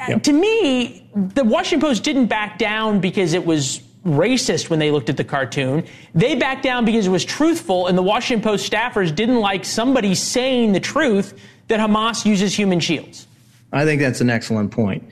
Yep. 0.08 0.24
To 0.24 0.34
me, 0.34 1.10
the 1.16 1.44
Washington 1.44 1.88
Post 1.88 2.04
didn't 2.04 2.26
back 2.26 2.58
down 2.58 3.00
because 3.00 3.34
it 3.34 3.46
was 3.46 3.82
racist 4.06 4.70
when 4.70 4.80
they 4.80 4.92
looked 4.92 5.10
at 5.10 5.18
the 5.18 5.24
cartoon. 5.24 5.86
They 6.14 6.36
backed 6.36 6.64
down 6.64 6.86
because 6.86 7.08
it 7.08 7.10
was 7.10 7.26
truthful, 7.26 7.88
and 7.88 7.98
the 7.98 8.04
Washington 8.04 8.44
Post 8.44 8.72
staffers 8.72 9.14
didn't 9.14 9.40
like 9.40 9.66
somebody 9.66 10.16
saying 10.16 10.74
the 10.74 10.80
truth 10.80 11.38
that 11.68 11.80
Hamas 11.80 12.26
uses 12.26 12.56
human 12.56 12.80
shields. 12.80 13.28
I 13.74 13.84
think 13.84 14.02
that's 14.02 14.22
an 14.22 14.30
excellent 14.30 14.72
point. 14.72 15.04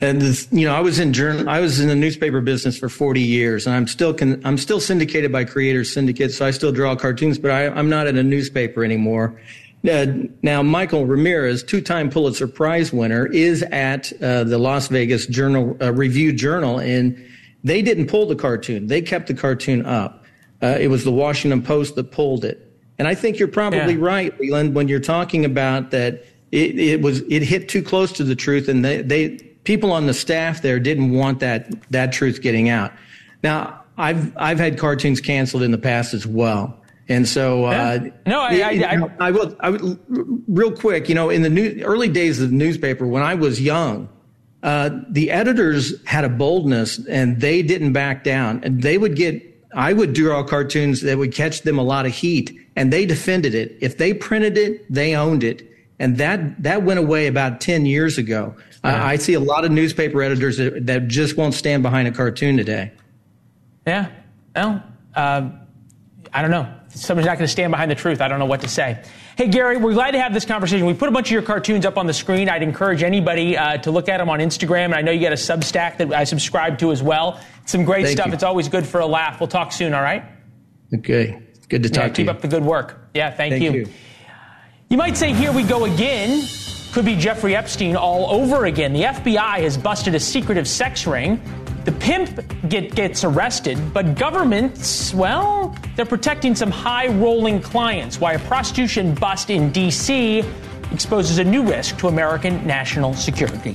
And 0.00 0.22
you 0.52 0.66
know, 0.66 0.74
I 0.74 0.80
was 0.80 0.98
in 1.00 1.12
journal, 1.12 1.48
I 1.48 1.60
was 1.60 1.80
in 1.80 1.88
the 1.88 1.96
newspaper 1.96 2.40
business 2.40 2.78
for 2.78 2.88
40 2.88 3.20
years, 3.20 3.66
and 3.66 3.74
I'm 3.74 3.86
still 3.88 4.14
con- 4.14 4.40
I'm 4.44 4.56
still 4.56 4.80
syndicated 4.80 5.32
by 5.32 5.44
Creators 5.44 5.92
Syndicate, 5.92 6.32
so 6.32 6.46
I 6.46 6.52
still 6.52 6.72
draw 6.72 6.94
cartoons, 6.94 7.36
but 7.38 7.50
I, 7.50 7.66
I'm 7.68 7.88
not 7.88 8.06
in 8.06 8.16
a 8.16 8.22
newspaper 8.22 8.84
anymore. 8.84 9.38
Uh, 9.88 10.06
now, 10.42 10.62
Michael 10.62 11.06
Ramirez, 11.06 11.62
two-time 11.62 12.10
Pulitzer 12.10 12.48
Prize 12.48 12.92
winner, 12.92 13.26
is 13.26 13.62
at 13.62 14.12
uh, 14.20 14.44
the 14.44 14.58
Las 14.58 14.88
Vegas 14.88 15.26
Journal 15.26 15.76
uh, 15.80 15.92
Review 15.92 16.32
Journal, 16.32 16.80
and 16.80 17.16
they 17.64 17.82
didn't 17.82 18.06
pull 18.06 18.26
the 18.26 18.36
cartoon; 18.36 18.86
they 18.86 19.02
kept 19.02 19.26
the 19.26 19.34
cartoon 19.34 19.84
up. 19.86 20.24
Uh, 20.62 20.76
it 20.80 20.88
was 20.88 21.04
the 21.04 21.12
Washington 21.12 21.62
Post 21.62 21.94
that 21.96 22.10
pulled 22.10 22.44
it, 22.44 22.72
and 22.98 23.06
I 23.08 23.14
think 23.14 23.38
you're 23.38 23.48
probably 23.48 23.94
yeah. 23.94 24.04
right, 24.04 24.40
Leland, 24.40 24.74
when 24.74 24.88
you're 24.88 25.00
talking 25.00 25.44
about 25.44 25.90
that. 25.90 26.24
It, 26.50 26.78
it, 26.78 27.02
was 27.02 27.20
it 27.28 27.42
hit 27.42 27.68
too 27.68 27.82
close 27.82 28.10
to 28.12 28.24
the 28.24 28.34
truth, 28.34 28.68
and 28.70 28.82
they, 28.82 29.02
they 29.02 29.36
people 29.64 29.92
on 29.92 30.06
the 30.06 30.14
staff 30.14 30.62
there 30.62 30.80
didn't 30.80 31.10
want 31.10 31.40
that 31.40 31.70
that 31.90 32.10
truth 32.10 32.40
getting 32.40 32.70
out. 32.70 32.90
Now, 33.42 33.84
I've 33.98 34.34
I've 34.38 34.58
had 34.58 34.78
cartoons 34.78 35.20
canceled 35.20 35.62
in 35.62 35.72
the 35.72 35.78
past 35.78 36.14
as 36.14 36.26
well. 36.26 36.82
And 37.10 37.26
so, 37.26 37.64
uh, 37.64 38.00
no, 38.26 38.40
I, 38.40 38.60
I, 38.60 38.70
I, 38.70 39.28
I, 39.28 39.30
will. 39.30 39.56
I 39.60 39.70
would 39.70 39.98
real 40.46 40.72
quick. 40.72 41.08
You 41.08 41.14
know, 41.14 41.30
in 41.30 41.40
the 41.40 41.48
new, 41.48 41.80
early 41.82 42.08
days 42.08 42.40
of 42.40 42.50
the 42.50 42.54
newspaper, 42.54 43.06
when 43.06 43.22
I 43.22 43.34
was 43.34 43.60
young, 43.60 44.10
uh, 44.62 44.90
the 45.08 45.30
editors 45.30 45.94
had 46.04 46.24
a 46.24 46.28
boldness 46.28 47.06
and 47.06 47.40
they 47.40 47.62
didn't 47.62 47.92
back 47.92 48.24
down. 48.24 48.60
And 48.64 48.82
they 48.82 48.98
would 48.98 49.14
get, 49.14 49.42
I 49.74 49.92
would 49.92 50.14
draw 50.14 50.42
cartoons 50.42 51.02
that 51.02 51.18
would 51.18 51.32
catch 51.32 51.62
them 51.62 51.78
a 51.78 51.82
lot 51.82 52.06
of 52.06 52.12
heat 52.12 52.58
and 52.76 52.92
they 52.92 53.06
defended 53.06 53.54
it. 53.54 53.76
If 53.80 53.98
they 53.98 54.14
printed 54.14 54.58
it, 54.58 54.92
they 54.92 55.14
owned 55.14 55.44
it. 55.44 55.68
And 56.00 56.16
that, 56.18 56.62
that 56.62 56.82
went 56.82 56.98
away 56.98 57.26
about 57.26 57.60
10 57.60 57.86
years 57.86 58.18
ago. 58.18 58.54
Yeah. 58.84 59.04
I 59.04 59.16
see 59.16 59.34
a 59.34 59.40
lot 59.40 59.64
of 59.64 59.72
newspaper 59.72 60.22
editors 60.22 60.56
that, 60.58 60.86
that, 60.86 61.08
just 61.08 61.36
won't 61.36 61.54
stand 61.54 61.82
behind 61.82 62.06
a 62.06 62.12
cartoon 62.12 62.56
today. 62.56 62.92
Yeah. 63.86 64.10
Well, 64.54 64.82
uh, 65.16 65.50
I 66.32 66.42
don't 66.42 66.52
know. 66.52 66.72
Somebody's 66.90 67.26
not 67.26 67.38
going 67.38 67.46
to 67.46 67.52
stand 67.52 67.72
behind 67.72 67.90
the 67.90 67.96
truth. 67.96 68.20
I 68.20 68.28
don't 68.28 68.38
know 68.38 68.46
what 68.46 68.60
to 68.60 68.68
say. 68.68 69.02
Hey, 69.38 69.46
Gary, 69.46 69.76
we're 69.76 69.92
glad 69.92 70.10
to 70.10 70.20
have 70.20 70.34
this 70.34 70.44
conversation. 70.44 70.84
We 70.84 70.94
put 70.94 71.08
a 71.08 71.12
bunch 71.12 71.28
of 71.28 71.30
your 71.30 71.42
cartoons 71.42 71.86
up 71.86 71.96
on 71.96 72.08
the 72.08 72.12
screen. 72.12 72.48
I'd 72.48 72.64
encourage 72.64 73.04
anybody 73.04 73.56
uh, 73.56 73.78
to 73.78 73.92
look 73.92 74.08
at 74.08 74.18
them 74.18 74.28
on 74.28 74.40
Instagram. 74.40 74.86
And 74.86 74.96
I 74.96 75.02
know 75.02 75.12
you 75.12 75.20
got 75.20 75.30
a 75.30 75.36
Substack 75.36 75.98
that 75.98 76.12
I 76.12 76.24
subscribe 76.24 76.76
to 76.78 76.90
as 76.90 77.04
well. 77.04 77.40
Some 77.64 77.84
great 77.84 78.06
Thank 78.06 78.18
stuff. 78.18 78.26
You. 78.26 78.32
It's 78.32 78.42
always 78.42 78.68
good 78.68 78.84
for 78.84 78.98
a 78.98 79.06
laugh. 79.06 79.38
We'll 79.38 79.46
talk 79.46 79.70
soon, 79.70 79.94
all 79.94 80.02
right? 80.02 80.24
Okay. 80.92 81.40
Good 81.68 81.84
to 81.84 81.88
talk 81.88 82.02
yeah, 82.02 82.08
to 82.08 82.14
keep 82.14 82.24
you. 82.24 82.30
up 82.32 82.40
the 82.40 82.48
good 82.48 82.64
work. 82.64 83.10
Yeah, 83.14 83.30
thank, 83.30 83.52
thank 83.52 83.62
you. 83.62 83.70
you. 83.70 83.86
You 84.88 84.96
might 84.96 85.16
say, 85.16 85.32
here 85.32 85.52
we 85.52 85.62
go 85.62 85.84
again. 85.84 86.44
Could 86.90 87.04
be 87.04 87.14
Jeffrey 87.14 87.54
Epstein 87.54 87.94
all 87.94 88.28
over 88.32 88.64
again. 88.64 88.92
The 88.92 89.02
FBI 89.02 89.60
has 89.60 89.78
busted 89.78 90.16
a 90.16 90.20
secretive 90.20 90.66
sex 90.66 91.06
ring. 91.06 91.40
The 91.84 91.92
pimp 91.92 92.42
get, 92.68 92.94
gets 92.94 93.24
arrested, 93.24 93.78
but 93.94 94.14
governments, 94.16 95.14
well, 95.14 95.76
they're 95.96 96.04
protecting 96.04 96.54
some 96.54 96.70
high 96.70 97.08
rolling 97.08 97.60
clients. 97.60 98.20
Why 98.20 98.34
a 98.34 98.38
prostitution 98.40 99.14
bust 99.14 99.50
in 99.50 99.72
D.C. 99.72 100.42
exposes 100.92 101.38
a 101.38 101.44
new 101.44 101.62
risk 101.62 101.96
to 101.98 102.08
American 102.08 102.66
national 102.66 103.14
security. 103.14 103.74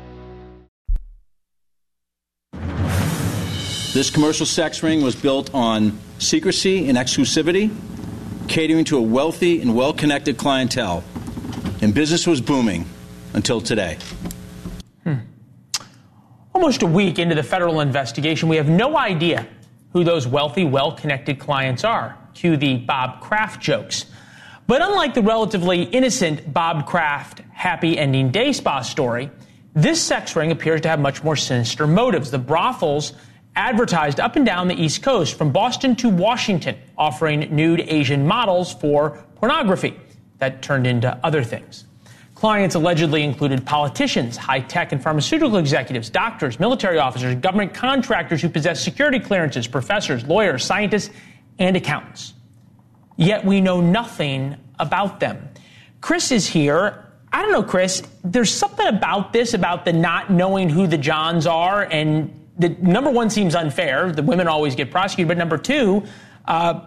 This 3.93 4.09
commercial 4.09 4.45
sex 4.45 4.81
ring 4.83 5.01
was 5.01 5.17
built 5.17 5.53
on 5.53 5.99
secrecy 6.17 6.87
and 6.87 6.97
exclusivity, 6.97 7.75
catering 8.47 8.85
to 8.85 8.97
a 8.97 9.01
wealthy 9.01 9.61
and 9.61 9.75
well 9.75 9.91
connected 9.91 10.37
clientele. 10.37 11.03
And 11.81 11.93
business 11.93 12.25
was 12.25 12.39
booming 12.39 12.85
until 13.33 13.59
today. 13.59 13.97
Hmm. 15.03 15.15
Almost 16.55 16.83
a 16.83 16.85
week 16.85 17.19
into 17.19 17.35
the 17.35 17.43
federal 17.43 17.81
investigation, 17.81 18.47
we 18.47 18.55
have 18.55 18.69
no 18.69 18.97
idea 18.97 19.45
who 19.91 20.05
those 20.05 20.25
wealthy, 20.25 20.63
well 20.63 20.93
connected 20.93 21.37
clients 21.37 21.83
are. 21.83 22.17
Cue 22.33 22.55
the 22.55 22.77
Bob 22.77 23.19
Kraft 23.19 23.61
jokes. 23.61 24.05
But 24.67 24.81
unlike 24.81 25.15
the 25.15 25.21
relatively 25.21 25.83
innocent 25.83 26.53
Bob 26.53 26.87
Kraft 26.87 27.41
happy 27.51 27.97
ending 27.97 28.31
day 28.31 28.53
spa 28.53 28.83
story, 28.83 29.29
this 29.73 30.01
sex 30.01 30.33
ring 30.33 30.51
appears 30.51 30.79
to 30.79 30.87
have 30.87 31.01
much 31.01 31.25
more 31.25 31.35
sinister 31.35 31.85
motives. 31.87 32.31
The 32.31 32.39
brothels 32.39 33.11
advertised 33.55 34.19
up 34.19 34.35
and 34.35 34.45
down 34.45 34.67
the 34.67 34.75
East 34.75 35.03
Coast, 35.03 35.37
from 35.37 35.51
Boston 35.51 35.95
to 35.97 36.09
Washington, 36.09 36.77
offering 36.97 37.53
nude 37.53 37.81
Asian 37.81 38.25
models 38.25 38.73
for 38.73 39.23
pornography 39.35 39.99
that 40.37 40.61
turned 40.61 40.87
into 40.87 41.17
other 41.23 41.43
things. 41.43 41.85
Clients 42.35 42.73
allegedly 42.73 43.23
included 43.23 43.63
politicians, 43.65 44.35
high 44.35 44.61
tech 44.61 44.91
and 44.93 45.03
pharmaceutical 45.03 45.57
executives, 45.57 46.09
doctors, 46.09 46.59
military 46.59 46.97
officers, 46.97 47.35
government 47.35 47.73
contractors 47.73 48.41
who 48.41 48.49
possess 48.49 48.81
security 48.81 49.19
clearances, 49.19 49.67
professors, 49.67 50.23
lawyers, 50.25 50.65
scientists, 50.65 51.11
and 51.59 51.77
accountants. 51.77 52.33
Yet 53.15 53.45
we 53.45 53.61
know 53.61 53.79
nothing 53.79 54.57
about 54.79 55.19
them. 55.19 55.49
Chris 55.99 56.31
is 56.31 56.47
here. 56.47 57.05
I 57.31 57.43
don't 57.43 57.51
know, 57.51 57.61
Chris. 57.61 58.01
There's 58.23 58.51
something 58.51 58.87
about 58.87 59.31
this, 59.33 59.53
about 59.53 59.85
the 59.85 59.93
not 59.93 60.31
knowing 60.31 60.67
who 60.67 60.87
the 60.87 60.97
Johns 60.97 61.45
are 61.45 61.83
and 61.83 62.40
the 62.61 62.69
number 62.81 63.09
one 63.09 63.29
seems 63.29 63.55
unfair. 63.55 64.11
The 64.11 64.23
women 64.23 64.47
always 64.47 64.75
get 64.75 64.91
prosecuted. 64.91 65.27
But 65.27 65.37
number 65.37 65.57
two, 65.57 66.03
uh, 66.45 66.81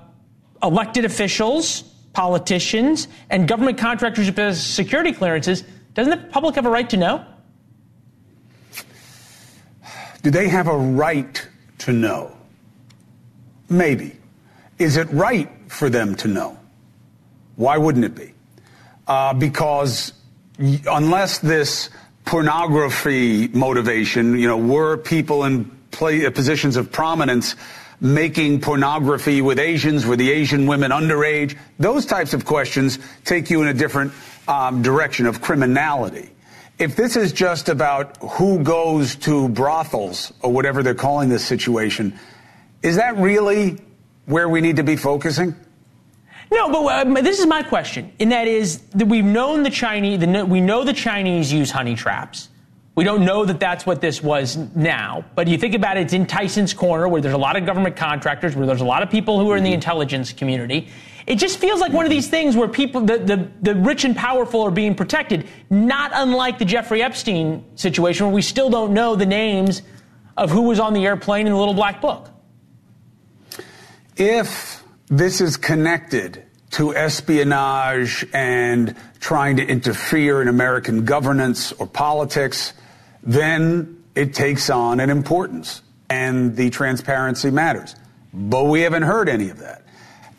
elected 0.63 1.05
officials, 1.05 1.83
politicians, 2.13 3.09
and 3.31 3.47
government 3.47 3.79
contractors 3.79 4.31
possess 4.31 4.63
security 4.63 5.13
clearances, 5.13 5.65
doesn't 5.95 6.11
the 6.11 6.29
public 6.29 6.55
have 6.55 6.67
a 6.67 6.71
right 6.71 6.89
to 6.91 6.97
know? 6.97 7.25
Do 10.23 10.31
they 10.31 10.49
have 10.49 10.69
a 10.69 10.77
right 10.77 11.47
to 11.79 11.93
know? 11.93 12.35
Maybe. 13.69 14.17
Is 14.79 14.97
it 14.97 15.09
right 15.11 15.51
for 15.69 15.91
them 15.91 16.15
to 16.17 16.29
know? 16.29 16.59
Why 17.57 17.77
wouldn't 17.77 18.05
it 18.05 18.15
be? 18.15 18.33
Uh, 19.07 19.35
because 19.35 20.13
unless 20.59 21.39
this 21.39 21.91
pornography 22.25 23.49
motivation. 23.49 24.39
You 24.39 24.49
know, 24.49 24.57
were 24.57 24.97
people 24.97 25.45
in 25.45 25.65
play, 25.91 26.27
uh, 26.27 26.31
positions 26.31 26.77
of 26.77 26.91
prominence 26.91 27.55
making 28.01 28.61
pornography 28.61 29.41
with 29.41 29.59
Asians? 29.59 30.07
Were 30.07 30.17
the 30.17 30.31
Asian 30.31 30.67
women 30.67 30.91
underage? 30.91 31.57
Those 31.79 32.07
types 32.07 32.35
of 32.35 32.45
questions 32.45 32.99
take 33.25 33.51
you 33.51 33.63
in 33.63 33.69
a 33.69 33.75
different 33.75 34.13
um, 34.49 34.83
direction 34.83 35.27
of 35.27 35.41
criminality. 35.41 36.31
If 36.79 36.97
this 36.97 37.15
is 37.15 37.33
just 37.33 37.69
about 37.69 38.17
who 38.17 38.59
goes 38.63 39.15
to 39.17 39.49
brothels 39.49 40.33
or 40.43 40.53
whatever 40.53 40.83
they're 40.83 40.95
calling 40.95 41.29
this 41.29 41.45
situation, 41.45 42.19
is 42.83 42.97
that 42.97 43.17
really 43.17 43.79
where 44.27 44.49
we 44.49 44.61
need 44.61 44.77
to 44.77 44.83
be 44.83 44.97
focusing? 44.97 45.55
No, 46.55 46.71
but 46.71 46.85
uh, 46.85 47.21
this 47.21 47.41
is 47.41 47.47
my 47.47 47.65
question, 47.65 48.13
and 48.21 48.31
that 48.31 48.47
is 48.47 48.79
that 48.95 49.09
we've 49.09 49.25
known 49.25 49.65
the 49.65 49.71
Chinese, 49.71 50.21
the, 50.21 50.47
we 50.47 50.61
know 50.61 50.85
the 50.85 50.93
Chinese 50.93 51.53
use 51.53 51.69
honey 51.69 51.97
traps. 51.97 52.49
We 52.95 53.03
don't 53.03 53.25
know 53.25 53.45
that 53.45 53.59
that's 53.59 53.85
what 53.85 54.01
this 54.01 54.23
was 54.23 54.57
now, 54.77 55.25
but 55.35 55.49
you 55.49 55.59
think 55.59 55.75
about 55.75 55.97
it, 55.97 56.03
it's 56.03 56.13
in 56.13 56.27
Tyson's 56.27 56.73
Corner 56.73 57.09
where 57.09 57.21
there's 57.21 57.35
a 57.35 57.39
lot 57.39 57.57
of 57.57 57.67
government 57.67 57.97
contractors, 57.97 58.55
where 58.55 58.69
there's 58.69 58.83
a 58.83 58.85
lot 58.85 59.03
of 59.03 59.11
people 59.11 59.41
who 59.41 59.51
are 59.51 59.57
in 59.57 59.65
the 59.65 59.73
intelligence 59.73 60.33
community. 60.33 60.87
It 61.27 61.37
just 61.37 61.59
feels 61.59 61.81
like 61.81 61.93
one 61.93 62.07
of 62.07 62.11
these 62.11 62.29
things 62.29 62.57
where 62.57 62.69
people, 62.69 63.01
the, 63.01 63.19
the, 63.19 63.51
the 63.63 63.75
rich 63.75 64.05
and 64.05 64.15
powerful 64.15 64.61
are 64.63 64.71
being 64.71 64.95
protected, 64.95 65.49
not 65.71 66.13
unlike 66.15 66.61
the 66.61 66.65
Jeffrey 66.65 67.03
Epstein 67.03 67.65
situation 67.75 68.27
where 68.27 68.35
we 68.35 68.43
still 68.43 68.71
don't 68.71 68.95
know 68.95 69.17
the 69.17 69.27
names 69.27 69.83
of 70.37 70.53
who 70.53 70.63
was 70.63 70.79
on 70.79 70.93
the 70.93 71.05
airplane 71.05 71.49
in 71.49 71.53
the 71.53 71.59
little 71.59 71.75
black 71.75 72.01
book. 72.01 72.31
If 74.17 74.84
this 75.09 75.41
is 75.41 75.57
connected 75.57 76.45
to 76.73 76.95
espionage 76.95 78.27
and 78.33 78.97
trying 79.21 79.57
to 79.57 79.65
interfere 79.65 80.43
in 80.43 80.49
American 80.49 81.05
governance 81.05 81.73
or 81.73 81.87
politics, 81.87 82.73
then 83.23 84.03
it 84.15 84.35
takes 84.35 84.71
on 84.71 85.01
an 85.01 85.11
importance 85.11 85.83
and 86.11 86.57
the 86.57 86.71
transparency 86.71 87.51
matters. 87.51 87.95
But 88.33 88.65
we 88.65 88.81
haven't 88.81 89.03
heard 89.03 89.29
any 89.29 89.51
of 89.51 89.59
that. 89.59 89.83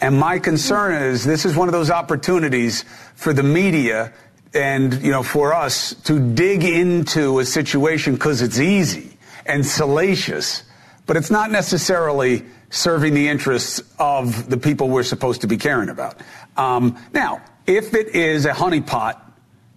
And 0.01 0.19
my 0.19 0.39
concern 0.39 1.01
is 1.01 1.23
this 1.23 1.45
is 1.45 1.55
one 1.55 1.69
of 1.69 1.71
those 1.71 1.89
opportunities 1.89 2.83
for 3.15 3.31
the 3.31 3.43
media 3.43 4.11
and, 4.53 5.01
you 5.01 5.11
know, 5.11 5.23
for 5.23 5.53
us 5.53 5.93
to 6.03 6.19
dig 6.33 6.63
into 6.63 7.39
a 7.39 7.45
situation 7.45 8.13
because 8.13 8.41
it's 8.41 8.59
easy 8.59 9.17
and 9.45 9.65
salacious, 9.65 10.63
but 11.05 11.17
it's 11.17 11.31
not 11.31 11.51
necessarily 11.51 12.43
serving 12.75 13.13
the 13.13 13.29
interests 13.29 13.81
of 13.97 14.49
the 14.49 14.57
people 14.57 14.89
we're 14.89 15.03
supposed 15.03 15.41
to 15.41 15.47
be 15.47 15.57
caring 15.57 15.89
about. 15.89 16.19
Um, 16.57 16.97
now, 17.13 17.41
if 17.65 17.93
it 17.93 18.09
is 18.09 18.45
a 18.45 18.51
honeypot, 18.51 19.19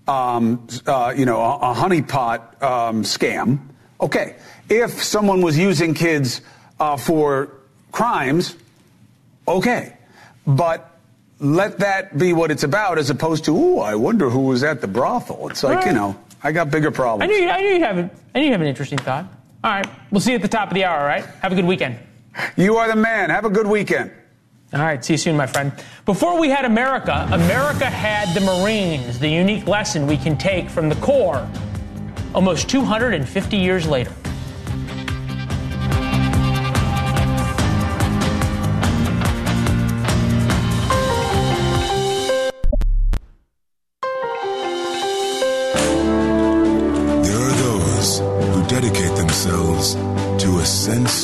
um, 0.09 0.66
uh, 0.86 1.14
you 1.16 1.24
know, 1.24 1.40
a, 1.40 1.70
a 1.70 1.74
honeypot 1.74 2.61
um, 2.62 3.05
scam, 3.05 3.61
okay. 4.01 4.36
If 4.68 5.03
someone 5.03 5.42
was 5.42 5.57
using 5.57 5.94
kids 5.94 6.40
uh, 6.80 6.96
for 6.96 7.53
crimes, 7.92 8.57
okay. 9.46 9.96
But 10.46 10.99
let 11.38 11.78
that 11.78 12.18
be 12.18 12.32
what 12.32 12.51
it's 12.51 12.64
about 12.64 12.99
as 12.99 13.11
opposed 13.11 13.44
to, 13.44 13.57
oh, 13.57 13.78
I 13.78 13.94
wonder 13.94 14.28
who 14.28 14.40
was 14.40 14.64
at 14.64 14.80
the 14.80 14.88
brothel. 14.88 15.49
It's 15.49 15.62
like, 15.62 15.78
right. 15.78 15.86
you 15.86 15.92
know, 15.92 16.20
I 16.42 16.51
got 16.51 16.70
bigger 16.70 16.90
problems. 16.90 17.30
I 17.30 17.32
knew, 17.32 17.49
I 17.49 17.61
knew 17.61 17.68
you 17.68 17.80
have 17.80 17.99
I 18.34 18.38
knew 18.40 18.46
you 18.46 18.53
have 18.53 18.61
an 18.61 18.66
interesting 18.66 18.99
thought. 18.99 19.24
All 19.62 19.70
right. 19.70 19.86
We'll 20.11 20.20
see 20.20 20.32
you 20.32 20.36
at 20.36 20.42
the 20.42 20.49
top 20.49 20.68
of 20.68 20.74
the 20.74 20.84
hour, 20.84 21.01
all 21.01 21.07
right? 21.07 21.24
Have 21.42 21.53
a 21.53 21.55
good 21.55 21.64
weekend. 21.64 21.99
You 22.57 22.76
are 22.76 22.89
the 22.89 22.97
man. 22.97 23.30
Have 23.30 23.45
a 23.45 23.51
good 23.51 23.66
weekend. 23.66 24.12
All 24.72 24.80
right, 24.80 25.03
see 25.03 25.14
you 25.14 25.18
soon, 25.18 25.36
my 25.36 25.47
friend. 25.47 25.72
Before 26.05 26.39
we 26.39 26.51
had 26.51 26.64
America, 26.64 27.26
America 27.32 27.86
had 27.86 28.34
the 28.34 28.41
Marines, 28.41 29.18
the 29.18 29.28
unique 29.28 29.66
lesson 29.66 30.07
we 30.07 30.18
can 30.18 30.36
take 30.36 30.68
from 30.68 30.89
the 30.91 30.95
Corps 30.97 31.49
almost 32.34 32.68
250 32.68 33.57
years 33.57 33.86
later. 33.86 34.12
There 47.24 47.39
are 47.39 47.57
those 47.57 48.18
who 48.18 48.66
dedicate 48.68 49.16
themselves 49.16 49.95
to 49.95 50.59
a 50.59 50.66
sense 50.66 51.18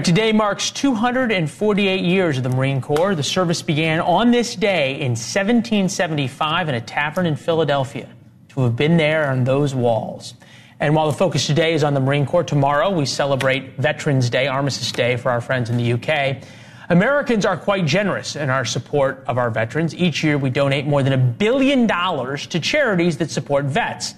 right, 0.00 0.04
today 0.06 0.32
marks 0.32 0.70
248 0.70 2.00
years 2.00 2.38
of 2.38 2.42
the 2.42 2.48
Marine 2.48 2.80
Corps. 2.80 3.14
The 3.14 3.22
service 3.22 3.60
began 3.60 4.00
on 4.00 4.30
this 4.30 4.56
day 4.56 4.94
in 4.94 5.10
1775 5.10 6.70
in 6.70 6.74
a 6.74 6.80
tavern 6.80 7.26
in 7.26 7.36
Philadelphia. 7.36 8.08
To 8.50 8.62
have 8.62 8.76
been 8.76 8.96
there 8.96 9.30
on 9.30 9.44
those 9.44 9.74
walls. 9.74 10.32
And 10.80 10.94
while 10.94 11.10
the 11.10 11.16
focus 11.16 11.46
today 11.46 11.74
is 11.74 11.84
on 11.84 11.92
the 11.92 12.00
Marine 12.00 12.24
Corps, 12.24 12.44
tomorrow 12.44 12.90
we 12.90 13.04
celebrate 13.04 13.76
Veterans 13.76 14.30
Day, 14.30 14.46
Armistice 14.46 14.90
Day 14.90 15.16
for 15.16 15.30
our 15.30 15.42
friends 15.42 15.68
in 15.68 15.76
the 15.76 15.92
UK. 15.92 16.42
Americans 16.88 17.44
are 17.44 17.58
quite 17.58 17.84
generous 17.84 18.36
in 18.36 18.48
our 18.48 18.64
support 18.64 19.22
of 19.26 19.36
our 19.36 19.50
veterans. 19.50 19.94
Each 19.94 20.24
year 20.24 20.38
we 20.38 20.48
donate 20.48 20.86
more 20.86 21.02
than 21.02 21.12
a 21.12 21.18
billion 21.18 21.86
dollars 21.86 22.46
to 22.48 22.58
charities 22.58 23.18
that 23.18 23.30
support 23.30 23.66
vets. 23.66 24.14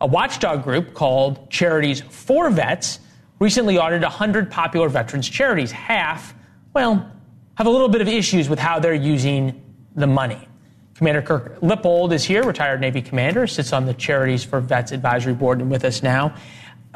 A 0.00 0.06
watchdog 0.06 0.62
group 0.62 0.94
called 0.94 1.50
Charities 1.50 2.02
for 2.02 2.50
Vets 2.50 3.00
recently 3.44 3.76
audited 3.76 4.02
100 4.02 4.50
popular 4.50 4.88
veterans 4.88 5.28
charities. 5.28 5.70
Half, 5.70 6.34
well, 6.72 7.12
have 7.56 7.66
a 7.66 7.70
little 7.70 7.90
bit 7.90 8.00
of 8.00 8.08
issues 8.08 8.48
with 8.48 8.58
how 8.58 8.80
they're 8.80 8.94
using 8.94 9.62
the 9.94 10.06
money. 10.06 10.48
Commander 10.94 11.20
Kirk 11.20 11.60
Lippold 11.60 12.14
is 12.14 12.24
here, 12.24 12.42
retired 12.42 12.80
Navy 12.80 13.02
commander, 13.02 13.46
sits 13.46 13.74
on 13.74 13.84
the 13.84 13.92
Charities 13.92 14.42
for 14.44 14.60
Vets 14.60 14.92
Advisory 14.92 15.34
Board 15.34 15.60
and 15.60 15.70
with 15.70 15.84
us 15.84 16.02
now. 16.02 16.34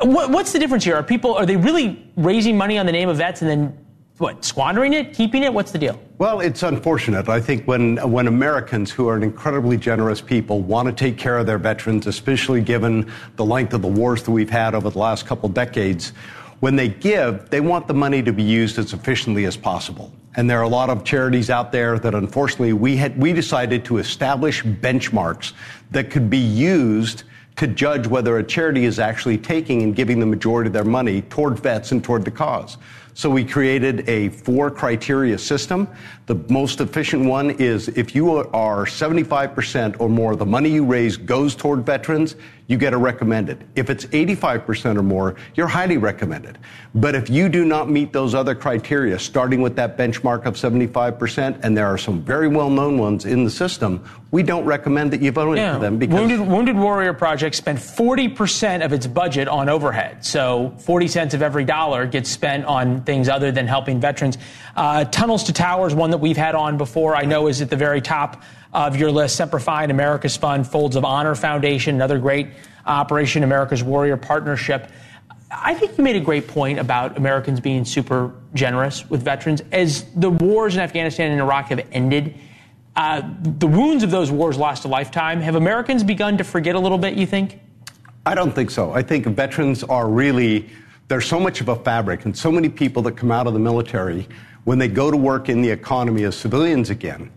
What, 0.00 0.30
what's 0.30 0.52
the 0.52 0.58
difference 0.58 0.84
here? 0.84 0.96
Are 0.96 1.02
people 1.02 1.34
are 1.34 1.44
they 1.44 1.56
really 1.56 2.10
raising 2.16 2.56
money 2.56 2.78
on 2.78 2.86
the 2.86 2.92
name 2.92 3.10
of 3.10 3.18
vets 3.18 3.42
and 3.42 3.50
then 3.50 3.86
what 4.20 4.44
squandering 4.44 4.92
it, 4.92 5.14
keeping 5.14 5.44
it? 5.44 5.52
What's 5.52 5.70
the 5.70 5.78
deal? 5.78 6.00
Well, 6.18 6.40
it's 6.40 6.62
unfortunate. 6.62 7.28
I 7.28 7.40
think 7.40 7.66
when 7.66 7.96
when 8.10 8.26
Americans, 8.26 8.90
who 8.90 9.08
are 9.08 9.16
an 9.16 9.22
incredibly 9.22 9.76
generous 9.76 10.20
people, 10.20 10.60
want 10.60 10.86
to 10.86 10.92
take 10.92 11.18
care 11.18 11.38
of 11.38 11.46
their 11.46 11.58
veterans, 11.58 12.06
especially 12.06 12.60
given 12.60 13.10
the 13.36 13.44
length 13.44 13.74
of 13.74 13.82
the 13.82 13.88
wars 13.88 14.22
that 14.24 14.30
we've 14.30 14.50
had 14.50 14.74
over 14.74 14.90
the 14.90 14.98
last 14.98 15.26
couple 15.26 15.48
decades, 15.48 16.12
when 16.60 16.74
they 16.74 16.88
give, 16.88 17.50
they 17.50 17.60
want 17.60 17.86
the 17.86 17.94
money 17.94 18.22
to 18.22 18.32
be 18.32 18.42
used 18.42 18.78
as 18.78 18.92
efficiently 18.92 19.44
as 19.44 19.56
possible. 19.56 20.12
And 20.34 20.48
there 20.48 20.58
are 20.58 20.64
a 20.64 20.68
lot 20.68 20.90
of 20.90 21.04
charities 21.04 21.50
out 21.50 21.72
there 21.72 21.98
that 21.98 22.14
unfortunately 22.14 22.72
we 22.72 22.96
had 22.96 23.18
we 23.18 23.32
decided 23.32 23.84
to 23.86 23.98
establish 23.98 24.62
benchmarks 24.62 25.52
that 25.90 26.10
could 26.10 26.28
be 26.28 26.38
used 26.38 27.24
to 27.56 27.66
judge 27.66 28.06
whether 28.06 28.38
a 28.38 28.44
charity 28.44 28.84
is 28.84 29.00
actually 29.00 29.36
taking 29.36 29.82
and 29.82 29.96
giving 29.96 30.20
the 30.20 30.26
majority 30.26 30.68
of 30.68 30.72
their 30.72 30.84
money 30.84 31.22
toward 31.22 31.58
vets 31.58 31.90
and 31.90 32.04
toward 32.04 32.24
the 32.24 32.30
cause. 32.30 32.78
So 33.18 33.28
we 33.28 33.44
created 33.44 34.08
a 34.08 34.28
four 34.28 34.70
criteria 34.70 35.38
system. 35.38 35.88
The 36.26 36.36
most 36.48 36.80
efficient 36.80 37.24
one 37.24 37.50
is 37.50 37.88
if 37.88 38.14
you 38.14 38.30
are 38.36 38.84
75% 38.86 39.96
or 39.98 40.08
more, 40.08 40.36
the 40.36 40.46
money 40.46 40.68
you 40.68 40.84
raise 40.84 41.16
goes 41.16 41.56
toward 41.56 41.84
veterans, 41.84 42.36
you 42.68 42.76
get 42.76 42.92
a 42.92 42.96
recommended. 42.98 43.64
If 43.74 43.90
it's 43.90 44.04
85% 44.04 44.98
or 44.98 45.02
more, 45.02 45.34
you're 45.54 45.66
highly 45.66 45.96
recommended. 45.96 46.58
But 46.94 47.14
if 47.14 47.28
you 47.28 47.48
do 47.48 47.64
not 47.64 47.90
meet 47.90 48.12
those 48.12 48.34
other 48.34 48.54
criteria, 48.54 49.18
starting 49.18 49.62
with 49.62 49.74
that 49.76 49.96
benchmark 49.96 50.44
of 50.44 50.54
75%, 50.54 51.64
and 51.64 51.76
there 51.76 51.86
are 51.86 51.98
some 51.98 52.22
very 52.22 52.46
well 52.46 52.70
known 52.70 52.98
ones 52.98 53.24
in 53.24 53.42
the 53.42 53.50
system, 53.50 54.04
we 54.30 54.42
don't 54.42 54.66
recommend 54.66 55.10
that 55.12 55.22
you 55.22 55.32
vote 55.32 55.56
Yeah. 55.56 55.74
for 55.74 55.80
them 55.80 55.96
because 55.96 56.20
Wounded, 56.20 56.40
Wounded 56.46 56.76
Warrior 56.76 57.14
Project 57.14 57.56
spent 57.56 57.78
40% 57.78 58.84
of 58.84 58.92
its 58.92 59.06
budget 59.06 59.48
on 59.48 59.70
overhead. 59.70 60.22
So 60.24 60.74
40 60.76 61.08
cents 61.08 61.32
of 61.34 61.40
every 61.42 61.64
dollar 61.64 62.06
gets 62.06 62.28
spent 62.28 62.66
on 62.66 63.00
things 63.08 63.26
other 63.30 63.50
than 63.50 63.66
helping 63.66 63.98
veterans. 64.00 64.36
Uh, 64.76 65.02
Tunnels 65.06 65.44
to 65.44 65.52
Towers, 65.54 65.94
one 65.94 66.10
that 66.10 66.18
we've 66.18 66.36
had 66.36 66.54
on 66.54 66.76
before, 66.76 67.16
I 67.16 67.24
know 67.24 67.48
is 67.48 67.62
at 67.62 67.70
the 67.70 67.76
very 67.76 68.02
top 68.02 68.42
of 68.74 68.96
your 68.96 69.10
list. 69.10 69.34
Semper 69.34 69.58
Fi 69.58 69.84
and 69.84 69.90
America's 69.90 70.36
Fund, 70.36 70.66
Folds 70.66 70.94
of 70.94 71.06
Honor 71.06 71.34
Foundation, 71.34 71.94
another 71.94 72.18
great 72.18 72.48
operation, 72.84 73.44
America's 73.44 73.82
Warrior 73.82 74.18
Partnership. 74.18 74.90
I 75.50 75.72
think 75.72 75.96
you 75.96 76.04
made 76.04 76.16
a 76.16 76.20
great 76.20 76.48
point 76.48 76.78
about 76.78 77.16
Americans 77.16 77.60
being 77.60 77.86
super 77.86 78.34
generous 78.52 79.08
with 79.08 79.22
veterans. 79.22 79.62
As 79.72 80.04
the 80.14 80.28
wars 80.28 80.74
in 80.74 80.82
Afghanistan 80.82 81.30
and 81.30 81.40
Iraq 81.40 81.68
have 81.68 81.86
ended, 81.90 82.34
uh, 82.94 83.22
the 83.40 83.66
wounds 83.66 84.04
of 84.04 84.10
those 84.10 84.30
wars 84.30 84.58
last 84.58 84.84
a 84.84 84.88
lifetime. 84.88 85.40
Have 85.40 85.54
Americans 85.54 86.04
begun 86.04 86.36
to 86.36 86.44
forget 86.44 86.74
a 86.74 86.78
little 86.78 86.98
bit, 86.98 87.14
you 87.14 87.24
think? 87.24 87.58
I 88.26 88.34
don't 88.34 88.52
think 88.52 88.70
so. 88.70 88.92
I 88.92 89.00
think 89.00 89.24
veterans 89.28 89.82
are 89.82 90.06
really, 90.10 90.68
there's 91.08 91.26
so 91.26 91.40
much 91.40 91.60
of 91.60 91.68
a 91.68 91.76
fabric 91.76 92.24
and 92.26 92.36
so 92.36 92.52
many 92.52 92.68
people 92.68 93.02
that 93.02 93.16
come 93.16 93.32
out 93.32 93.46
of 93.46 93.54
the 93.54 93.58
military, 93.58 94.28
when 94.64 94.78
they 94.78 94.88
go 94.88 95.10
to 95.10 95.16
work 95.16 95.48
in 95.48 95.62
the 95.62 95.70
economy 95.70 96.24
as 96.24 96.36
civilians 96.36 96.90
again, 96.90 97.30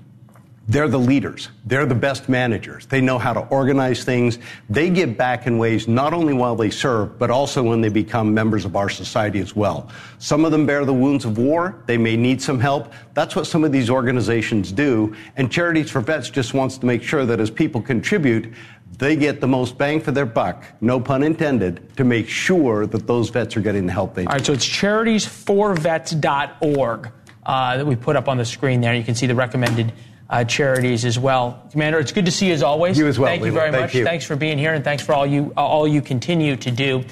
they're 0.68 0.88
the 0.88 1.00
leaders. 1.00 1.50
They're 1.66 1.86
the 1.86 1.96
best 1.96 2.30
managers. 2.30 2.86
They 2.86 3.02
know 3.02 3.18
how 3.18 3.34
to 3.34 3.42
organize 3.48 4.04
things. 4.06 4.38
They 4.70 4.90
give 4.90 5.18
back 5.18 5.48
in 5.48 5.58
ways 5.58 5.88
not 5.88 6.14
only 6.14 6.34
while 6.34 6.56
they 6.56 6.70
serve, 6.70 7.18
but 7.18 7.32
also 7.32 7.64
when 7.64 7.82
they 7.82 7.90
become 7.90 8.34
members 8.34 8.64
of 8.64 8.76
our 8.76 8.88
society 8.88 9.40
as 9.40 9.56
well. 9.56 9.90
Some 10.20 10.46
of 10.46 10.52
them 10.52 10.66
bear 10.66 10.86
the 10.86 10.94
wounds 10.94 11.26
of 11.26 11.38
war. 11.38 11.84
They 11.88 11.98
may 11.98 12.16
need 12.16 12.42
some 12.42 12.60
help. 12.60 12.94
That's 13.14 13.36
what 13.36 13.48
some 13.48 13.64
of 13.64 13.72
these 13.72 13.90
organizations 13.90 14.72
do. 14.72 15.16
And 15.36 15.52
Charities 15.52 15.90
for 15.90 16.00
Vets 16.00 16.30
just 16.30 16.54
wants 16.54 16.78
to 16.78 16.86
make 16.86 17.02
sure 17.02 17.26
that 17.26 17.40
as 17.40 17.50
people 17.50 17.82
contribute, 17.82 18.54
they 18.98 19.16
get 19.16 19.42
the 19.42 19.48
most 19.48 19.78
bang 19.78 20.02
for 20.02 20.12
their 20.12 20.26
buck, 20.26 20.64
no 20.82 21.00
pun 21.00 21.24
intended, 21.24 21.96
to 21.98 22.04
make 22.04 22.28
sure 22.28 22.86
that 22.86 23.08
those 23.08 23.30
vets 23.30 23.56
are 23.58 23.62
getting 23.62 23.86
the 23.86 23.94
help 23.94 24.14
they 24.14 24.24
need. 24.24 24.28
All 24.28 24.34
right, 24.34 24.46
so 24.46 24.54
it's 24.54 24.68
charitiesforvets.org 24.68 27.12
uh, 27.46 27.78
that 27.78 27.86
we 27.86 27.96
put 27.96 28.16
up 28.16 28.28
on 28.28 28.38
the 28.38 28.46
screen 28.46 28.82
there. 28.82 28.94
You 28.94 29.04
can 29.04 29.16
see 29.16 29.28
the 29.28 29.36
recommended 29.36 29.94
uh, 30.30 30.44
charities 30.46 31.06
as 31.06 31.20
well. 31.20 31.68
Commander, 31.72 32.00
it's 32.00 32.12
good 32.12 32.26
to 32.26 32.32
see 32.32 32.48
you 32.48 32.54
as 32.54 32.64
always. 32.64 32.98
You 32.98 33.08
as 33.08 33.20
well, 33.20 33.30
Thank 33.30 33.44
you 33.44 33.52
very 33.52 33.72
Thank 33.72 33.84
much. 33.84 33.96
you. 33.96 34.06
Thanks 34.06 34.26
for 34.26 34.36
being 34.36 34.58
here, 34.58 34.74
and 34.74 34.84
thanks 34.84 35.04
for 35.04 35.14
all 35.14 35.26
you 35.26 35.54
uh, 35.58 35.62
all 35.62 35.88
you 35.88 36.02
continue 36.02 36.56
to 36.56 36.72
do. 36.72 37.04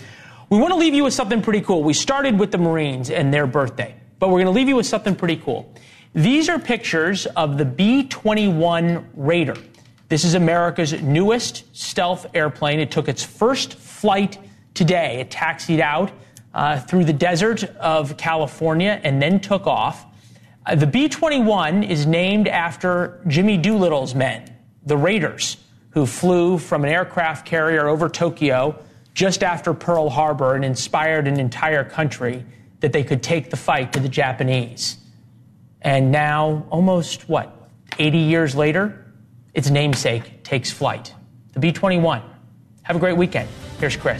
We 0.49 0.57
want 0.57 0.71
to 0.71 0.77
leave 0.77 0.95
you 0.95 1.03
with 1.03 1.13
something 1.13 1.41
pretty 1.41 1.61
cool. 1.61 1.83
We 1.83 1.93
started 1.93 2.39
with 2.39 2.51
the 2.51 2.57
Marines 2.57 3.11
and 3.11 3.33
their 3.33 3.45
birthday, 3.45 3.95
but 4.19 4.29
we're 4.29 4.37
going 4.37 4.45
to 4.45 4.51
leave 4.51 4.67
you 4.67 4.75
with 4.75 4.87
something 4.87 5.15
pretty 5.15 5.37
cool. 5.37 5.71
These 6.15 6.49
are 6.49 6.57
pictures 6.57 7.27
of 7.27 7.59
the 7.59 7.65
B 7.65 8.07
21 8.07 9.09
Raider. 9.13 9.55
This 10.09 10.23
is 10.25 10.33
America's 10.33 10.99
newest 11.03 11.63
stealth 11.77 12.25
airplane. 12.33 12.79
It 12.79 12.89
took 12.89 13.07
its 13.07 13.23
first 13.23 13.75
flight 13.75 14.39
today. 14.73 15.19
It 15.19 15.29
taxied 15.29 15.79
out 15.79 16.11
uh, 16.51 16.79
through 16.79 17.05
the 17.05 17.13
desert 17.13 17.63
of 17.63 18.17
California 18.17 18.99
and 19.03 19.21
then 19.21 19.39
took 19.39 19.67
off. 19.67 20.07
Uh, 20.65 20.73
the 20.73 20.87
B 20.87 21.09
21 21.09 21.83
is 21.83 22.07
named 22.07 22.47
after 22.47 23.21
Jimmy 23.27 23.55
Doolittle's 23.55 24.15
men, 24.15 24.51
the 24.83 24.97
Raiders, 24.97 25.57
who 25.91 26.07
flew 26.07 26.57
from 26.57 26.83
an 26.83 26.89
aircraft 26.89 27.45
carrier 27.45 27.87
over 27.87 28.09
Tokyo 28.09 28.83
just 29.13 29.43
after 29.43 29.75
Pearl 29.75 30.09
Harbor 30.09 30.55
and 30.55 30.65
inspired 30.65 31.27
an 31.27 31.39
entire 31.39 31.83
country 31.83 32.43
that 32.79 32.93
they 32.93 33.03
could 33.03 33.21
take 33.21 33.51
the 33.51 33.57
fight 33.57 33.93
to 33.93 33.99
the 33.99 34.09
Japanese. 34.09 34.97
And 35.83 36.11
now, 36.11 36.65
almost 36.71 37.29
what, 37.29 37.69
80 37.99 38.17
years 38.17 38.55
later, 38.55 39.05
its 39.53 39.69
namesake 39.69 40.43
takes 40.43 40.71
flight. 40.71 41.13
The 41.53 41.59
B 41.59 41.71
21. 41.71 42.21
Have 42.83 42.95
a 42.95 42.99
great 42.99 43.17
weekend. 43.17 43.47
Here's 43.79 43.95
Chris. 43.95 44.17